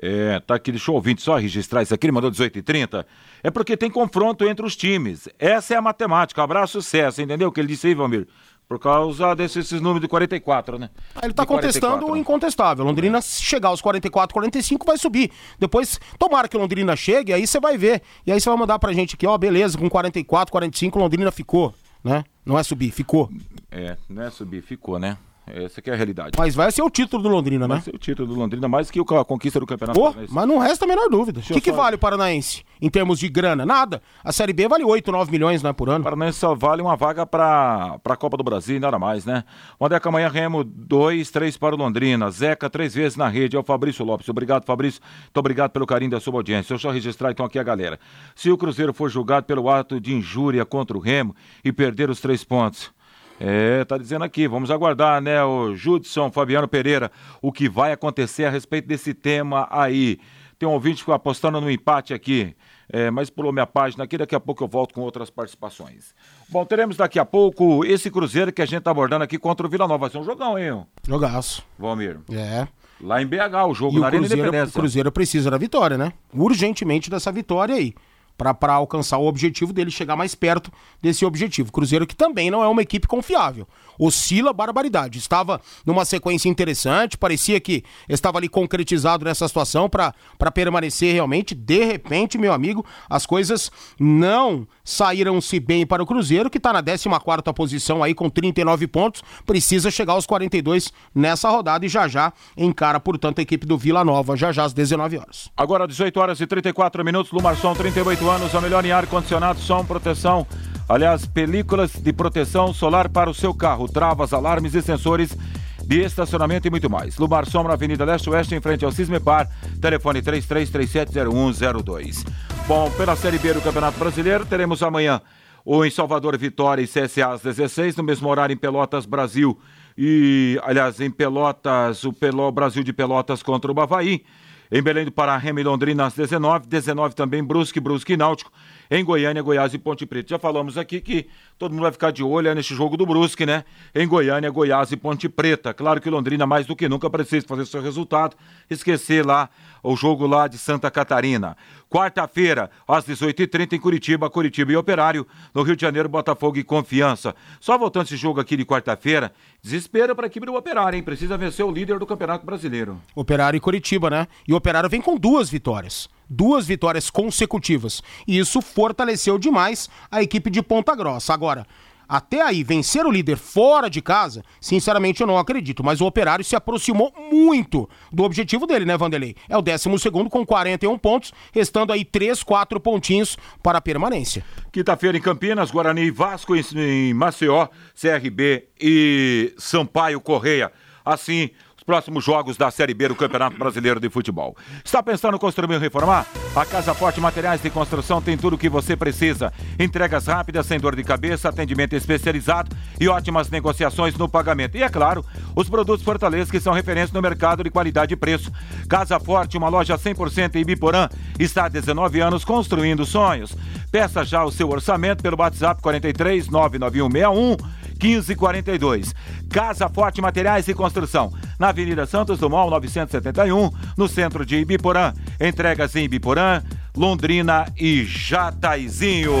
É, 0.00 0.40
tá 0.40 0.54
aqui, 0.54 0.70
deixa 0.70 0.90
eu 0.90 0.94
ouvir 0.94 1.18
só 1.18 1.36
registrar 1.36 1.82
isso 1.82 1.94
aqui, 1.94 2.06
ele 2.06 2.12
mandou 2.12 2.30
18 2.30 2.58
e 2.58 2.62
30 2.62 3.06
É 3.42 3.50
porque 3.50 3.78
tem 3.78 3.90
confronto 3.90 4.44
entre 4.44 4.64
os 4.64 4.76
times. 4.76 5.26
Essa 5.38 5.74
é 5.74 5.76
a 5.76 5.82
matemática. 5.82 6.42
Abraço, 6.42 6.82
sucesso, 6.82 7.22
entendeu 7.22 7.48
o 7.48 7.52
que 7.52 7.60
ele 7.60 7.68
disse 7.68 7.86
aí, 7.86 7.94
Valmir? 7.94 8.26
Por 8.68 8.80
causa 8.80 9.34
desses 9.36 9.70
números 9.72 10.00
de 10.00 10.08
44, 10.08 10.76
né? 10.76 10.90
Ele 11.22 11.30
está 11.30 11.46
contestando 11.46 12.06
o 12.06 12.16
incontestável. 12.16 12.84
Londrina, 12.84 13.18
é. 13.18 13.22
chegar 13.22 13.68
aos 13.68 13.80
44, 13.80 14.34
45, 14.34 14.84
vai 14.84 14.98
subir. 14.98 15.30
Depois, 15.56 16.00
tomara 16.18 16.48
que 16.48 16.56
Londrina 16.56 16.96
chegue, 16.96 17.32
aí 17.32 17.46
você 17.46 17.60
vai 17.60 17.78
ver. 17.78 18.02
E 18.26 18.32
aí 18.32 18.40
você 18.40 18.48
vai 18.48 18.58
mandar 18.58 18.78
pra 18.80 18.92
gente 18.92 19.14
aqui, 19.14 19.24
ó, 19.24 19.38
beleza, 19.38 19.78
com 19.78 19.88
44, 19.88 20.50
45, 20.50 20.98
Londrina 20.98 21.30
ficou, 21.30 21.72
né? 22.02 22.24
Não 22.44 22.58
é 22.58 22.62
subir, 22.64 22.90
ficou. 22.90 23.30
É, 23.70 23.96
não 24.08 24.24
é 24.24 24.30
subir, 24.30 24.62
ficou, 24.62 24.98
né? 24.98 25.16
Essa 25.46 25.80
que 25.80 25.88
é 25.88 25.92
a 25.92 25.96
realidade. 25.96 26.32
Mas 26.36 26.56
vai 26.56 26.72
ser 26.72 26.82
o 26.82 26.90
título 26.90 27.22
do 27.22 27.28
Londrina, 27.28 27.68
vai 27.68 27.76
né? 27.76 27.82
Vai 27.82 27.84
ser 27.84 27.94
o 27.94 27.98
título 27.98 28.26
do 28.26 28.34
Londrina, 28.34 28.66
mais 28.66 28.90
que 28.90 28.98
a 29.00 29.24
conquista 29.24 29.60
do 29.60 29.66
Campeonato 29.66 30.00
oh, 30.00 30.12
Mas 30.28 30.48
não 30.48 30.58
resta 30.58 30.84
a 30.84 30.88
menor 30.88 31.08
dúvida. 31.08 31.38
O 31.38 31.42
que, 31.42 31.60
que 31.60 31.70
só... 31.70 31.76
vale 31.76 31.94
o 31.94 31.98
Paranaense 31.98 32.64
em 32.82 32.90
termos 32.90 33.20
de 33.20 33.28
grana? 33.28 33.64
Nada. 33.64 34.02
A 34.24 34.32
Série 34.32 34.52
B 34.52 34.66
vale 34.66 34.82
8, 34.82 35.12
9 35.12 35.30
milhões 35.30 35.62
né, 35.62 35.72
por 35.72 35.88
ano. 35.88 36.00
O 36.00 36.04
Paranaense 36.04 36.40
só 36.40 36.54
vale 36.54 36.82
uma 36.82 36.96
vaga 36.96 37.24
para 37.24 38.00
a 38.04 38.16
Copa 38.16 38.36
do 38.36 38.42
Brasil 38.42 38.76
e 38.76 38.80
nada 38.80 38.98
mais, 38.98 39.24
né? 39.24 39.44
Mandeca 39.78 40.08
amanhã 40.08 40.28
Remo 40.28 40.64
2, 40.64 41.30
3 41.30 41.56
para 41.56 41.76
o 41.76 41.78
Londrina. 41.78 42.28
Zeca 42.30 42.68
três 42.68 42.94
vezes 42.94 43.16
na 43.16 43.28
rede. 43.28 43.56
É 43.56 43.58
o 43.58 43.62
Fabrício 43.62 44.04
Lopes. 44.04 44.28
Obrigado, 44.28 44.64
Fabrício. 44.64 45.00
Muito 45.22 45.38
obrigado 45.38 45.70
pelo 45.70 45.86
carinho 45.86 46.10
da 46.10 46.18
sua 46.18 46.34
audiência. 46.34 46.70
Deixa 46.70 46.74
eu 46.74 46.90
só 46.90 46.90
registrar 46.90 47.30
então 47.30 47.46
aqui 47.46 47.58
a 47.58 47.62
galera. 47.62 48.00
Se 48.34 48.50
o 48.50 48.58
Cruzeiro 48.58 48.92
for 48.92 49.08
julgado 49.08 49.46
pelo 49.46 49.70
ato 49.70 50.00
de 50.00 50.12
injúria 50.12 50.64
contra 50.64 50.96
o 50.96 51.00
Remo 51.00 51.36
e 51.64 51.72
perder 51.72 52.10
os 52.10 52.20
três 52.20 52.42
pontos 52.42 52.95
é, 53.38 53.84
tá 53.84 53.98
dizendo 53.98 54.24
aqui, 54.24 54.48
vamos 54.48 54.70
aguardar, 54.70 55.20
né, 55.20 55.42
o 55.44 55.74
Judson 55.74 56.30
Fabiano 56.30 56.66
Pereira, 56.66 57.10
o 57.42 57.52
que 57.52 57.68
vai 57.68 57.92
acontecer 57.92 58.44
a 58.44 58.50
respeito 58.50 58.88
desse 58.88 59.12
tema 59.12 59.68
aí. 59.70 60.18
Tem 60.58 60.66
um 60.66 60.72
ouvinte 60.72 61.04
apostando 61.10 61.60
no 61.60 61.70
empate 61.70 62.14
aqui, 62.14 62.56
é, 62.90 63.10
mas 63.10 63.28
pulou 63.28 63.52
minha 63.52 63.66
página 63.66 64.04
aqui, 64.04 64.16
daqui 64.16 64.34
a 64.34 64.40
pouco 64.40 64.64
eu 64.64 64.68
volto 64.68 64.94
com 64.94 65.02
outras 65.02 65.28
participações. 65.28 66.14
Bom, 66.48 66.64
teremos 66.64 66.96
daqui 66.96 67.18
a 67.18 67.26
pouco 67.26 67.84
esse 67.84 68.10
Cruzeiro 68.10 68.50
que 68.50 68.62
a 68.62 68.66
gente 68.66 68.82
tá 68.82 68.90
abordando 68.90 69.22
aqui 69.22 69.38
contra 69.38 69.66
o 69.66 69.70
Vila 69.70 69.86
Nova. 69.86 70.02
Vai 70.02 70.10
ser 70.10 70.18
um 70.18 70.24
jogão, 70.24 70.58
hein? 70.58 70.86
Jogaço. 71.06 71.62
Valmir. 71.78 72.20
É. 72.32 72.66
Lá 72.98 73.20
em 73.20 73.26
BH, 73.26 73.68
o 73.68 73.74
jogo 73.74 73.96
e 73.96 74.00
na 74.00 74.04
o 74.04 74.06
Arena 74.06 74.22
Cruzeiro, 74.22 74.42
Independência. 74.48 74.78
O 74.78 74.80
Cruzeiro 74.80 75.12
precisa 75.12 75.50
da 75.50 75.58
vitória, 75.58 75.98
né? 75.98 76.14
Urgentemente 76.32 77.10
dessa 77.10 77.30
vitória 77.30 77.74
aí 77.74 77.94
para 78.36 78.74
alcançar 78.74 79.18
o 79.18 79.26
objetivo 79.26 79.72
dele, 79.72 79.90
chegar 79.90 80.16
mais 80.16 80.34
perto 80.34 80.70
desse 81.00 81.24
objetivo. 81.24 81.72
Cruzeiro 81.72 82.06
que 82.06 82.14
também 82.14 82.50
não 82.50 82.62
é 82.62 82.68
uma 82.68 82.82
equipe 82.82 83.06
confiável. 83.06 83.66
Oscila 83.98 84.52
barbaridade. 84.52 85.18
Estava 85.18 85.60
numa 85.84 86.04
sequência 86.04 86.48
interessante, 86.48 87.16
parecia 87.16 87.58
que 87.58 87.82
estava 88.08 88.38
ali 88.38 88.48
concretizado 88.48 89.24
nessa 89.24 89.48
situação 89.48 89.88
para 89.88 90.14
permanecer 90.52 91.14
realmente. 91.14 91.54
De 91.54 91.84
repente, 91.84 92.36
meu 92.38 92.52
amigo, 92.52 92.84
as 93.08 93.24
coisas 93.24 93.70
não 93.98 94.66
saíram-se 94.84 95.58
bem 95.58 95.86
para 95.86 96.02
o 96.02 96.06
Cruzeiro, 96.06 96.50
que 96.50 96.58
está 96.58 96.72
na 96.72 96.82
14 96.82 97.42
posição 97.54 98.02
aí 98.02 98.14
com 98.14 98.28
39 98.28 98.86
pontos. 98.86 99.22
Precisa 99.44 99.90
chegar 99.90 100.12
aos 100.12 100.26
42 100.26 100.92
nessa 101.14 101.48
rodada 101.48 101.84
e 101.86 101.88
já 101.88 102.06
já 102.06 102.32
encara, 102.56 103.00
portanto, 103.00 103.38
a 103.38 103.42
equipe 103.42 103.66
do 103.66 103.78
Vila 103.78 104.04
Nova, 104.04 104.36
já 104.36 104.52
já 104.52 104.64
às 104.64 104.72
19 104.72 105.18
horas. 105.18 105.50
Agora, 105.56 105.86
18 105.86 106.20
horas 106.20 106.40
e 106.40 106.46
34 106.46 107.04
minutos, 107.04 107.32
Lumarson, 107.32 107.74
38 107.74 108.25
anos, 108.30 108.54
a 108.54 108.60
melhor 108.60 108.84
em 108.84 108.92
ar-condicionado, 108.92 109.58
som, 109.60 109.84
proteção. 109.84 110.46
Aliás, 110.88 111.26
películas 111.26 111.92
de 111.92 112.12
proteção 112.12 112.72
solar 112.72 113.08
para 113.08 113.28
o 113.28 113.34
seu 113.34 113.52
carro, 113.52 113.88
travas, 113.88 114.32
alarmes 114.32 114.74
e 114.74 114.82
sensores 114.82 115.36
de 115.84 116.02
estacionamento 116.02 116.66
e 116.66 116.70
muito 116.70 116.90
mais. 116.90 117.16
Lumar 117.16 117.46
Sombra, 117.46 117.74
Avenida 117.74 118.04
Leste-Oeste, 118.04 118.54
em 118.54 118.60
frente 118.60 118.84
ao 118.84 118.92
Cismepar, 118.92 119.48
telefone 119.80 120.22
33370102. 120.22 122.24
Bom, 122.66 122.90
pela 122.92 123.16
Série 123.16 123.38
B 123.38 123.54
do 123.54 123.60
Campeonato 123.60 123.98
Brasileiro, 123.98 124.44
teremos 124.44 124.82
amanhã 124.82 125.20
o 125.64 125.84
em 125.84 125.90
Salvador 125.90 126.36
Vitória 126.38 126.82
e 126.82 126.86
CSA 126.86 127.32
às 127.32 127.42
16, 127.42 127.96
no 127.96 128.04
mesmo 128.04 128.28
horário 128.28 128.54
em 128.54 128.56
Pelotas, 128.56 129.06
Brasil. 129.06 129.58
E, 129.98 130.60
aliás, 130.62 131.00
em 131.00 131.10
Pelotas, 131.10 132.04
o 132.04 132.12
Peló 132.12 132.50
Brasil 132.50 132.82
de 132.82 132.92
Pelotas 132.92 133.42
contra 133.42 133.70
o 133.70 133.74
Bavaí. 133.74 134.24
Em 134.70 134.82
Belém 134.82 135.04
do 135.04 135.12
Pará, 135.12 135.36
Remy 135.36 135.62
Londrina 135.62 136.06
às 136.06 136.14
19, 136.14 136.66
19 136.66 137.14
também 137.14 137.42
Brusque, 137.42 137.80
Brusque 137.80 138.14
e 138.14 138.16
Náutico. 138.16 138.50
Em 138.90 139.04
Goiânia, 139.04 139.42
Goiás 139.42 139.74
e 139.74 139.78
Ponte 139.78 140.06
Preta. 140.06 140.30
Já 140.30 140.38
falamos 140.38 140.78
aqui 140.78 141.00
que 141.00 141.26
todo 141.58 141.72
mundo 141.72 141.82
vai 141.82 141.92
ficar 141.92 142.10
de 142.10 142.22
olho 142.22 142.54
nesse 142.54 142.74
jogo 142.74 142.96
do 142.96 143.04
Brusque, 143.04 143.44
né? 143.44 143.64
Em 143.94 144.06
Goiânia, 144.06 144.50
Goiás 144.50 144.92
e 144.92 144.96
Ponte 144.96 145.28
Preta. 145.28 145.74
Claro 145.74 146.00
que 146.00 146.08
Londrina 146.08 146.46
mais 146.46 146.66
do 146.66 146.76
que 146.76 146.88
nunca 146.88 147.10
precisa 147.10 147.46
fazer 147.46 147.66
seu 147.66 147.82
resultado, 147.82 148.36
esquecer 148.70 149.24
lá 149.24 149.48
o 149.82 149.96
jogo 149.96 150.26
lá 150.26 150.48
de 150.48 150.58
Santa 150.58 150.90
Catarina. 150.90 151.56
Quarta-feira, 151.88 152.70
às 152.86 153.04
18h30 153.04 153.74
em 153.74 153.80
Curitiba, 153.80 154.28
Curitiba 154.28 154.72
e 154.72 154.76
Operário. 154.76 155.26
No 155.54 155.62
Rio 155.62 155.76
de 155.76 155.82
Janeiro, 155.82 156.08
Botafogo 156.08 156.58
e 156.58 156.64
Confiança. 156.64 157.34
Só 157.60 157.78
voltando 157.78 158.06
esse 158.06 158.16
jogo 158.16 158.40
aqui 158.40 158.56
de 158.56 158.64
quarta-feira, 158.64 159.32
desespero 159.62 160.14
para 160.14 160.26
a 160.26 160.28
equipe 160.28 160.46
do 160.46 160.54
Operário, 160.54 160.96
hein? 160.96 161.02
Precisa 161.02 161.36
vencer 161.38 161.64
o 161.64 161.70
líder 161.70 161.98
do 161.98 162.06
Campeonato 162.06 162.44
Brasileiro. 162.44 163.00
Operário 163.14 163.56
e 163.56 163.60
Curitiba, 163.60 164.10
né? 164.10 164.26
E 164.46 164.52
o 164.52 164.56
Operário 164.56 164.90
vem 164.90 165.00
com 165.00 165.16
duas 165.16 165.48
vitórias. 165.48 166.08
Duas 166.28 166.66
vitórias 166.66 167.10
consecutivas. 167.10 168.02
E 168.26 168.38
isso 168.38 168.60
fortaleceu 168.60 169.38
demais 169.38 169.88
a 170.10 170.22
equipe 170.22 170.50
de 170.50 170.62
Ponta 170.62 170.94
Grossa. 170.94 171.32
Agora, 171.32 171.66
até 172.08 172.40
aí, 172.40 172.62
vencer 172.62 173.04
o 173.04 173.10
líder 173.10 173.36
fora 173.36 173.90
de 173.90 174.00
casa, 174.00 174.44
sinceramente 174.60 175.20
eu 175.20 175.26
não 175.26 175.38
acredito. 175.38 175.82
Mas 175.82 176.00
o 176.00 176.06
Operário 176.06 176.44
se 176.44 176.54
aproximou 176.54 177.12
muito 177.32 177.88
do 178.12 178.22
objetivo 178.22 178.64
dele, 178.64 178.84
né, 178.84 178.96
Vanderlei? 178.96 179.34
É 179.48 179.56
o 179.56 179.62
12 179.62 179.88
com 180.30 180.46
41 180.46 180.96
pontos, 180.98 181.32
restando 181.52 181.92
aí 181.92 182.04
3, 182.04 182.44
4 182.44 182.78
pontinhos 182.78 183.36
para 183.60 183.78
a 183.78 183.80
permanência. 183.80 184.44
Quinta-feira 184.70 185.18
em 185.18 185.20
Campinas, 185.20 185.70
Guarani 185.72 186.02
e 186.02 186.10
Vasco, 186.12 186.54
em 186.54 187.12
Maceió, 187.12 187.66
CRB 188.00 188.68
e 188.80 189.52
Sampaio 189.58 190.20
Correia. 190.20 190.70
Assim, 191.04 191.50
próximos 191.86 192.24
jogos 192.24 192.56
da 192.56 192.70
Série 192.70 192.92
B 192.92 193.08
do 193.08 193.14
Campeonato 193.14 193.56
Brasileiro 193.56 194.00
de 194.00 194.10
Futebol. 194.10 194.56
Está 194.84 195.00
pensando 195.00 195.36
em 195.36 195.38
construir 195.38 195.72
ou 195.72 195.80
reformar? 195.80 196.26
A 196.54 196.66
Casa 196.66 196.92
Forte 196.92 197.20
Materiais 197.20 197.62
de 197.62 197.70
Construção 197.70 198.20
tem 198.20 198.36
tudo 198.36 198.54
o 198.54 198.58
que 198.58 198.68
você 198.68 198.96
precisa. 198.96 199.52
Entregas 199.78 200.26
rápidas, 200.26 200.66
sem 200.66 200.80
dor 200.80 200.96
de 200.96 201.04
cabeça, 201.04 201.48
atendimento 201.48 201.94
especializado 201.94 202.76
e 203.00 203.08
ótimas 203.08 203.48
negociações 203.48 204.16
no 204.16 204.28
pagamento. 204.28 204.76
E 204.76 204.82
é 204.82 204.88
claro, 204.88 205.24
os 205.54 205.68
produtos 205.68 206.04
Fortaleza 206.04 206.50
que 206.50 206.58
são 206.58 206.72
referência 206.72 207.14
no 207.14 207.22
mercado 207.22 207.62
de 207.62 207.70
qualidade 207.70 208.14
e 208.14 208.16
preço. 208.16 208.50
Casa 208.88 209.20
Forte, 209.20 209.56
uma 209.56 209.68
loja 209.68 209.96
100% 209.96 210.56
em 210.56 210.64
Biporã, 210.64 211.08
está 211.38 211.66
há 211.66 211.68
19 211.68 212.20
anos 212.20 212.44
construindo 212.44 213.06
sonhos. 213.06 213.56
Peça 213.92 214.24
já 214.24 214.44
o 214.44 214.50
seu 214.50 214.68
orçamento 214.68 215.22
pelo 215.22 215.38
WhatsApp 215.38 215.80
43 215.80 216.48
99161 216.48 217.85
1542. 218.00 219.14
Casa 219.50 219.88
Forte 219.88 220.20
Materiais 220.20 220.68
e 220.68 220.74
Construção, 220.74 221.32
na 221.58 221.68
Avenida 221.68 222.06
Santos 222.06 222.38
Dumont, 222.38 222.70
971, 222.70 223.70
no 223.96 224.08
centro 224.08 224.44
de 224.44 224.56
Ibiporã. 224.56 225.12
Entregas 225.40 225.96
em 225.96 226.04
Ibiporã, 226.04 226.62
Londrina 226.96 227.66
e 227.76 228.04
Jataizinho. 228.04 229.32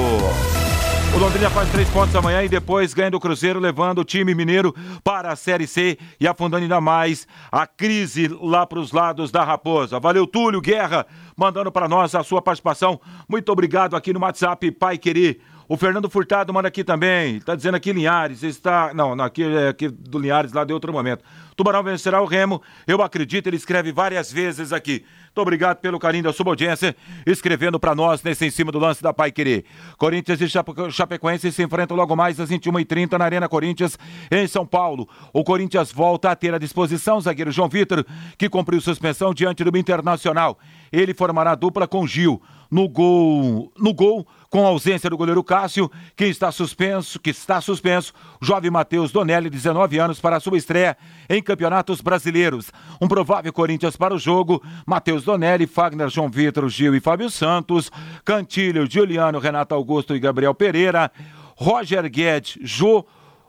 O 1.14 1.18
Londrina 1.18 1.48
faz 1.48 1.70
três 1.70 1.88
pontos 1.88 2.14
amanhã 2.14 2.42
e 2.42 2.48
depois 2.48 2.92
ganha 2.92 3.10
do 3.10 3.18
Cruzeiro, 3.18 3.58
levando 3.58 4.00
o 4.00 4.04
time 4.04 4.34
mineiro 4.34 4.74
para 5.02 5.32
a 5.32 5.36
Série 5.36 5.66
C 5.66 5.96
e 6.20 6.28
afundando 6.28 6.64
ainda 6.64 6.78
mais 6.78 7.26
a 7.50 7.66
crise 7.66 8.28
lá 8.28 8.66
para 8.66 8.78
os 8.78 8.92
lados 8.92 9.30
da 9.30 9.42
Raposa. 9.42 9.98
Valeu, 9.98 10.26
Túlio 10.26 10.60
Guerra, 10.60 11.06
mandando 11.34 11.72
para 11.72 11.88
nós 11.88 12.14
a 12.14 12.22
sua 12.22 12.42
participação. 12.42 13.00
Muito 13.26 13.50
obrigado 13.50 13.96
aqui 13.96 14.12
no 14.12 14.20
WhatsApp, 14.20 14.70
Pai 14.72 14.98
Querer. 14.98 15.40
O 15.68 15.76
Fernando 15.76 16.08
Furtado 16.08 16.52
manda 16.54 16.68
aqui 16.68 16.84
também. 16.84 17.36
Está 17.36 17.54
dizendo 17.54 17.74
aqui 17.74 17.92
Linhares. 17.92 18.42
Está. 18.42 18.92
Não, 18.94 19.12
aqui, 19.20 19.42
é 19.42 19.68
aqui 19.68 19.88
do 19.88 20.18
Linhares, 20.18 20.52
lá 20.52 20.64
de 20.64 20.72
outro 20.72 20.92
momento. 20.92 21.24
Tubarão 21.56 21.82
vencerá 21.82 22.20
o 22.22 22.26
Remo. 22.26 22.62
Eu 22.86 23.02
acredito, 23.02 23.46
ele 23.46 23.56
escreve 23.56 23.90
várias 23.90 24.30
vezes 24.30 24.72
aqui. 24.72 25.04
Muito 25.26 25.40
obrigado 25.40 25.78
pelo 25.78 25.98
carinho 25.98 26.24
da 26.24 26.32
sua 26.32 26.46
audiência, 26.48 26.94
escrevendo 27.26 27.80
para 27.80 27.94
nós 27.94 28.22
nesse 28.22 28.46
em 28.46 28.50
cima 28.50 28.70
do 28.70 28.78
lance 28.78 29.02
da 29.02 29.12
Pai 29.12 29.32
Querer. 29.32 29.64
Corinthians 29.98 30.40
e 30.40 30.48
Chapecoense 30.90 31.50
se 31.50 31.62
enfrentam 31.62 31.96
logo 31.96 32.14
mais 32.14 32.38
às 32.38 32.50
21h30 32.50 33.18
na 33.18 33.24
Arena 33.24 33.48
Corinthians, 33.48 33.98
em 34.30 34.46
São 34.46 34.66
Paulo. 34.66 35.08
O 35.32 35.42
Corinthians 35.42 35.90
volta 35.90 36.30
a 36.30 36.36
ter 36.36 36.54
à 36.54 36.58
disposição 36.58 37.16
o 37.16 37.20
zagueiro 37.20 37.50
João 37.50 37.68
Vitor, 37.68 38.04
que 38.38 38.48
cumpriu 38.48 38.80
suspensão 38.80 39.34
diante 39.34 39.64
do 39.64 39.76
Internacional. 39.76 40.58
Ele 40.92 41.12
formará 41.12 41.54
dupla 41.54 41.86
com 41.86 42.06
Gil. 42.06 42.40
No 42.70 42.88
gol, 42.88 43.72
no 43.76 43.94
gol, 43.94 44.26
com 44.50 44.66
ausência 44.66 45.10
do 45.10 45.16
goleiro 45.16 45.42
Cássio, 45.44 45.90
que 46.16 46.24
está 46.24 46.50
suspenso, 46.50 47.20
que 47.20 47.30
está 47.30 47.60
suspenso, 47.60 48.12
jovem 48.40 48.70
Matheus 48.70 49.12
Donelli, 49.12 49.50
19 49.50 49.98
anos, 49.98 50.20
para 50.20 50.36
a 50.36 50.40
sua 50.40 50.56
estreia 50.56 50.96
em 51.28 51.42
campeonatos 51.42 52.00
brasileiros. 52.00 52.72
Um 53.00 53.08
provável 53.08 53.52
Corinthians 53.52 53.96
para 53.96 54.14
o 54.14 54.18
jogo, 54.18 54.62
Matheus 54.86 55.24
Donelli, 55.24 55.66
Fagner, 55.66 56.08
João 56.08 56.28
Vitor, 56.28 56.68
Gil 56.68 56.94
e 56.94 57.00
Fábio 57.00 57.30
Santos, 57.30 57.90
Cantilho, 58.24 58.90
Juliano, 58.90 59.38
Renato 59.38 59.74
Augusto 59.74 60.14
e 60.14 60.20
Gabriel 60.20 60.54
Pereira, 60.54 61.10
Roger 61.56 62.08
Guedes, 62.10 62.58
Jô, 62.62 63.04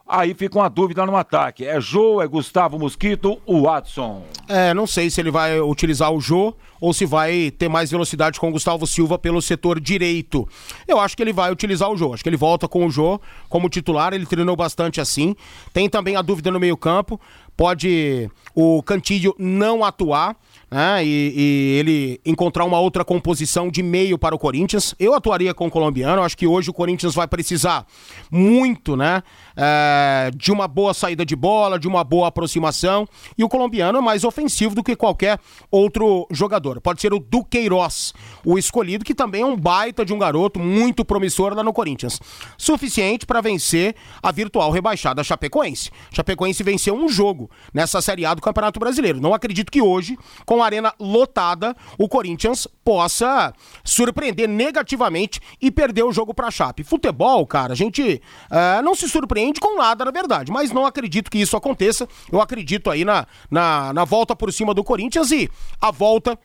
Aí 0.10 0.34
fica 0.34 0.58
uma 0.58 0.70
dúvida 0.70 1.06
no 1.06 1.17
ataque. 1.17 1.65
É 1.65 1.82
Jô, 1.82 2.22
é 2.22 2.28
Gustavo 2.28 2.80
Mosquito, 2.80 3.41
o 3.46 3.63
Watson. 3.63 4.24
É, 4.48 4.74
não 4.74 4.88
sei 4.88 5.10
se 5.10 5.20
ele 5.20 5.30
vai 5.30 5.60
utilizar 5.60 6.12
o 6.12 6.22
Jô 6.22 6.54
ou 6.80 6.93
se 6.93 7.06
vai 7.06 7.52
ter 7.52 7.67
mais 7.67 7.91
velocidade 7.91 8.39
com 8.39 8.48
o 8.48 8.52
Gustavo 8.52 8.88
Silva 8.88 9.20
pelo 9.20 9.41
setor 9.41 9.82
direito. 9.82 10.48
Eu 10.88 10.98
acho 11.00 11.17
que 11.17 11.24
ele 11.24 11.34
vai 11.34 11.52
utilizar 11.52 11.89
o 11.91 11.98
Jô. 11.98 12.13
Acho 12.13 12.24
que 12.24 12.30
ele 12.30 12.38
volta 12.38 12.70
com 12.70 12.86
o 12.86 12.89
Jô 12.89 13.20
como 13.50 13.67
titular. 13.67 14.13
Ele 14.13 14.26
treinou 14.26 14.56
bastante 14.56 15.02
assim. 15.02 15.36
Tem 15.74 15.89
também 15.89 16.15
a 16.15 16.22
dúvida 16.22 16.52
no 16.52 16.60
meio-campo. 16.60 17.20
Pode 17.58 18.30
o 18.56 18.82
Cantillo 18.84 19.36
não 19.38 19.84
atuar 19.84 20.38
né? 20.70 21.04
E, 21.04 21.34
e, 21.36 21.80
ele 21.80 22.22
encontrar 22.26 22.66
uma 22.66 22.80
outra 22.80 23.04
composição 23.06 23.70
de 23.70 23.82
meio 23.82 24.18
para 24.18 24.36
o 24.36 24.40
Corinthians. 24.40 24.94
Eu 25.00 25.14
atuaria 25.14 25.54
com 25.54 25.68
o 25.68 25.72
colombiano, 25.72 26.22
acho 26.22 26.38
que 26.38 26.46
hoje 26.46 26.70
o 26.70 26.74
Corinthians 26.74 27.16
vai 27.16 27.28
precisar 27.28 27.86
muito, 28.30 28.96
né? 28.96 29.24
É, 29.56 30.30
de 30.36 30.52
uma 30.52 30.68
boa 30.68 30.94
saída 30.94 31.26
de 31.26 31.36
bola, 31.36 31.80
de 31.80 31.88
uma 31.88 32.04
boa 32.04 32.28
aproximação. 32.28 33.08
E 33.38 33.44
o 33.44 33.50
colombiano 33.50 33.98
é 33.98 34.02
mais 34.02 34.24
ofensivo 34.24 34.76
do 34.76 34.84
que 34.84 34.96
qualquer 34.96 35.40
outro 35.72 36.28
jogador. 36.32 36.82
Pode 36.82 37.02
ser 37.02 37.14
o 37.14 37.20
Duqueiroz, 37.20 38.14
o 38.46 38.58
escolhido, 38.58 39.06
que 39.06 39.16
também 39.16 39.42
é 39.42 39.46
um 39.46 39.56
baita 39.56 40.04
de 40.04 40.14
um 40.14 40.20
garoto 40.20 40.60
muito 40.60 41.06
promissor 41.06 41.54
lá 41.54 41.64
no 41.64 41.74
Corinthians. 41.74 42.20
Suficiente 42.58 43.26
para 43.26 43.42
vencer 43.42 43.96
a 44.22 44.32
virtual 44.32 44.70
rebaixada 44.72 45.24
Chapecoense. 45.24 45.90
Chapecoense 46.12 46.62
venceu 46.64 46.96
um 46.96 47.08
jogo 47.08 47.50
nessa 47.74 48.02
Série 48.02 48.26
A 48.26 48.34
do 48.34 48.42
Campeonato 48.42 48.80
Brasileiro. 48.80 49.22
Não 49.22 49.34
acredito 49.34 49.72
que 49.72 49.82
hoje, 49.82 50.18
com 50.46 50.57
com 50.58 50.63
a 50.63 50.65
arena 50.65 50.91
lotada, 51.00 51.76
o 52.00 52.10
Corinthians 52.10 52.67
possa 52.84 53.54
surpreender 53.84 54.50
negativamente 54.50 55.39
e 55.62 55.70
perder 55.70 56.04
o 56.04 56.12
jogo 56.12 56.34
para 56.34 56.48
a 56.48 56.52
Chape. 56.52 56.84
Futebol, 56.84 57.46
cara, 57.46 57.74
a 57.74 57.76
gente 57.76 58.20
uh, 58.50 58.82
não 58.82 58.96
se 58.96 59.08
surpreende 59.08 59.60
com 59.60 59.78
nada, 59.78 60.04
na 60.04 60.10
verdade, 60.10 60.52
mas 60.52 60.72
não 60.72 60.84
acredito 60.84 61.30
que 61.30 61.38
isso 61.38 61.56
aconteça. 61.56 62.08
Eu 62.32 62.41
acredito 62.41 62.89
aí 62.89 63.06
na, 63.06 63.28
na, 63.52 63.93
na 63.93 64.04
volta 64.04 64.36
por 64.36 64.52
cima 64.52 64.74
do 64.74 64.84
Corinthians 64.84 65.30
e 65.30 65.48
a 65.80 65.91
volta 65.91 66.39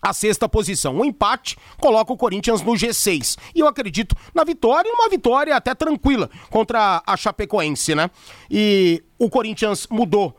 a 0.00 0.14
sexta 0.14 0.48
posição. 0.48 0.96
O 0.96 1.00
um 1.00 1.04
empate 1.04 1.58
coloca 1.78 2.10
o 2.10 2.16
Corinthians 2.16 2.62
no 2.62 2.72
G6. 2.72 3.36
E 3.54 3.60
eu 3.60 3.66
acredito 3.66 4.16
na 4.34 4.42
vitória, 4.42 4.90
uma 4.90 5.10
vitória 5.10 5.54
até 5.54 5.74
tranquila 5.74 6.30
contra 6.48 7.02
a 7.06 7.14
Chapecoense, 7.18 7.94
né? 7.94 8.10
E 8.50 9.04
o 9.18 9.28
Corinthians 9.28 9.86
mudou 9.90 10.34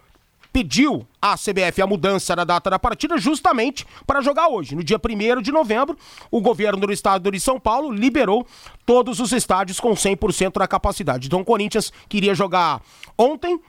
pediu 0.51 1.07
à 1.21 1.35
CBF 1.37 1.81
a 1.81 1.87
mudança 1.87 2.35
da 2.35 2.43
data 2.43 2.69
da 2.69 2.79
partida 2.79 3.17
justamente 3.17 3.85
para 4.05 4.21
jogar 4.21 4.47
hoje. 4.47 4.75
No 4.75 4.83
dia 4.83 4.97
1 4.97 5.41
de 5.41 5.51
novembro, 5.51 5.97
o 6.29 6.41
governo 6.41 6.85
do 6.85 6.91
estado 6.91 7.31
de 7.31 7.39
São 7.39 7.59
Paulo 7.59 7.91
liberou 7.91 8.45
todos 8.85 9.19
os 9.19 9.31
estádios 9.31 9.79
com 9.79 9.91
100% 9.91 10.59
da 10.59 10.67
capacidade. 10.67 11.27
Então 11.27 11.41
o 11.41 11.45
Corinthians 11.45 11.91
queria 12.09 12.35
jogar 12.35 12.81
ontem, 13.17 13.59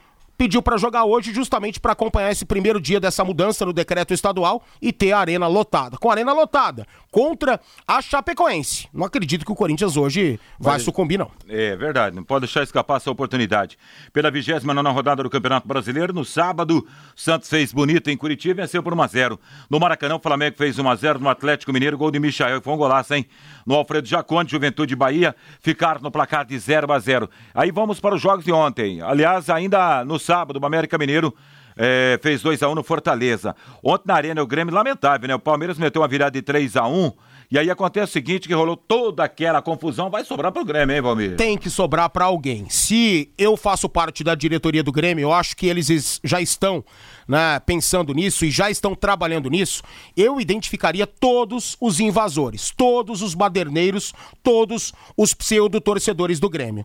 pediu 0.42 0.60
para 0.60 0.76
jogar 0.76 1.04
hoje 1.04 1.32
justamente 1.32 1.78
para 1.78 1.92
acompanhar 1.92 2.32
esse 2.32 2.44
primeiro 2.44 2.80
dia 2.80 2.98
dessa 2.98 3.24
mudança 3.24 3.64
no 3.64 3.72
decreto 3.72 4.12
estadual 4.12 4.60
e 4.80 4.92
ter 4.92 5.12
a 5.12 5.20
arena 5.20 5.46
lotada. 5.46 5.96
Com 5.96 6.10
a 6.10 6.14
arena 6.14 6.32
lotada 6.32 6.84
contra 7.12 7.60
a 7.86 8.00
Chapecoense. 8.00 8.88
Não 8.92 9.04
acredito 9.04 9.44
que 9.44 9.52
o 9.52 9.54
Corinthians 9.54 9.98
hoje 9.98 10.40
vai 10.58 10.74
Mas, 10.74 10.82
sucumbir, 10.82 11.18
não. 11.18 11.30
É 11.46 11.76
verdade, 11.76 12.16
não 12.16 12.24
pode 12.24 12.46
deixar 12.46 12.62
escapar 12.62 12.96
essa 12.96 13.10
oportunidade. 13.10 13.78
Pela 14.14 14.30
29 14.30 14.88
rodada 14.88 15.22
do 15.22 15.28
Campeonato 15.28 15.68
Brasileiro, 15.68 16.12
no 16.12 16.24
sábado, 16.24 16.84
Santos 17.14 17.50
fez 17.50 17.70
bonito 17.70 18.08
em 18.08 18.16
Curitiba 18.16 18.62
e 18.62 18.64
venceu 18.64 18.82
por 18.82 18.94
1x0. 18.94 19.38
No 19.68 19.78
Maracanã, 19.78 20.16
o 20.16 20.18
Flamengo 20.18 20.56
fez 20.56 20.78
1x0 20.78 21.18
no 21.18 21.28
Atlético 21.28 21.70
Mineiro, 21.70 21.98
gol 21.98 22.10
de 22.10 22.18
Michael, 22.18 22.62
foi 22.62 22.72
um 22.72 22.78
golaço, 22.78 23.12
hein? 23.12 23.26
No 23.66 23.74
Alfredo 23.74 24.08
Jaconde, 24.08 24.50
Juventude 24.50 24.96
Bahia, 24.96 25.36
ficaram 25.60 26.00
no 26.00 26.10
placar 26.10 26.46
de 26.46 26.58
0 26.58 26.90
a 26.90 26.98
0 26.98 27.28
Aí 27.54 27.70
vamos 27.70 28.00
para 28.00 28.14
os 28.14 28.22
jogos 28.22 28.44
de 28.44 28.50
ontem. 28.52 29.02
Aliás, 29.02 29.50
ainda 29.50 30.02
no 30.02 30.18
sábado, 30.18 30.31
sábado, 30.32 30.58
o 30.58 30.64
América 30.64 30.96
Mineiro 30.96 31.34
é, 31.76 32.18
fez 32.22 32.42
2x1 32.42 32.70
um 32.70 32.74
no 32.74 32.82
Fortaleza. 32.82 33.54
Ontem 33.84 34.04
na 34.06 34.14
Arena, 34.14 34.42
o 34.42 34.46
Grêmio, 34.46 34.74
lamentável, 34.74 35.28
né? 35.28 35.34
O 35.34 35.38
Palmeiras 35.38 35.76
meteu 35.76 36.00
uma 36.00 36.08
virada 36.08 36.30
de 36.30 36.42
3x1. 36.42 37.12
E 37.50 37.58
aí 37.58 37.70
acontece 37.70 38.08
o 38.08 38.12
seguinte, 38.14 38.48
que 38.48 38.54
rolou 38.54 38.78
toda 38.78 39.22
aquela 39.24 39.60
confusão, 39.60 40.08
vai 40.08 40.24
sobrar 40.24 40.50
pro 40.50 40.64
Grêmio, 40.64 40.96
hein, 40.96 41.02
Valmir? 41.02 41.36
Tem 41.36 41.58
que 41.58 41.68
sobrar 41.68 42.08
para 42.08 42.24
alguém. 42.24 42.66
Se 42.70 43.30
eu 43.36 43.58
faço 43.58 43.90
parte 43.90 44.24
da 44.24 44.34
diretoria 44.34 44.82
do 44.82 44.90
Grêmio, 44.90 45.24
eu 45.24 45.32
acho 45.34 45.54
que 45.54 45.66
eles 45.66 46.18
já 46.24 46.40
estão 46.40 46.82
né, 47.26 47.60
pensando 47.60 48.12
nisso 48.12 48.44
e 48.44 48.50
já 48.50 48.70
estão 48.70 48.94
trabalhando 48.94 49.48
nisso, 49.48 49.82
eu 50.16 50.40
identificaria 50.40 51.06
todos 51.06 51.76
os 51.80 52.00
invasores, 52.00 52.72
todos 52.76 53.22
os 53.22 53.34
baderneiros, 53.34 54.12
todos 54.42 54.92
os 55.16 55.34
pseudo-torcedores 55.34 56.40
do 56.40 56.48
Grêmio. 56.48 56.84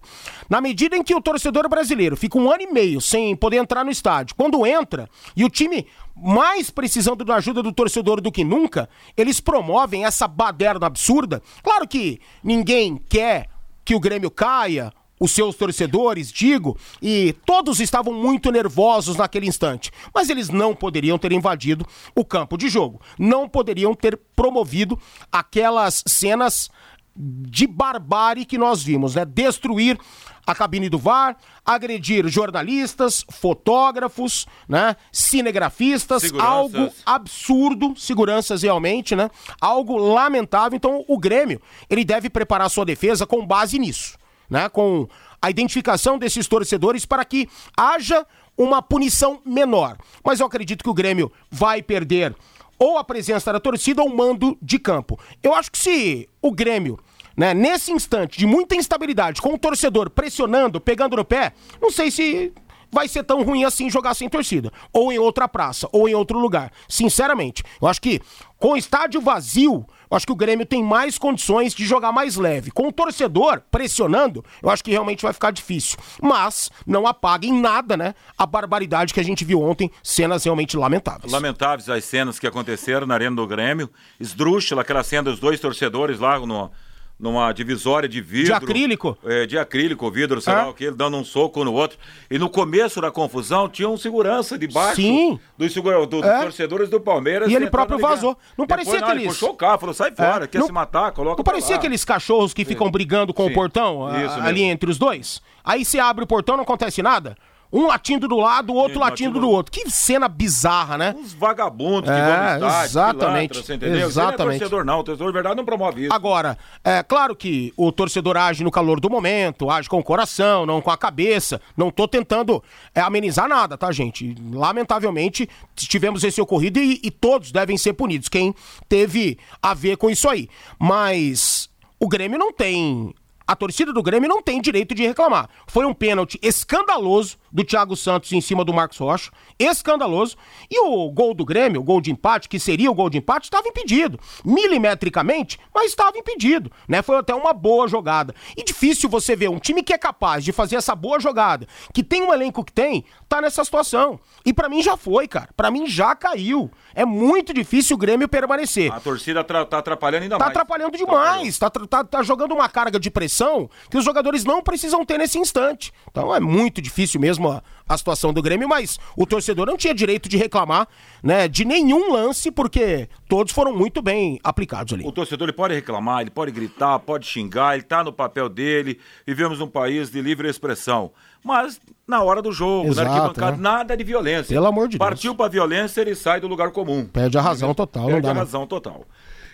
Na 0.50 0.62
medida 0.62 0.96
em 0.96 1.04
que 1.04 1.16
o 1.16 1.22
torcedor 1.22 1.68
brasileiro 1.70 2.16
fica 2.16 2.38
um 2.38 2.52
ano 2.52 2.64
e 2.64 2.72
meio 2.72 3.02
sem 3.02 3.36
poder 3.36 3.58
entrar 3.58 3.84
no 3.84 3.92
estádio, 3.92 4.36
quando 4.36 4.66
entra 4.66 5.10
e 5.36 5.44
o 5.44 5.50
time 5.50 5.88
mais 6.16 6.70
precisando 6.70 7.24
da 7.24 7.36
ajuda 7.36 7.62
do 7.62 7.72
torcedor 7.72 8.20
do 8.20 8.32
que 8.32 8.44
nunca, 8.44 8.90
eles 9.16 9.40
promovem 9.40 10.06
essa 10.06 10.28
baderna 10.28 10.88
absurda. 10.88 11.42
Claro 11.62 11.88
que 11.88 12.20
ninguém 12.44 12.98
quer 13.10 13.50
que 13.86 13.96
o 13.96 14.00
Grêmio 14.00 14.32
caia 14.32 14.92
os 15.20 15.32
seus 15.32 15.56
torcedores, 15.56 16.32
digo, 16.32 16.78
e 17.02 17.34
todos 17.46 17.80
estavam 17.80 18.14
muito 18.14 18.52
nervosos 18.52 19.16
naquele 19.18 19.48
instante. 19.48 19.92
Mas 20.14 20.30
eles 20.30 20.50
não 20.50 20.76
poderiam 20.76 21.18
ter 21.18 21.32
invadido 21.32 21.86
o 22.16 22.24
campo 22.24 22.58
de 22.58 22.70
jogo. 22.70 23.02
Não 23.18 23.48
poderiam 23.48 23.94
ter 23.94 24.20
promovido 24.36 25.00
aquelas 25.32 26.04
cenas 26.08 26.70
de 27.18 27.66
barbárie 27.66 28.46
que 28.46 28.58
nós 28.58 28.84
vimos, 28.84 29.16
né? 29.16 29.26
Destruir 29.26 29.98
a 30.46 30.54
cabine 30.54 30.88
do 30.88 30.98
VAR, 30.98 31.36
agredir 31.66 32.28
jornalistas, 32.28 33.26
fotógrafos, 33.30 34.46
né? 34.70 34.96
Cinegrafistas, 35.12 36.32
algo 36.40 36.90
absurdo, 37.06 37.96
seguranças 37.98 38.62
realmente, 38.62 39.16
né? 39.16 39.30
Algo 39.60 39.98
lamentável. 39.98 40.78
Então, 40.78 41.04
o 41.08 41.18
Grêmio, 41.18 41.60
ele 41.90 42.06
deve 42.06 42.30
preparar 42.30 42.70
sua 42.70 42.86
defesa 42.86 43.26
com 43.26 43.46
base 43.46 43.80
nisso 43.80 44.18
né, 44.50 44.70
com 44.70 45.08
a 45.42 45.50
identificação 45.50 46.18
desses 46.18 46.48
torcedores 46.48 47.06
para 47.06 47.24
que 47.26 47.50
haja 47.76 48.26
uma 48.58 48.82
punição 48.82 49.40
menor. 49.46 49.98
Mas 50.24 50.40
eu 50.40 50.48
acredito 50.48 50.84
que 50.84 50.90
o 50.90 50.94
Grêmio 50.94 51.32
vai 51.50 51.82
perder 51.82 52.36
ou 52.80 52.98
a 52.98 53.04
presença 53.04 53.52
da 53.52 53.60
torcida 53.60 54.02
ou 54.02 54.10
o 54.10 54.16
mando 54.16 54.58
de 54.62 54.80
campo. 54.80 55.20
Eu 55.42 55.54
acho 55.54 55.72
que 55.72 55.78
se 55.78 56.30
o 56.42 56.52
Grêmio, 56.52 57.00
né, 57.36 57.54
nesse 57.54 57.92
instante 57.92 58.38
de 58.38 58.46
muita 58.46 58.76
instabilidade, 58.76 59.42
com 59.42 59.54
o 59.54 59.58
torcedor 59.58 60.10
pressionando, 60.10 60.80
pegando 60.80 61.16
no 61.16 61.26
pé, 61.26 61.54
não 61.82 61.92
sei 61.92 62.12
se 62.12 62.54
vai 62.92 63.08
ser 63.08 63.24
tão 63.24 63.44
ruim 63.44 63.64
assim 63.64 63.90
jogar 63.90 64.14
sem 64.14 64.30
torcida. 64.30 64.72
Ou 64.94 65.12
em 65.12 65.20
outra 65.20 65.48
praça, 65.48 65.88
ou 65.92 66.08
em 66.08 66.16
outro 66.16 66.40
lugar. 66.40 66.72
Sinceramente, 66.88 67.64
eu 67.82 67.88
acho 67.88 68.02
que 68.02 68.22
com 68.58 68.70
o 68.70 68.78
estádio 68.78 69.22
vazio, 69.22 69.86
eu 70.10 70.18
acho 70.18 70.26
que 70.26 70.32
o 70.32 70.36
Grêmio 70.36 70.66
tem 70.66 70.84
mais 70.84 71.18
condições 71.18 71.74
de 71.74 71.86
jogar 71.86 72.12
mais 72.12 72.36
leve. 72.36 72.72
Com 72.72 72.88
o 72.88 72.92
torcedor 72.92 73.62
pressionando, 73.72 74.44
eu 74.62 74.70
acho 74.70 74.84
que 74.84 74.92
realmente 74.92 75.22
vai 75.22 75.34
ficar 75.34 75.52
difícil. 75.52 75.98
Mas 76.22 76.70
não 76.86 77.06
apaga 77.06 77.46
em 77.46 77.60
nada, 77.60 77.98
né, 77.98 78.14
a 78.38 78.46
barbaridade 78.46 79.14
que 79.14 79.20
a 79.20 79.24
gente 79.24 79.44
viu 79.44 79.62
ontem, 79.62 79.92
cenas 80.02 80.44
realmente 80.44 80.78
lamentáveis. 80.78 81.32
Lamentáveis 81.32 81.90
as 81.90 82.06
cenas 82.06 82.40
que 82.40 82.48
aconteceram 82.48 83.06
na 83.06 83.14
Arena 83.14 83.36
do 83.36 83.48
Grêmio. 83.48 83.90
Esdrúxula, 84.20 84.82
aquela 84.82 85.04
cena 85.04 85.24
dos 85.24 85.40
dois 85.40 85.60
torcedores 85.60 86.20
lá 86.20 86.40
no 86.40 86.72
numa 87.20 87.52
divisória 87.52 88.08
de 88.08 88.22
vidro. 88.22 88.46
De 88.46 88.54
acrílico? 88.54 89.18
É, 89.26 89.46
de 89.46 89.58
acrílico, 89.58 90.10
vidro, 90.12 90.40
sei 90.40 90.54
é. 90.54 90.56
lá 90.58 90.70
o 90.70 90.74
que, 90.74 90.86
ele 90.86 90.96
dando 90.96 91.18
um 91.18 91.24
soco 91.24 91.64
no 91.64 91.74
outro. 91.74 91.98
E 92.30 92.38
no 92.38 92.50
começo 92.50 93.02
da 93.02 93.10
confusão 93.10 93.68
tinha 93.68 93.90
um 93.90 93.98
segurança 93.98 94.58
debaixo 94.58 95.02
Sim. 95.02 95.40
dos, 95.58 95.74
do, 95.74 96.06
dos 96.06 96.24
é. 96.24 96.42
torcedores 96.42 96.90
do 96.90 97.00
Palmeiras. 97.00 97.50
E 97.50 97.56
ele 97.56 97.70
próprio 97.70 97.98
vazou. 97.98 98.38
Não 98.58 98.66
Depois, 98.66 98.86
parecia 98.86 99.00
não, 99.00 99.08
aqueles... 99.08 99.24
Ele 99.24 99.32
puxou 99.32 99.50
o 99.50 99.56
carro, 99.56 99.80
falou, 99.80 99.96
sai 99.96 100.12
fora, 100.12 100.46
é. 100.46 100.48
quer 100.48 100.60
não... 100.60 100.68
se 100.68 100.72
matar, 100.72 101.12
coloca 101.12 101.38
Não 101.38 101.44
parecia 101.44 101.72
lá. 101.72 101.78
aqueles 101.78 102.06
cachorros 102.06 102.54
que 102.54 102.64
Sim. 102.64 102.70
ficam 102.70 102.92
brigando 102.92 103.34
com 103.34 103.46
Sim. 103.46 103.52
o 103.52 103.54
portão 103.54 104.08
Isso 104.24 104.40
ali 104.40 104.62
entre 104.62 104.90
os 104.90 104.98
dois? 104.98 105.42
Aí 105.64 105.84
se 105.84 106.00
abre 106.00 106.24
o 106.24 106.28
portão, 106.28 106.56
não 106.56 106.64
acontece 106.64 107.02
nada? 107.02 107.36
Um 107.72 107.88
latindo 107.88 108.28
do 108.28 108.38
lado, 108.38 108.72
o 108.72 108.76
outro 108.76 109.00
latindo 109.00 109.40
do 109.40 109.50
outro. 109.50 109.72
Que 109.72 109.90
cena 109.90 110.28
bizarra, 110.28 110.98
né? 110.98 111.16
Uns 111.18 111.34
vagabundos 111.34 112.10
que 112.10 112.16
é, 112.16 112.22
vão 112.22 112.60
no 112.60 112.68
estádio, 112.68 112.86
exatamente, 112.86 113.64
pilantra? 113.64 114.00
Exatamente. 114.00 114.38
Não 114.38 114.52
é 114.52 114.60
torcedor 114.60 114.86
não, 114.86 115.00
o 115.00 115.04
torcedor 115.04 115.28
de 115.28 115.34
verdade 115.34 115.56
não 115.56 115.66
promove 115.66 116.04
isso. 116.06 116.14
Agora, 116.14 116.58
é 116.84 117.04
claro 117.04 117.36
que 117.36 117.74
o 117.76 117.92
torcedor 117.92 118.38
age 118.38 118.64
no 118.64 118.72
calor 118.72 119.00
do 119.00 119.10
momento, 119.10 119.70
age 119.70 119.90
com 119.90 120.00
o 120.00 120.04
coração, 120.04 120.66
não 120.66 120.82
com 120.82 120.92
a 120.92 120.98
cabeça. 120.98 121.62
Não 121.76 121.92
tô 121.92 122.08
tentando 122.08 122.64
é, 122.96 123.02
amenizar 123.02 123.48
nada, 123.50 123.78
tá, 123.78 123.92
gente? 123.92 124.36
Lamentavelmente, 124.52 125.50
tivemos 125.76 126.24
esse 126.24 126.40
ocorrido 126.40 126.80
e, 126.80 127.02
e 127.04 127.12
todos 127.12 127.52
devem 127.52 127.78
ser 127.78 127.94
punidos. 127.94 128.30
Quem 128.30 128.56
teve 128.88 129.38
a 129.62 129.74
ver 129.74 129.98
com 129.98 130.10
isso 130.10 130.30
aí. 130.30 130.48
Mas 130.80 131.70
o 132.00 132.08
Grêmio 132.08 132.40
não 132.40 132.54
tem 132.54 133.14
a 133.48 133.56
torcida 133.56 133.94
do 133.94 134.04
Grêmio 134.04 134.28
não 134.28 134.42
tem 134.42 134.62
direito 134.62 134.94
de 134.94 135.08
reclamar. 135.08 135.50
Foi 135.68 135.86
um 135.86 135.94
pênalti 135.94 136.38
escandaloso 136.44 137.38
do 137.58 137.64
Thiago 137.64 137.96
Santos 137.96 138.32
em 138.34 138.40
cima 138.40 138.64
do 138.64 138.72
Marcos 138.72 139.00
Rocha, 139.00 139.32
escandaloso. 139.58 140.38
E 140.70 140.80
o 140.80 141.10
gol 141.10 141.34
do 141.34 141.44
Grêmio, 141.44 141.82
o 141.82 141.84
gol 141.84 142.00
de 142.00 142.12
empate, 142.12 142.48
que 142.48 142.60
seria 142.60 142.92
o 142.92 142.94
gol 142.94 143.10
de 143.10 143.18
empate, 143.18 143.46
estava 143.46 143.68
impedido. 143.68 144.20
Milimetricamente, 144.46 145.58
mas 145.74 145.88
estava 145.88 146.16
impedido, 146.20 146.72
né? 146.88 147.02
Foi 147.02 147.18
até 147.18 147.34
uma 147.34 147.54
boa 147.54 147.88
jogada. 147.88 148.36
E 148.56 148.64
difícil 148.64 149.10
você 149.10 149.36
ver 149.36 149.50
um 149.50 149.58
time 149.58 149.82
que 149.82 149.92
é 149.92 149.98
capaz 149.98 150.46
de 150.46 150.52
fazer 150.52 150.76
essa 150.76 150.94
boa 150.94 151.20
jogada, 151.20 151.68
que 151.92 152.04
tem 152.04 152.22
um 152.22 152.32
elenco 152.32 152.64
que 152.64 152.72
tem, 152.72 153.04
tá 153.28 153.42
nessa 153.42 153.64
situação. 153.64 154.20
E 154.46 154.54
para 154.54 154.70
mim 154.70 154.84
já 154.84 154.96
foi, 154.96 155.28
cara. 155.28 155.50
Para 155.58 155.72
mim 155.72 155.88
já 155.88 156.14
caiu. 156.14 156.70
É 156.94 157.06
muito 157.06 157.56
difícil 157.56 157.96
o 157.96 158.00
Grêmio 158.00 158.28
permanecer. 158.28 158.94
A 158.94 159.00
torcida 159.00 159.44
tá 159.44 159.62
atrapalhando 159.62 160.24
ainda 160.24 160.38
tá 160.38 160.46
mais. 160.46 160.54
Tá 160.54 160.62
atrapalhando 160.62 160.96
demais. 160.96 161.58
Tá, 161.58 161.72
tá, 161.72 162.04
tá 162.04 162.22
jogando 162.22 162.54
uma 162.54 162.70
carga 162.70 163.00
de 163.00 163.10
pressão 163.10 163.68
que 163.90 163.98
os 163.98 164.06
jogadores 164.06 164.44
não 164.44 164.62
precisam 164.62 165.04
ter 165.04 165.18
nesse 165.18 165.40
instante. 165.40 165.92
Então 166.12 166.36
é 166.36 166.40
muito 166.40 166.80
difícil 166.84 167.20
mesmo 167.20 167.47
a, 167.52 167.64
a 167.88 167.98
situação 167.98 168.34
do 168.34 168.42
Grêmio, 168.42 168.68
mas 168.68 169.00
o 169.16 169.26
torcedor 169.26 169.66
não 169.66 169.78
tinha 169.78 169.94
direito 169.94 170.28
de 170.28 170.38
reclamar, 170.38 170.88
né, 171.24 171.48
de 171.48 171.66
nenhum 171.66 172.14
lance, 172.14 172.52
porque 172.52 173.08
todos 173.28 173.54
foram 173.54 173.76
muito 173.76 174.02
bem 174.02 174.40
aplicados 174.44 174.94
ali. 174.94 175.06
O 175.06 175.12
torcedor 175.12 175.48
ele 175.48 175.56
pode 175.56 175.74
reclamar, 175.74 176.22
ele 176.22 176.30
pode 176.30 176.52
gritar, 176.52 177.00
pode 177.00 177.26
xingar, 177.26 177.76
ele 177.76 177.84
tá 177.84 178.04
no 178.04 178.12
papel 178.12 178.50
dele. 178.50 179.00
Vivemos 179.26 179.60
num 179.60 179.68
país 179.68 180.10
de 180.10 180.22
livre 180.22 180.50
expressão. 180.50 181.12
Mas 181.44 181.80
na 182.08 182.22
hora 182.22 182.42
do 182.42 182.52
jogo, 182.52 182.90
Exato, 182.90 183.08
na 183.08 183.16
arquibancada, 183.16 183.58
é. 183.58 183.60
nada 183.60 183.98
de 183.98 184.04
violência. 184.04 184.54
Pelo 184.54 184.66
amor 184.66 184.88
de 184.88 184.98
Deus. 184.98 185.10
Partiu 185.10 185.36
pra 185.36 185.48
violência, 185.48 186.02
ele 186.02 186.16
sai 186.16 186.40
do 186.40 186.48
lugar 186.48 186.72
comum. 186.72 187.06
Perde 187.06 187.38
a 187.38 187.42
razão 187.42 187.74
total, 187.74 188.08
Perde 188.08 188.28
não 188.28 188.34
dá, 188.34 188.40
a 188.40 188.44
razão 188.44 188.68
total. 188.68 189.06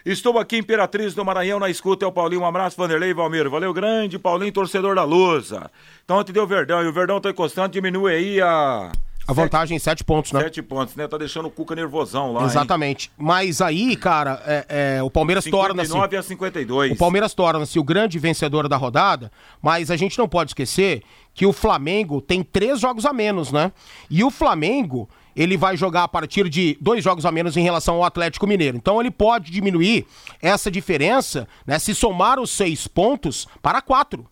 Estou 0.05 0.37
aqui, 0.37 0.57
Imperatriz 0.57 1.13
do 1.13 1.23
Maranhão, 1.23 1.59
na 1.59 1.69
escuta. 1.69 2.03
É 2.03 2.07
o 2.07 2.11
Paulinho. 2.11 2.41
Um 2.41 2.45
abraço, 2.45 2.75
Vanderlei 2.75 3.11
e 3.11 3.13
Valmir. 3.13 3.49
Valeu, 3.49 3.73
grande. 3.73 4.19
Paulinho, 4.19 4.51
torcedor 4.51 4.95
da 4.95 5.03
Lusa. 5.05 5.71
Então, 6.03 6.17
ontem 6.17 6.33
deu 6.33 6.45
Verdão. 6.45 6.83
E 6.83 6.87
o 6.87 6.91
Verdão 6.91 7.21
tá 7.21 7.29
encostando, 7.29 7.69
diminui 7.69 8.13
aí 8.13 8.41
a. 8.41 8.91
A 9.25 9.31
vantagem 9.31 9.77
em 9.77 9.79
sete 9.79 10.03
pontos, 10.03 10.33
né? 10.33 10.41
Sete 10.41 10.61
pontos, 10.61 10.97
né? 10.97 11.07
Tá 11.07 11.17
deixando 11.17 11.45
o 11.45 11.49
Cuca 11.49 11.73
nervosão 11.73 12.33
lá. 12.33 12.43
Exatamente. 12.43 13.07
Hein? 13.07 13.25
Mas 13.25 13.61
aí, 13.61 13.95
cara, 13.95 14.43
é, 14.45 14.97
é, 14.97 15.03
o 15.03 15.09
Palmeiras 15.09 15.45
torna-se. 15.45 15.87
59 15.87 16.17
a 16.17 16.21
52. 16.21 16.91
O 16.91 16.97
Palmeiras 16.97 17.33
torna-se 17.33 17.79
o 17.79 17.83
grande 17.85 18.19
vencedor 18.19 18.67
da 18.67 18.75
rodada, 18.75 19.31
mas 19.61 19.89
a 19.89 19.95
gente 19.95 20.17
não 20.19 20.27
pode 20.27 20.49
esquecer 20.49 21.03
que 21.33 21.45
o 21.45 21.53
Flamengo 21.53 22.19
tem 22.19 22.43
três 22.43 22.81
jogos 22.81 23.05
a 23.05 23.13
menos, 23.13 23.53
né? 23.53 23.71
E 24.09 24.25
o 24.25 24.29
Flamengo 24.29 25.07
ele 25.35 25.57
vai 25.57 25.75
jogar 25.75 26.03
a 26.03 26.07
partir 26.07 26.49
de 26.49 26.77
dois 26.79 27.03
jogos 27.03 27.25
a 27.25 27.31
menos 27.31 27.57
em 27.57 27.63
relação 27.63 27.95
ao 27.95 28.03
Atlético 28.03 28.47
Mineiro. 28.47 28.77
Então 28.77 28.99
ele 28.99 29.11
pode 29.11 29.51
diminuir 29.51 30.05
essa 30.41 30.69
diferença, 30.69 31.47
né? 31.65 31.79
Se 31.79 31.95
somar 31.95 32.39
os 32.39 32.51
seis 32.51 32.87
pontos 32.87 33.47
para 33.61 33.81
quatro. 33.81 34.25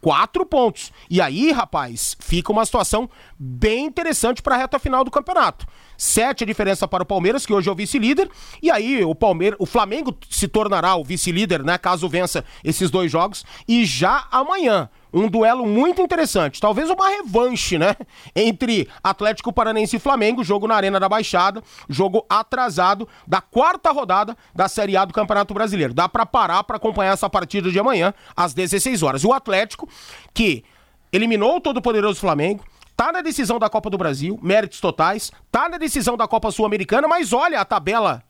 Quatro 0.00 0.44
pontos. 0.44 0.92
E 1.08 1.20
aí, 1.20 1.50
rapaz, 1.50 2.14
fica 2.20 2.52
uma 2.52 2.66
situação 2.66 3.08
bem 3.38 3.86
interessante 3.86 4.42
para 4.42 4.54
a 4.54 4.58
reta 4.58 4.78
final 4.78 5.02
do 5.02 5.10
campeonato. 5.10 5.66
Sete 5.96 6.44
a 6.44 6.46
diferença 6.46 6.86
para 6.86 7.02
o 7.02 7.06
Palmeiras, 7.06 7.46
que 7.46 7.52
hoje 7.52 7.68
é 7.68 7.72
o 7.72 7.74
vice-líder. 7.74 8.30
E 8.62 8.70
aí, 8.70 9.04
o 9.04 9.14
Palmeiras, 9.14 9.58
o 9.60 9.66
Flamengo 9.66 10.16
se 10.28 10.48
tornará 10.48 10.94
o 10.96 11.04
vice-líder, 11.04 11.62
né? 11.62 11.78
Caso 11.78 12.08
vença 12.08 12.44
esses 12.62 12.90
dois 12.90 13.10
jogos. 13.10 13.44
E 13.66 13.84
já 13.84 14.26
amanhã, 14.30 14.88
um 15.14 15.28
duelo 15.28 15.64
muito 15.64 16.02
interessante, 16.02 16.60
talvez 16.60 16.90
uma 16.90 17.08
revanche, 17.08 17.78
né? 17.78 17.94
Entre 18.34 18.88
Atlético 19.02 19.52
Paranense 19.52 19.96
e 19.96 20.00
Flamengo, 20.00 20.42
jogo 20.42 20.66
na 20.66 20.74
Arena 20.74 20.98
da 20.98 21.08
Baixada, 21.08 21.62
jogo 21.88 22.26
atrasado 22.28 23.08
da 23.26 23.40
quarta 23.40 23.92
rodada 23.92 24.36
da 24.52 24.66
Série 24.68 24.96
A 24.96 25.04
do 25.04 25.14
Campeonato 25.14 25.54
Brasileiro. 25.54 25.94
Dá 25.94 26.08
para 26.08 26.26
parar 26.26 26.64
para 26.64 26.76
acompanhar 26.76 27.12
essa 27.12 27.30
partida 27.30 27.70
de 27.70 27.78
amanhã 27.78 28.12
às 28.36 28.52
16 28.52 29.02
horas. 29.04 29.24
O 29.24 29.32
Atlético 29.32 29.88
que 30.32 30.64
eliminou 31.12 31.56
o 31.56 31.60
todo-poderoso 31.60 32.18
Flamengo, 32.18 32.64
tá 32.96 33.12
na 33.12 33.20
decisão 33.20 33.58
da 33.58 33.68
Copa 33.68 33.90
do 33.90 33.98
Brasil, 33.98 34.38
méritos 34.42 34.80
totais, 34.80 35.32
tá 35.50 35.68
na 35.68 35.78
decisão 35.78 36.16
da 36.16 36.26
Copa 36.26 36.50
Sul-Americana, 36.50 37.08
mas 37.08 37.32
olha 37.32 37.60
a 37.60 37.64
tabela 37.64 38.22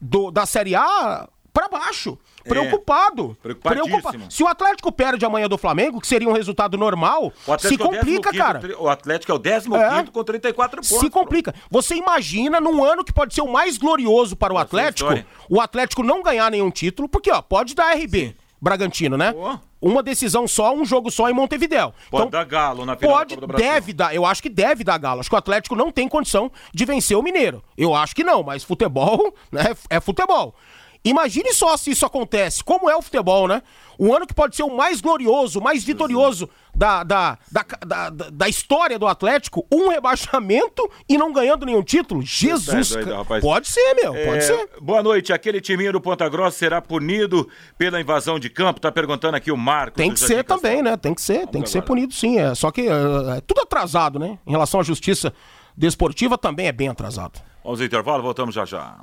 do, 0.00 0.30
da 0.30 0.46
Série 0.46 0.74
A 0.74 1.28
para 1.52 1.68
baixo. 1.68 2.18
Preocupado. 2.42 3.36
É, 3.44 3.54
preocupado. 3.54 4.24
Se 4.30 4.42
o 4.42 4.46
Atlético 4.46 4.90
perde 4.90 5.24
amanhã 5.24 5.48
do 5.48 5.58
Flamengo, 5.58 6.00
que 6.00 6.06
seria 6.06 6.28
um 6.28 6.32
resultado 6.32 6.78
normal, 6.78 7.32
se 7.58 7.74
é 7.74 7.78
complica, 7.78 8.30
é 8.30 8.32
cara. 8.32 8.60
O 8.78 8.88
Atlético 8.88 9.32
é 9.32 9.34
o 9.34 9.40
15 9.40 9.68
é. 9.74 10.10
com 10.10 10.24
34 10.24 10.76
pontos. 10.76 10.98
Se 10.98 11.10
complica. 11.10 11.54
Você 11.70 11.94
imagina 11.94 12.60
num 12.60 12.82
ano 12.82 13.04
que 13.04 13.12
pode 13.12 13.34
ser 13.34 13.42
o 13.42 13.52
mais 13.52 13.76
glorioso 13.76 14.36
para 14.36 14.54
o 14.54 14.58
Atlético, 14.58 15.10
o 15.48 15.60
Atlético 15.60 16.02
não 16.02 16.22
ganhar 16.22 16.50
nenhum 16.50 16.70
título, 16.70 17.08
porque 17.08 17.30
ó, 17.30 17.42
pode 17.42 17.74
dar 17.74 17.94
RB. 17.94 18.28
Sim. 18.28 18.34
Bragantino, 18.60 19.16
né? 19.16 19.34
Oh. 19.34 19.58
Uma 19.80 20.02
decisão 20.02 20.46
só, 20.46 20.74
um 20.74 20.84
jogo 20.84 21.10
só 21.10 21.30
em 21.30 21.32
Montevidéu. 21.32 21.94
Pode 22.10 22.26
então, 22.26 22.30
dar 22.30 22.44
galo 22.44 22.84
na 22.84 22.96
final 22.96 23.14
Pode, 23.14 23.36
deve 23.56 23.94
dar. 23.94 24.14
Eu 24.14 24.26
acho 24.26 24.42
que 24.42 24.50
deve 24.50 24.84
dar 24.84 24.98
galo. 24.98 25.20
Acho 25.20 25.30
que 25.30 25.34
o 25.34 25.38
Atlético 25.38 25.74
não 25.74 25.90
tem 25.90 26.06
condição 26.06 26.52
de 26.72 26.84
vencer 26.84 27.16
o 27.16 27.22
Mineiro. 27.22 27.64
Eu 27.78 27.94
acho 27.94 28.14
que 28.14 28.22
não, 28.22 28.42
mas 28.42 28.62
futebol, 28.62 29.34
né? 29.50 29.74
É 29.88 29.98
futebol. 30.00 30.54
Imagine 31.02 31.54
só 31.54 31.76
se 31.78 31.90
isso 31.90 32.04
acontece. 32.04 32.62
Como 32.62 32.90
é 32.90 32.94
o 32.94 33.00
futebol, 33.00 33.48
né? 33.48 33.62
Um 33.98 34.14
ano 34.14 34.26
que 34.26 34.34
pode 34.34 34.54
ser 34.54 34.64
o 34.64 34.76
mais 34.76 35.00
glorioso, 35.00 35.58
o 35.58 35.62
mais 35.62 35.82
vitorioso 35.82 36.48
da, 36.80 37.04
da, 37.04 37.38
da, 37.52 37.66
da, 37.84 38.30
da 38.32 38.48
história 38.48 38.98
do 38.98 39.06
Atlético, 39.06 39.66
um 39.70 39.90
rebaixamento 39.90 40.90
e 41.06 41.18
não 41.18 41.30
ganhando 41.30 41.66
nenhum 41.66 41.82
título? 41.82 42.22
Jesus! 42.22 42.96
É 42.96 43.04
doido, 43.04 43.42
pode 43.42 43.68
ser, 43.68 43.94
meu, 43.96 44.14
É, 44.14 44.24
pode 44.24 44.44
ser. 44.44 44.70
Boa 44.80 45.02
noite. 45.02 45.30
Aquele 45.30 45.60
timinho 45.60 45.92
do 45.92 46.00
Ponta 46.00 46.26
Grossa 46.26 46.56
será 46.56 46.80
punido 46.80 47.46
pela 47.76 48.00
invasão 48.00 48.38
de 48.38 48.48
campo? 48.48 48.80
Tá 48.80 48.90
perguntando 48.90 49.36
aqui 49.36 49.52
o 49.52 49.58
Marcos. 49.58 49.96
Tem 49.98 50.10
que 50.10 50.18
ser 50.18 50.42
também, 50.42 50.82
né? 50.82 50.96
Tem 50.96 51.12
que 51.12 51.20
ser, 51.20 51.46
tem 51.48 51.60
que 51.60 51.68
ser 51.68 51.82
punido 51.82 52.14
sim. 52.14 52.38
É. 52.38 52.54
Só 52.54 52.70
que 52.70 52.88
é, 52.88 53.36
é 53.36 53.40
tudo 53.46 53.60
atrasado, 53.60 54.18
né? 54.18 54.38
Em 54.46 54.50
relação 54.50 54.80
à 54.80 54.82
justiça 54.82 55.34
desportiva 55.76 56.38
também 56.38 56.66
é 56.66 56.72
bem 56.72 56.88
atrasado. 56.88 57.42
Vamos 57.62 57.80
ao 57.80 57.86
intervalo, 57.86 58.22
voltamos 58.22 58.54
já 58.54 58.64
já. 58.64 58.96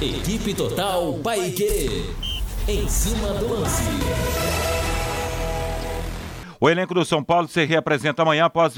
Equipe 0.00 0.54
Total 0.54 1.12
Paique. 1.22 2.14
Em 2.66 2.88
cima 2.88 3.28
do 3.34 3.60
lance. 3.60 4.65
O 6.60 6.68
elenco 6.68 6.94
do 6.94 7.04
São 7.04 7.22
Paulo 7.22 7.48
se 7.48 7.64
reapresenta 7.64 8.22
amanhã 8.22 8.46
após, 8.46 8.74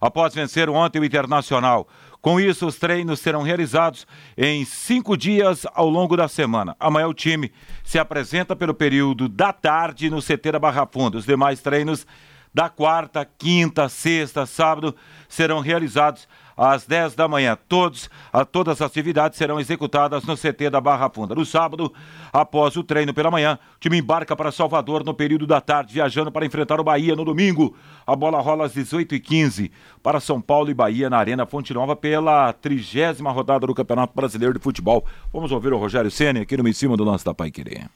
após 0.00 0.34
vencer 0.34 0.68
ontem 0.68 1.00
o 1.00 1.04
Internacional. 1.04 1.88
Com 2.20 2.38
isso, 2.38 2.66
os 2.66 2.76
treinos 2.76 3.20
serão 3.20 3.42
realizados 3.42 4.06
em 4.36 4.64
cinco 4.64 5.16
dias 5.16 5.66
ao 5.74 5.88
longo 5.88 6.16
da 6.16 6.28
semana. 6.28 6.76
Amanhã 6.78 7.08
o 7.08 7.14
time 7.14 7.50
se 7.82 7.98
apresenta 7.98 8.54
pelo 8.54 8.74
período 8.74 9.28
da 9.28 9.52
tarde 9.52 10.10
no 10.10 10.20
CT 10.20 10.52
da 10.52 10.58
Barra 10.58 10.86
Funda. 10.86 11.16
Os 11.16 11.24
demais 11.24 11.60
treinos 11.60 12.06
da 12.52 12.68
quarta, 12.68 13.24
quinta, 13.38 13.88
sexta, 13.88 14.44
sábado 14.44 14.94
serão 15.28 15.60
realizados 15.60 16.28
às 16.60 16.84
10 16.84 17.14
da 17.14 17.26
manhã. 17.26 17.56
Todos, 17.66 18.10
a, 18.30 18.44
todas 18.44 18.82
as 18.82 18.86
atividades 18.86 19.38
serão 19.38 19.58
executadas 19.58 20.24
no 20.24 20.36
CT 20.36 20.68
da 20.68 20.78
Barra 20.78 21.08
Funda. 21.08 21.34
No 21.34 21.46
sábado, 21.46 21.90
após 22.30 22.76
o 22.76 22.84
treino 22.84 23.14
pela 23.14 23.30
manhã, 23.30 23.58
o 23.76 23.80
time 23.80 23.96
embarca 23.98 24.36
para 24.36 24.52
Salvador 24.52 25.02
no 25.02 25.14
período 25.14 25.46
da 25.46 25.58
tarde, 25.58 25.94
viajando 25.94 26.30
para 26.30 26.44
enfrentar 26.44 26.78
o 26.78 26.84
Bahia 26.84 27.16
no 27.16 27.24
domingo. 27.24 27.74
A 28.06 28.14
bola 28.14 28.40
rola 28.40 28.66
às 28.66 28.74
18h15 28.74 29.70
para 30.02 30.20
São 30.20 30.38
Paulo 30.38 30.70
e 30.70 30.74
Bahia 30.74 31.08
na 31.08 31.16
Arena 31.16 31.46
Fonte 31.46 31.72
Nova 31.72 31.96
pela 31.96 32.52
trigésima 32.52 33.32
rodada 33.32 33.66
do 33.66 33.74
Campeonato 33.74 34.12
Brasileiro 34.14 34.52
de 34.52 34.60
Futebol. 34.60 35.06
Vamos 35.32 35.50
ouvir 35.52 35.72
o 35.72 35.78
Rogério 35.78 36.10
Ceni 36.10 36.40
aqui 36.40 36.58
no 36.58 36.68
Em 36.68 36.72
Cima 36.74 36.94
do 36.94 37.04
Lance 37.04 37.24
da 37.24 37.32
Pai 37.32 37.50
Querer. 37.50 37.88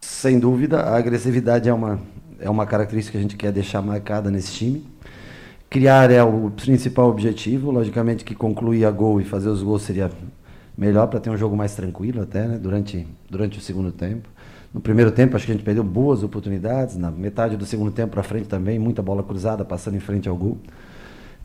Sem 0.00 0.38
dúvida, 0.38 0.80
a 0.80 0.96
agressividade 0.96 1.68
é 1.68 1.74
uma, 1.74 2.00
é 2.38 2.48
uma 2.48 2.66
característica 2.66 3.12
que 3.12 3.18
a 3.18 3.22
gente 3.22 3.36
quer 3.36 3.50
deixar 3.50 3.82
marcada 3.82 4.30
nesse 4.30 4.52
time. 4.52 4.91
Criar 5.72 6.10
é 6.10 6.22
o 6.22 6.50
principal 6.50 7.08
objetivo, 7.08 7.70
logicamente 7.70 8.26
que 8.26 8.34
concluir 8.34 8.84
a 8.84 8.90
gol 8.90 9.22
e 9.22 9.24
fazer 9.24 9.48
os 9.48 9.62
gols 9.62 9.80
seria 9.80 10.10
melhor 10.76 11.06
para 11.06 11.18
ter 11.18 11.30
um 11.30 11.36
jogo 11.38 11.56
mais 11.56 11.74
tranquilo 11.74 12.20
até, 12.20 12.46
né, 12.46 12.58
durante, 12.58 13.06
durante 13.30 13.56
o 13.56 13.60
segundo 13.62 13.90
tempo. 13.90 14.28
No 14.74 14.82
primeiro 14.82 15.10
tempo 15.10 15.34
acho 15.34 15.46
que 15.46 15.52
a 15.52 15.54
gente 15.54 15.64
perdeu 15.64 15.82
boas 15.82 16.22
oportunidades, 16.22 16.98
na 16.98 17.10
metade 17.10 17.56
do 17.56 17.64
segundo 17.64 17.90
tempo 17.90 18.12
para 18.12 18.22
frente 18.22 18.48
também, 18.48 18.78
muita 18.78 19.00
bola 19.00 19.22
cruzada 19.22 19.64
passando 19.64 19.96
em 19.96 20.00
frente 20.00 20.28
ao 20.28 20.36
gol. 20.36 20.58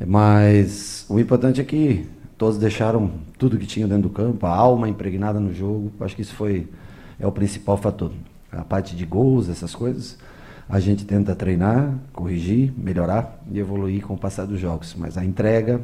Mas 0.05 1.05
o 1.07 1.17
importante 1.21 1.61
é 1.61 1.63
que 1.63 2.05
todos 2.37 2.57
deixaram 2.57 3.09
tudo 3.39 3.57
que 3.57 3.65
tinham 3.65 3.87
dentro 3.87 4.09
do 4.09 4.13
campo, 4.13 4.45
a 4.45 4.53
alma 4.53 4.89
impregnada 4.89 5.39
no 5.39 5.53
jogo. 5.53 5.89
Acho 6.01 6.17
que 6.17 6.21
isso 6.21 6.35
foi 6.35 6.67
é 7.17 7.25
o 7.25 7.31
principal 7.31 7.77
fator. 7.77 8.11
A 8.51 8.65
parte 8.65 8.93
de 8.93 9.05
gols, 9.05 9.47
essas 9.47 9.73
coisas, 9.73 10.17
a 10.69 10.79
gente 10.79 11.05
tenta 11.05 11.35
treinar, 11.35 11.93
corrigir, 12.11 12.73
melhorar 12.77 13.41
e 13.51 13.59
evoluir 13.59 14.05
com 14.05 14.15
o 14.15 14.17
passar 14.17 14.45
dos 14.45 14.59
jogos. 14.59 14.93
Mas 14.97 15.17
a 15.17 15.23
entrega 15.23 15.81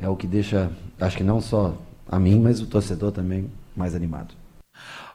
é 0.00 0.08
o 0.08 0.16
que 0.16 0.26
deixa, 0.26 0.70
acho 1.00 1.16
que 1.16 1.24
não 1.24 1.40
só 1.40 1.76
a 2.08 2.18
mim, 2.18 2.40
mas 2.40 2.60
o 2.60 2.66
torcedor 2.66 3.12
também 3.12 3.50
mais 3.74 3.94
animado. 3.94 4.34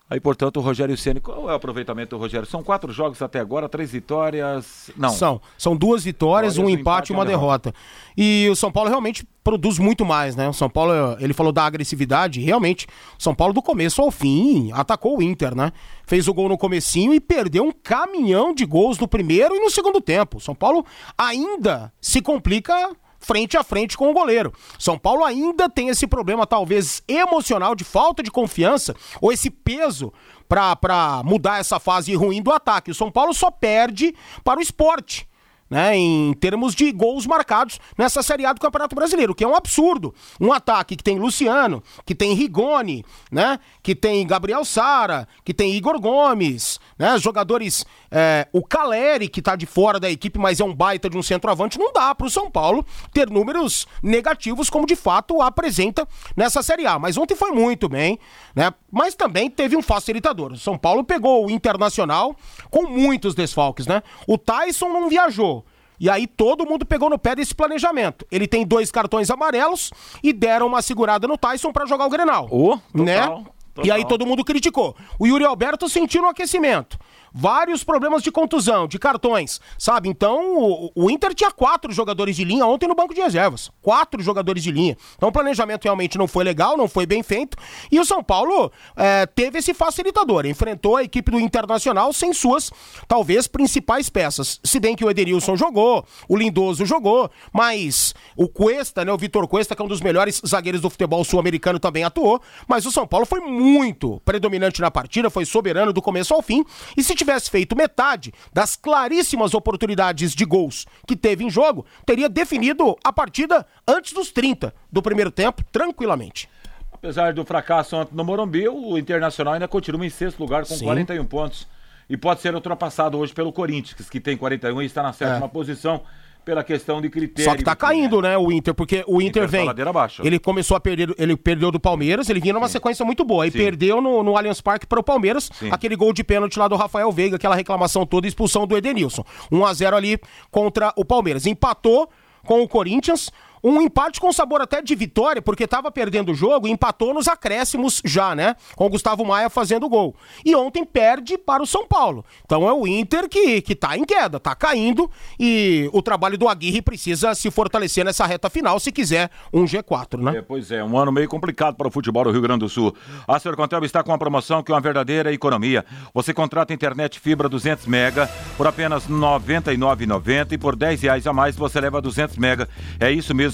Aí, 0.10 0.20
portanto, 0.20 0.57
o 0.57 0.62
Rogério 0.62 0.97
Ceni, 0.97 1.20
qual 1.20 1.49
é 1.49 1.53
o 1.53 1.55
aproveitamento 1.55 2.16
do 2.16 2.18
Rogério? 2.18 2.47
São 2.47 2.64
quatro 2.64 2.91
jogos 2.91 3.22
até 3.22 3.39
agora, 3.39 3.70
três 3.70 3.91
vitórias. 3.91 4.89
Não. 4.97 5.10
São. 5.10 5.39
São 5.55 5.76
duas 5.76 6.03
vitórias, 6.03 6.57
um 6.57 6.66
um 6.66 6.70
empate 6.70 7.12
e 7.12 7.14
uma 7.14 7.20
uma 7.20 7.26
derrota. 7.26 7.74
E 8.18 8.47
o 8.49 8.55
São 8.55 8.72
Paulo 8.72 8.89
realmente 8.89 9.24
produz 9.43 9.78
muito 9.78 10.03
mais, 10.03 10.36
né? 10.36 10.49
O 10.49 10.53
São 10.53 10.70
Paulo, 10.70 10.93
ele 11.20 11.34
falou 11.34 11.51
da 11.51 11.64
agressividade, 11.64 12.41
realmente, 12.41 12.88
o 13.20 13.22
São 13.22 13.36
Paulo 13.36 13.53
do 13.53 13.62
começo 13.62 14.01
ao 14.01 14.10
fim 14.10 14.72
atacou 14.74 15.20
o 15.20 15.22
Inter, 15.22 15.55
né? 15.55 15.72
Fez 16.07 16.28
o 16.28 16.34
gol 16.34 16.49
no 16.49 16.57
comecinho 16.57 17.14
e 17.14 17.20
perdeu 17.20 17.64
um 17.64 17.72
caminhão 17.72 18.51
de 18.53 18.66
gols 18.66 18.97
no 18.97 19.07
primeiro 19.07 19.55
e 19.55 19.60
no 19.60 19.70
segundo 19.70 20.01
tempo. 20.01 20.38
O 20.38 20.41
São 20.41 20.55
Paulo 20.55 20.84
ainda 21.16 21.93
se 22.01 22.20
complica 22.20 22.95
frente 23.20 23.58
a 23.58 23.64
frente 23.64 23.98
com 23.98 24.10
o 24.10 24.14
goleiro. 24.14 24.54
São 24.78 24.98
Paulo 24.98 25.24
ainda 25.24 25.70
tem 25.70 25.90
esse 25.90 26.08
problema, 26.08 26.48
talvez 26.48 27.04
emocional, 27.08 27.76
de 27.76 27.84
falta 27.84 28.24
de 28.24 28.32
confiança, 28.32 28.96
ou 29.22 29.32
esse 29.32 29.50
peso 29.50 30.12
para 30.48 31.22
mudar 31.24 31.60
essa 31.60 31.80
fase 31.80 32.16
ruim 32.16 32.42
do 32.42 32.52
ataque. 32.52 32.92
O 32.92 32.96
São 32.96 33.12
Paulo 33.12 33.34
só 33.34 33.52
perde 33.52 34.16
para 34.44 34.60
o 34.60 34.64
esporte. 34.64 35.28
Né, 35.72 35.96
em 35.96 36.34
termos 36.34 36.74
de 36.74 36.92
gols 36.92 37.28
marcados 37.28 37.80
nessa 37.96 38.24
Série 38.24 38.44
A 38.44 38.54
do 38.54 38.60
Campeonato 38.60 38.96
Brasileiro, 38.96 39.36
que 39.36 39.44
é 39.44 39.48
um 39.48 39.54
absurdo. 39.54 40.16
Um 40.42 40.52
ataque 40.52 40.96
que 40.96 41.04
tem 41.04 41.20
Luciano, 41.20 41.84
que 42.04 42.16
tem 42.16 42.34
Rigoni, 42.34 43.06
né, 43.32 43.60
que 43.84 43.94
tem 43.94 44.26
Gabriel 44.26 44.66
Sara, 44.66 45.28
que 45.46 45.54
tem 45.54 45.76
Igor 45.76 46.00
Gomes, 46.02 46.80
né, 47.00 47.18
jogadores, 47.18 47.86
é, 48.12 48.45
o 48.52 48.62
Caleri, 48.62 49.30
que 49.30 49.41
tá 49.41 49.56
de 49.56 49.66
fora 49.66 50.00
da 50.00 50.12
equipe, 50.12 50.38
mas 50.38 50.60
é 50.60 50.66
um 50.66 50.76
baita 50.76 51.10
de 51.10 51.18
um 51.18 51.24
centroavante, 51.24 51.80
não 51.80 51.93
dá 51.93 52.14
pro 52.14 52.30
São 52.30 52.52
Paulo 52.52 52.86
ter 53.14 53.30
números 53.30 53.88
negativos 54.04 54.70
como 54.70 54.86
de 54.86 54.97
fato 54.97 55.41
apresenta 55.41 56.06
nessa 56.36 56.62
Série 56.62 56.86
A. 56.86 57.00
Mas 57.00 57.18
ontem 57.18 57.36
foi 57.36 57.52
muito 57.52 57.88
bem, 57.88 58.20
né, 58.54 58.74
mas 58.91 59.16
também 59.16 59.50
teve 59.50 59.78
um 59.78 59.82
facilitador. 59.82 60.52
O 60.52 60.58
São 60.58 60.78
Paulo 60.78 61.04
pegou 61.04 61.45
o 61.45 61.50
Internacional 61.50 62.36
com 62.70 62.84
muitos 62.84 63.34
desfalques, 63.34 63.88
né? 63.88 64.04
O 64.28 64.38
Tyson 64.38 64.89
não 64.89 65.08
viajou. 65.08 65.66
E 66.00 66.10
aí 66.10 66.26
todo 66.26 66.66
mundo 66.66 66.86
pegou 66.86 67.10
no 67.10 67.20
pé 67.20 67.36
desse 67.36 67.54
planejamento. 67.54 68.26
Ele 68.32 68.47
tem 68.47 68.66
dois 68.66 68.89
cartões 68.89 69.30
amarelos 69.30 69.91
e 70.24 70.32
deram 70.32 70.68
uma 70.68 70.82
segurada 70.82 71.28
no 71.28 71.38
Tyson 71.38 71.72
para 71.72 71.86
jogar 71.86 72.06
o 72.06 72.10
Grenal. 72.10 72.47
Ô, 72.50 72.78
total, 72.95 73.41
né? 73.41 73.45
Total. 73.82 73.88
E 73.88 73.92
aí 73.92 74.08
todo 74.08 74.26
mundo 74.26 74.44
criticou. 74.44 74.96
O 75.18 75.28
Yuri 75.28 75.46
Alberto 75.46 75.90
sentiu 75.90 76.22
no 76.22 76.28
aquecimento. 76.30 76.98
Vários 77.34 77.84
problemas 77.84 78.24
de 78.24 78.32
contusão, 78.32 78.88
de 78.88 78.98
cartões, 78.98 79.60
sabe? 79.78 80.10
Então, 80.10 80.58
o, 80.58 80.92
o 80.96 81.10
Inter 81.12 81.34
tinha 81.34 81.52
quatro 81.52 81.92
jogadores 81.92 82.36
de 82.36 82.44
linha 82.44 82.66
ontem 82.66 82.88
no 82.88 82.96
banco 82.96 83.14
de 83.14 83.22
reservas. 83.22 83.72
Quatro 83.82 84.22
jogadores 84.22 84.64
de 84.64 84.72
linha. 84.72 84.98
Então, 85.16 85.30
o 85.30 85.32
planejamento 85.32 85.84
realmente 85.84 86.18
não 86.18 86.28
foi 86.28 86.44
legal, 86.44 86.78
não 86.78 86.88
foi 86.88 87.06
bem 87.06 87.24
feito. 87.24 87.58
E 87.92 88.00
o 88.00 88.06
São 88.06 88.24
Paulo 88.24 88.72
é, 88.96 89.26
teve 89.26 89.60
esse 89.60 89.74
facilitador. 89.74 90.46
Enfrentou 90.46 90.98
a 90.98 91.04
equipe 91.04 91.32
do 91.32 91.40
Internacional 91.40 92.12
sem 92.14 92.34
suas, 92.34 92.72
talvez, 93.08 93.48
principais 93.48 94.10
peças. 94.10 94.60
Se 94.64 94.80
bem 94.80 94.96
que 94.96 95.06
o 95.06 95.10
Ederilson 95.10 95.56
jogou, 95.56 96.06
o 96.28 96.36
Lindoso 96.36 96.86
jogou, 96.86 97.30
mas 97.54 98.14
o 98.36 98.48
Cuesta, 98.48 99.06
né? 99.06 99.12
O 99.12 99.18
Vitor 99.18 99.48
Cuesta, 99.48 99.76
que 99.76 99.82
é 99.82 99.86
um 99.86 99.88
dos 99.88 100.02
melhores 100.02 100.42
zagueiros 100.46 100.82
do 100.82 100.90
futebol 100.90 101.24
sul-americano, 101.24 101.80
também 101.80 102.04
atuou. 102.04 102.42
Mas 102.68 102.86
o 102.86 102.92
São 102.92 103.06
Paulo 103.06 103.26
foi 103.26 103.40
muito 103.40 104.22
predominante 104.26 104.82
na 104.82 104.92
partida, 104.92 105.30
foi 105.30 105.46
soberano 105.46 105.94
do 105.94 106.02
começo 106.02 106.34
ao 106.34 106.42
fim. 106.42 106.64
E 106.96 107.04
se 107.04 107.16
tivesse 107.20 107.50
feito 107.50 107.76
metade 107.76 108.34
das 108.52 108.76
claríssimas 108.76 109.54
oportunidades 109.54 110.34
de 110.34 110.44
gols 110.46 110.86
que 111.08 111.16
teve 111.16 111.44
em 111.44 111.50
jogo, 111.50 111.86
teria 112.06 112.28
definido 112.28 112.98
a 113.04 113.14
partida 113.14 113.66
antes 113.88 114.12
dos 114.14 114.32
30 114.32 114.74
do 114.92 115.02
primeiro 115.02 115.30
tempo, 115.32 115.64
tranquilamente. 115.72 116.50
Apesar 116.92 117.34
do 117.34 117.46
fracasso 117.46 117.96
ontem 117.96 118.16
no 118.16 118.26
Morumbi, 118.26 118.68
o 118.68 118.98
Internacional 118.98 119.54
ainda 119.54 119.68
continua 119.68 120.06
em 120.06 120.10
sexto 120.10 120.40
lugar 120.40 120.66
com 120.66 120.76
Sim. 120.76 120.86
41 120.86 121.24
pontos. 121.26 121.68
E 122.10 122.18
pode 122.18 122.42
ser 122.42 122.56
ultrapassado 122.56 123.18
hoje 123.20 123.32
pelo 123.34 123.54
Corinthians, 123.54 124.10
que 124.10 124.20
tem 124.20 124.36
41 124.36 124.82
e 124.82 124.86
está 124.86 125.04
na 125.04 125.14
sétima 125.14 125.46
É. 125.46 125.50
posição 125.50 126.02
pela 126.44 126.64
questão 126.64 127.02
de 127.02 127.10
critério. 127.10 127.50
Só 127.50 127.56
que 127.56 127.64
tá 127.64 127.76
caindo, 127.76 128.22
né, 128.22 128.38
o 128.38 128.52
Inter, 128.52 128.74
porque 128.74 129.04
o 129.08 129.22
Inter, 129.22 129.28
Inter 129.28 129.42
tá 129.44 129.48
vem. 129.48 129.66
ladeira 129.66 129.90
abaixo. 129.90 130.22
Ele 130.26 130.40
começou 130.40 130.76
a 130.76 130.80
perder, 130.80 131.14
ele 131.18 131.38
perdeu 131.38 131.72
do 131.72 131.80
Palmeiras, 131.80 132.30
ele 132.30 132.40
vinha 132.40 132.54
numa 132.54 132.68
sequência 132.68 133.06
muito 133.06 133.24
boa. 133.24 133.46
E 133.46 133.52
Sim. 133.52 133.58
perdeu 133.58 134.02
no, 134.02 134.24
no 134.24 134.36
Allianz 134.36 134.62
Parque 134.62 134.88
para 134.88 135.00
o 135.00 135.04
Palmeiras, 135.04 135.50
Sim. 135.54 135.70
aquele 135.72 135.96
gol 135.96 136.12
de 136.14 136.24
pênalti 136.24 136.58
lá 136.58 136.68
do 136.68 136.76
Rafael 136.76 137.12
Veiga, 137.12 137.36
aquela 137.36 137.56
reclamação 137.56 138.06
toda, 138.06 138.28
expulsão 138.28 138.66
do 138.66 138.76
Edenilson. 138.76 139.24
1 139.52 139.66
a 139.66 139.74
0 139.74 139.96
ali 139.96 140.20
contra 140.50 140.92
o 140.96 141.06
Palmeiras. 141.06 141.46
Empatou 141.46 142.10
com 142.46 142.62
o 142.62 142.68
Corinthians. 142.68 143.32
Um 143.64 143.82
empate 143.82 144.20
com 144.20 144.32
sabor 144.32 144.62
até 144.62 144.82
de 144.82 144.95
vitória, 144.95 145.41
porque 145.41 145.68
tava 145.68 145.91
perdendo 145.91 146.32
o 146.32 146.36
jogo 146.36 146.68
e 146.68 146.72
empatou 146.72 147.14
nos 147.14 147.28
acréscimos 147.28 148.01
já, 148.05 148.34
né? 148.36 148.55
Com 148.76 148.86
o 148.86 148.89
Gustavo 148.89 149.26
Maia 149.26 149.49
fazendo 149.49 149.89
gol. 149.89 150.16
E 150.45 150.55
ontem 150.55 150.86
perde 150.86 151.38
para 151.38 151.62
o 151.62 151.68
São 151.68 151.86
Paulo. 151.86 152.24
Então 152.45 152.68
é 152.68 152.74
o 152.74 152.88
Inter 152.88 153.28
que, 153.28 153.62
que 153.62 153.76
tá 153.76 153.97
em 153.97 154.05
queda, 154.05 154.39
tá 154.39 154.55
caindo 154.55 155.10
e 155.39 155.89
o 155.93 156.01
trabalho 156.01 156.38
do 156.38 156.47
Aguirre 156.47 156.82
precisa 156.82 157.36
se 157.36 157.51
fortalecer 157.51 158.05
nessa 158.05 158.26
reta 158.26 158.49
final 158.49 158.80
se 158.80 158.91
quiser 158.91 159.30
um 159.53 159.66
G4, 159.66 160.22
né? 160.22 160.38
É, 160.38 160.41
pois 160.41 160.72
é, 160.72 160.84
um 160.84 160.97
ano 160.97 161.12
meio 161.12 161.28
complicado 161.28 161.76
para 161.76 161.88
o 161.88 161.91
futebol 161.91 162.24
do 162.24 162.32
Rio 162.32 162.41
Grande 162.41 162.60
do 162.60 162.70
Sul. 162.70 162.95
A 163.28 163.39
Sercontel 163.39 163.84
está 163.84 164.03
com 164.03 164.12
uma 164.12 164.18
promoção 164.18 164.64
que 164.64 164.72
é 164.72 164.76
uma 164.76 164.82
verdadeira 164.82 165.34
economia. 165.34 165.86
Você 166.14 166.34
contrata 166.34 166.74
internet 166.74 167.20
fibra 167.20 167.49
200 167.49 167.86
mega 167.88 168.30
por 168.57 168.68
apenas 168.68 169.05
R$ 169.05 169.14
99,90 169.14 170.51
e 170.53 170.57
por 170.57 170.76
10 170.76 171.01
reais 171.01 171.28
a 171.28 171.34
mais 171.34 171.55
você 171.55 171.80
leva 171.82 172.01
200 172.01 172.38
mega. 172.38 172.68
É 172.99 173.12
isso 173.12 173.36
mesmo. 173.36 173.49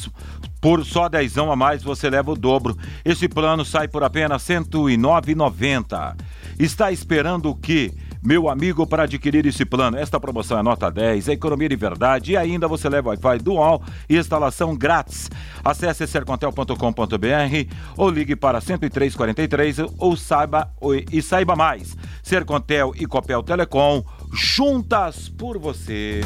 Por 0.62 0.86
só 0.86 1.08
10 1.08 1.38
a 1.38 1.56
mais 1.56 1.84
você 1.84 2.10
leva 2.10 2.32
o 2.32 2.36
dobro. 2.36 2.78
Esse 3.04 3.28
plano 3.28 3.64
sai 3.64 3.88
por 3.88 4.04
apenas 4.04 4.48
R$ 4.48 4.56
109,90. 4.56 6.16
Está 6.58 6.92
esperando 6.92 7.50
o 7.50 7.56
quê? 7.56 7.94
meu 8.26 8.50
amigo, 8.50 8.88
para 8.88 9.04
adquirir 9.04 9.46
esse 9.46 9.64
plano. 9.64 9.98
Esta 9.98 10.20
promoção 10.20 10.58
é 10.58 10.64
nota 10.64 10.90
10, 10.90 11.30
é 11.30 11.34
economia 11.34 11.70
de 11.70 11.76
verdade 11.76 12.32
e 12.32 12.38
ainda 12.38 12.68
você 12.68 12.90
leva 12.90 13.10
Wi-Fi 13.10 13.38
dual 13.38 13.84
e 14.10 14.18
instalação 14.18 14.76
grátis. 14.76 15.30
Acesse 15.64 16.08
sercontel.com.br 16.08 16.76
ou 17.96 18.10
ligue 18.10 18.36
para 18.36 18.60
10343 18.60 19.78
ou 20.00 20.18
saiba 20.18 20.72
e 21.12 21.22
saiba 21.22 21.56
mais. 21.56 21.96
Sercontel 22.24 22.94
e 22.96 23.06
Copel 23.06 23.44
Telecom 23.44 24.04
juntas 24.36 25.30
por 25.30 25.58
você. 25.58 26.22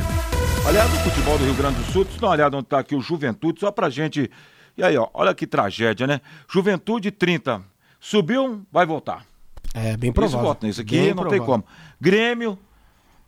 Aliás, 0.67 0.91
no 0.91 0.99
futebol 0.99 1.37
do 1.37 1.45
Rio 1.45 1.53
Grande 1.53 1.77
do 1.77 1.91
Sul, 1.91 2.01
eu 2.01 2.19
dar 2.19 2.27
uma 2.27 2.33
olhada 2.33 2.57
onde 2.57 2.65
está 2.65 2.79
aqui 2.79 2.95
o 2.95 3.01
Juventude, 3.01 3.59
só 3.59 3.71
pra 3.71 3.89
gente. 3.89 4.29
E 4.75 4.83
aí, 4.83 4.97
ó, 4.97 5.07
olha 5.13 5.33
que 5.33 5.45
tragédia, 5.45 6.07
né? 6.07 6.19
Juventude 6.51 7.11
30. 7.11 7.61
Subiu, 7.99 8.65
vai 8.71 8.85
voltar. 8.85 9.25
É, 9.73 9.95
bem 9.95 10.11
provável. 10.11 10.37
Isso 10.39 10.45
volta 10.45 10.67
nisso 10.67 10.81
aqui, 10.81 10.97
bem 10.97 11.07
não 11.09 11.15
provável. 11.17 11.39
tem 11.39 11.45
como. 11.45 11.63
Grêmio. 12.01 12.57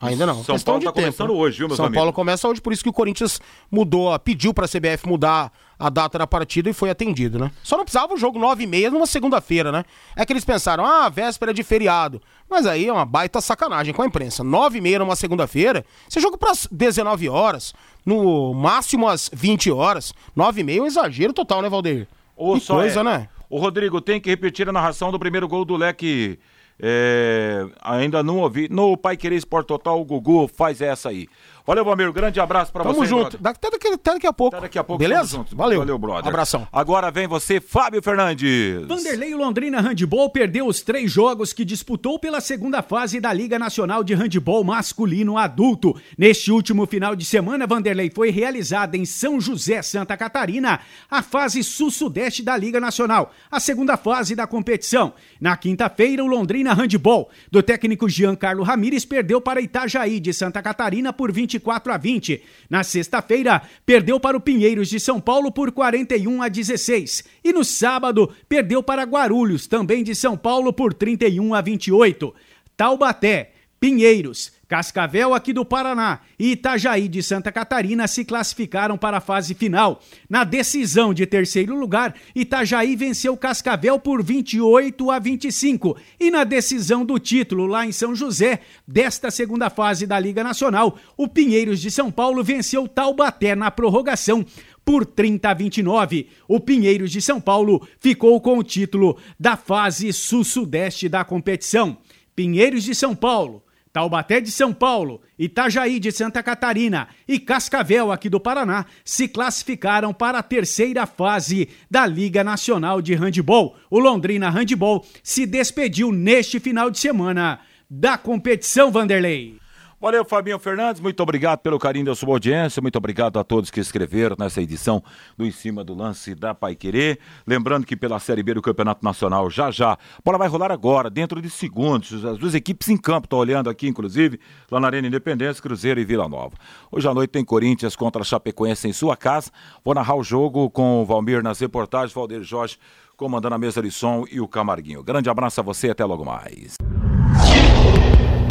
Ainda 0.02 0.26
não. 0.26 0.42
São 0.42 0.58
Paulo 0.58 0.80
está 0.80 0.92
começando 0.92 1.32
hoje, 1.32 1.58
viu, 1.58 1.68
meus 1.68 1.76
São 1.76 1.86
amigos? 1.86 2.00
Paulo 2.00 2.12
começa 2.12 2.48
hoje, 2.48 2.60
por 2.60 2.72
isso 2.72 2.82
que 2.82 2.88
o 2.88 2.92
Corinthians 2.92 3.40
mudou, 3.70 4.18
pediu 4.18 4.52
para 4.52 4.64
a 4.64 4.68
CBF 4.68 5.06
mudar 5.06 5.52
a 5.78 5.88
data 5.88 6.18
da 6.18 6.26
partida 6.26 6.68
e 6.68 6.72
foi 6.72 6.90
atendido, 6.90 7.38
né? 7.38 7.52
Só 7.62 7.76
não 7.76 7.84
precisava 7.84 8.12
o 8.12 8.16
jogo 8.16 8.36
9 8.36 8.64
e 8.64 8.66
meia 8.66 8.90
numa 8.90 9.06
segunda-feira, 9.06 9.70
né? 9.70 9.84
É 10.16 10.26
que 10.26 10.32
eles 10.32 10.44
pensaram, 10.44 10.84
ah, 10.84 11.08
véspera 11.08 11.54
de 11.54 11.62
feriado. 11.62 12.20
Mas 12.52 12.66
aí 12.66 12.86
é 12.86 12.92
uma 12.92 13.06
baita 13.06 13.40
sacanagem 13.40 13.94
com 13.94 14.02
a 14.02 14.06
imprensa. 14.06 14.44
9 14.44 14.76
e 14.76 14.80
meia 14.82 14.98
numa 14.98 15.16
segunda-feira, 15.16 15.86
você 16.06 16.20
joga 16.20 16.36
para 16.36 16.52
19 16.70 17.26
horas, 17.26 17.72
no 18.04 18.52
máximo 18.52 19.08
às 19.08 19.30
20 19.32 19.70
horas. 19.70 20.12
9 20.36 20.60
e 20.60 20.64
meia 20.64 20.78
é 20.80 20.82
um 20.82 20.86
exagero 20.86 21.32
total, 21.32 21.62
né, 21.62 21.70
Valdeir? 21.70 22.06
Ou 22.36 22.60
que 22.60 22.66
coisa, 22.66 23.00
é. 23.00 23.04
né? 23.04 23.28
O 23.48 23.58
Rodrigo 23.58 24.02
tem 24.02 24.20
que 24.20 24.28
repetir 24.28 24.68
a 24.68 24.72
narração 24.72 25.10
do 25.10 25.18
primeiro 25.18 25.48
gol 25.48 25.64
do 25.64 25.76
Leque 25.76 26.38
é, 26.78 27.66
ainda 27.80 28.22
não 28.22 28.40
ouvi. 28.40 28.68
No 28.70 28.98
Pai 28.98 29.16
Querer 29.16 29.36
Esporte 29.36 29.68
Total, 29.68 29.98
o 29.98 30.04
Gugu 30.04 30.46
faz 30.46 30.82
essa 30.82 31.08
aí. 31.08 31.28
Valeu, 31.66 31.84
Valmir. 31.84 32.12
Grande 32.12 32.40
abraço 32.40 32.72
pra 32.72 32.82
Tamo 32.82 32.94
você. 32.94 33.08
Tamo 33.08 33.22
junto. 33.22 33.38
Até 33.42 33.70
daqui, 33.70 33.88
até 33.88 34.14
daqui 34.14 34.26
a 34.26 34.32
pouco. 34.32 34.56
Até 34.56 34.62
daqui 34.66 34.78
a 34.78 34.84
pouco. 34.84 34.98
Beleza? 34.98 35.44
Valeu. 35.52 35.78
Valeu, 35.78 35.98
brother. 35.98 36.28
Abração. 36.28 36.66
Agora 36.72 37.10
vem 37.10 37.26
você, 37.26 37.60
Fábio 37.60 38.02
Fernandes. 38.02 38.86
Vanderlei 38.86 39.34
Londrina 39.34 39.80
Handball 39.80 40.30
perdeu 40.30 40.66
os 40.66 40.82
três 40.82 41.10
jogos 41.10 41.52
que 41.52 41.64
disputou 41.64 42.18
pela 42.18 42.40
segunda 42.40 42.82
fase 42.82 43.20
da 43.20 43.32
Liga 43.32 43.58
Nacional 43.58 44.02
de 44.02 44.14
Handball 44.14 44.64
Masculino 44.64 45.38
Adulto. 45.38 45.94
Neste 46.18 46.50
último 46.50 46.86
final 46.86 47.14
de 47.14 47.24
semana, 47.24 47.66
Vanderlei 47.66 48.10
foi 48.12 48.30
realizada 48.30 48.96
em 48.96 49.04
São 49.04 49.40
José, 49.40 49.82
Santa 49.82 50.16
Catarina, 50.16 50.80
a 51.10 51.22
fase 51.22 51.62
sul-sudeste 51.62 52.42
da 52.42 52.56
Liga 52.56 52.80
Nacional, 52.80 53.32
a 53.50 53.60
segunda 53.60 53.96
fase 53.96 54.34
da 54.34 54.46
competição. 54.46 55.12
Na 55.40 55.56
quinta-feira, 55.56 56.24
o 56.24 56.26
Londrina 56.26 56.74
Handball, 56.74 57.30
do 57.50 57.62
técnico 57.62 58.08
Giancarlo 58.08 58.62
Ramires, 58.62 59.04
perdeu 59.04 59.40
para 59.40 59.60
Itajaí, 59.60 60.18
de 60.18 60.32
Santa 60.32 60.60
Catarina, 60.60 61.12
por 61.12 61.30
24 61.52 61.92
a 61.92 61.96
20. 61.96 62.42
Na 62.70 62.82
sexta-feira, 62.82 63.62
perdeu 63.84 64.18
para 64.18 64.36
o 64.36 64.40
Pinheiros 64.40 64.88
de 64.88 64.98
São 64.98 65.20
Paulo 65.20 65.52
por 65.52 65.72
41 65.72 66.42
a 66.42 66.48
16. 66.48 67.24
E 67.44 67.52
no 67.52 67.64
sábado, 67.64 68.30
perdeu 68.48 68.82
para 68.82 69.02
Guarulhos, 69.02 69.66
também 69.66 70.02
de 70.02 70.14
São 70.14 70.36
Paulo, 70.36 70.72
por 70.72 70.94
31 70.94 71.54
a 71.54 71.60
28. 71.60 72.34
Taubaté, 72.76 73.52
Pinheiros, 73.78 74.52
Cascavel 74.72 75.34
aqui 75.34 75.52
do 75.52 75.66
Paraná 75.66 76.20
e 76.38 76.52
Itajaí 76.52 77.06
de 77.06 77.22
Santa 77.22 77.52
Catarina 77.52 78.08
se 78.08 78.24
classificaram 78.24 78.96
para 78.96 79.18
a 79.18 79.20
fase 79.20 79.54
final. 79.54 80.00
Na 80.30 80.44
decisão 80.44 81.12
de 81.12 81.26
terceiro 81.26 81.78
lugar, 81.78 82.14
Itajaí 82.34 82.96
venceu 82.96 83.36
Cascavel 83.36 83.98
por 83.98 84.22
28 84.22 85.10
a 85.10 85.18
25 85.18 85.94
e 86.18 86.30
na 86.30 86.42
decisão 86.42 87.04
do 87.04 87.18
título 87.18 87.66
lá 87.66 87.84
em 87.84 87.92
São 87.92 88.14
José, 88.14 88.60
desta 88.88 89.30
segunda 89.30 89.68
fase 89.68 90.06
da 90.06 90.18
Liga 90.18 90.42
Nacional, 90.42 90.96
o 91.18 91.28
Pinheiros 91.28 91.78
de 91.78 91.90
São 91.90 92.10
Paulo 92.10 92.42
venceu 92.42 92.88
Taubaté 92.88 93.54
na 93.54 93.70
prorrogação 93.70 94.42
por 94.82 95.04
30 95.04 95.50
a 95.50 95.52
29. 95.52 96.30
O 96.48 96.58
Pinheiros 96.58 97.10
de 97.10 97.20
São 97.20 97.38
Paulo 97.38 97.86
ficou 98.00 98.40
com 98.40 98.56
o 98.56 98.64
título 98.64 99.18
da 99.38 99.54
fase 99.54 100.10
sul-sudeste 100.14 101.10
da 101.10 101.22
competição. 101.26 101.98
Pinheiros 102.34 102.84
de 102.84 102.94
São 102.94 103.14
Paulo 103.14 103.62
Taubaté 103.92 104.40
de 104.40 104.50
São 104.50 104.72
Paulo, 104.72 105.20
Itajaí 105.38 106.00
de 106.00 106.10
Santa 106.10 106.42
Catarina 106.42 107.08
e 107.28 107.38
Cascavel 107.38 108.10
aqui 108.10 108.28
do 108.28 108.40
Paraná 108.40 108.86
se 109.04 109.28
classificaram 109.28 110.14
para 110.14 110.38
a 110.38 110.42
terceira 110.42 111.04
fase 111.04 111.68
da 111.90 112.06
Liga 112.06 112.42
Nacional 112.42 113.02
de 113.02 113.14
Handball. 113.14 113.76
O 113.90 113.98
Londrina 113.98 114.48
Handball 114.48 115.04
se 115.22 115.44
despediu 115.44 116.10
neste 116.10 116.58
final 116.58 116.90
de 116.90 116.98
semana 116.98 117.60
da 117.90 118.16
competição 118.16 118.90
Vanderlei. 118.90 119.61
Valeu, 120.02 120.24
Fabinho 120.24 120.58
Fernandes, 120.58 121.00
muito 121.00 121.22
obrigado 121.22 121.60
pelo 121.60 121.78
carinho 121.78 122.06
da 122.06 122.16
sua 122.16 122.30
audiência, 122.30 122.82
muito 122.82 122.96
obrigado 122.96 123.38
a 123.38 123.44
todos 123.44 123.70
que 123.70 123.78
escreveram 123.78 124.34
nessa 124.36 124.60
edição 124.60 125.00
do 125.38 125.46
Em 125.46 125.52
Cima 125.52 125.84
do 125.84 125.94
Lance 125.94 126.34
da 126.34 126.52
Pai 126.52 126.74
Querer. 126.74 127.20
Lembrando 127.46 127.86
que 127.86 127.94
pela 127.94 128.18
Série 128.18 128.42
B 128.42 128.54
do 128.54 128.60
Campeonato 128.60 129.04
Nacional, 129.04 129.48
já 129.48 129.70
já, 129.70 129.92
a 129.92 129.98
bola 130.24 130.38
vai 130.38 130.48
rolar 130.48 130.72
agora, 130.72 131.08
dentro 131.08 131.40
de 131.40 131.48
segundos. 131.48 132.24
As 132.24 132.36
duas 132.36 132.52
equipes 132.52 132.88
em 132.88 132.96
campo, 132.96 133.26
estou 133.26 133.38
olhando 133.38 133.70
aqui, 133.70 133.86
inclusive, 133.86 134.40
lá 134.68 134.80
na 134.80 134.88
Arena 134.88 135.06
Independência, 135.06 135.62
Cruzeiro 135.62 136.00
e 136.00 136.04
Vila 136.04 136.28
Nova. 136.28 136.56
Hoje 136.90 137.06
à 137.06 137.14
noite 137.14 137.30
tem 137.30 137.44
Corinthians 137.44 137.94
contra 137.94 138.24
Chapecoense 138.24 138.88
em 138.88 138.92
sua 138.92 139.16
casa. 139.16 139.52
Vou 139.84 139.94
narrar 139.94 140.16
o 140.16 140.24
jogo 140.24 140.68
com 140.68 141.00
o 141.00 141.06
Valmir 141.06 141.44
nas 141.44 141.60
reportagens, 141.60 142.12
Valdir 142.12 142.42
Jorge 142.42 142.76
comandando 143.16 143.54
a 143.54 143.58
mesa 143.58 143.80
de 143.80 143.92
som 143.92 144.24
e 144.28 144.40
o 144.40 144.48
Camarguinho. 144.48 145.00
Grande 145.04 145.30
abraço 145.30 145.60
a 145.60 145.62
você 145.62 145.86
e 145.86 145.90
até 145.90 146.04
logo 146.04 146.24
mais 146.24 146.76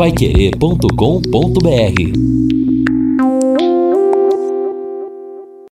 paiquerê.com.br 0.01 2.60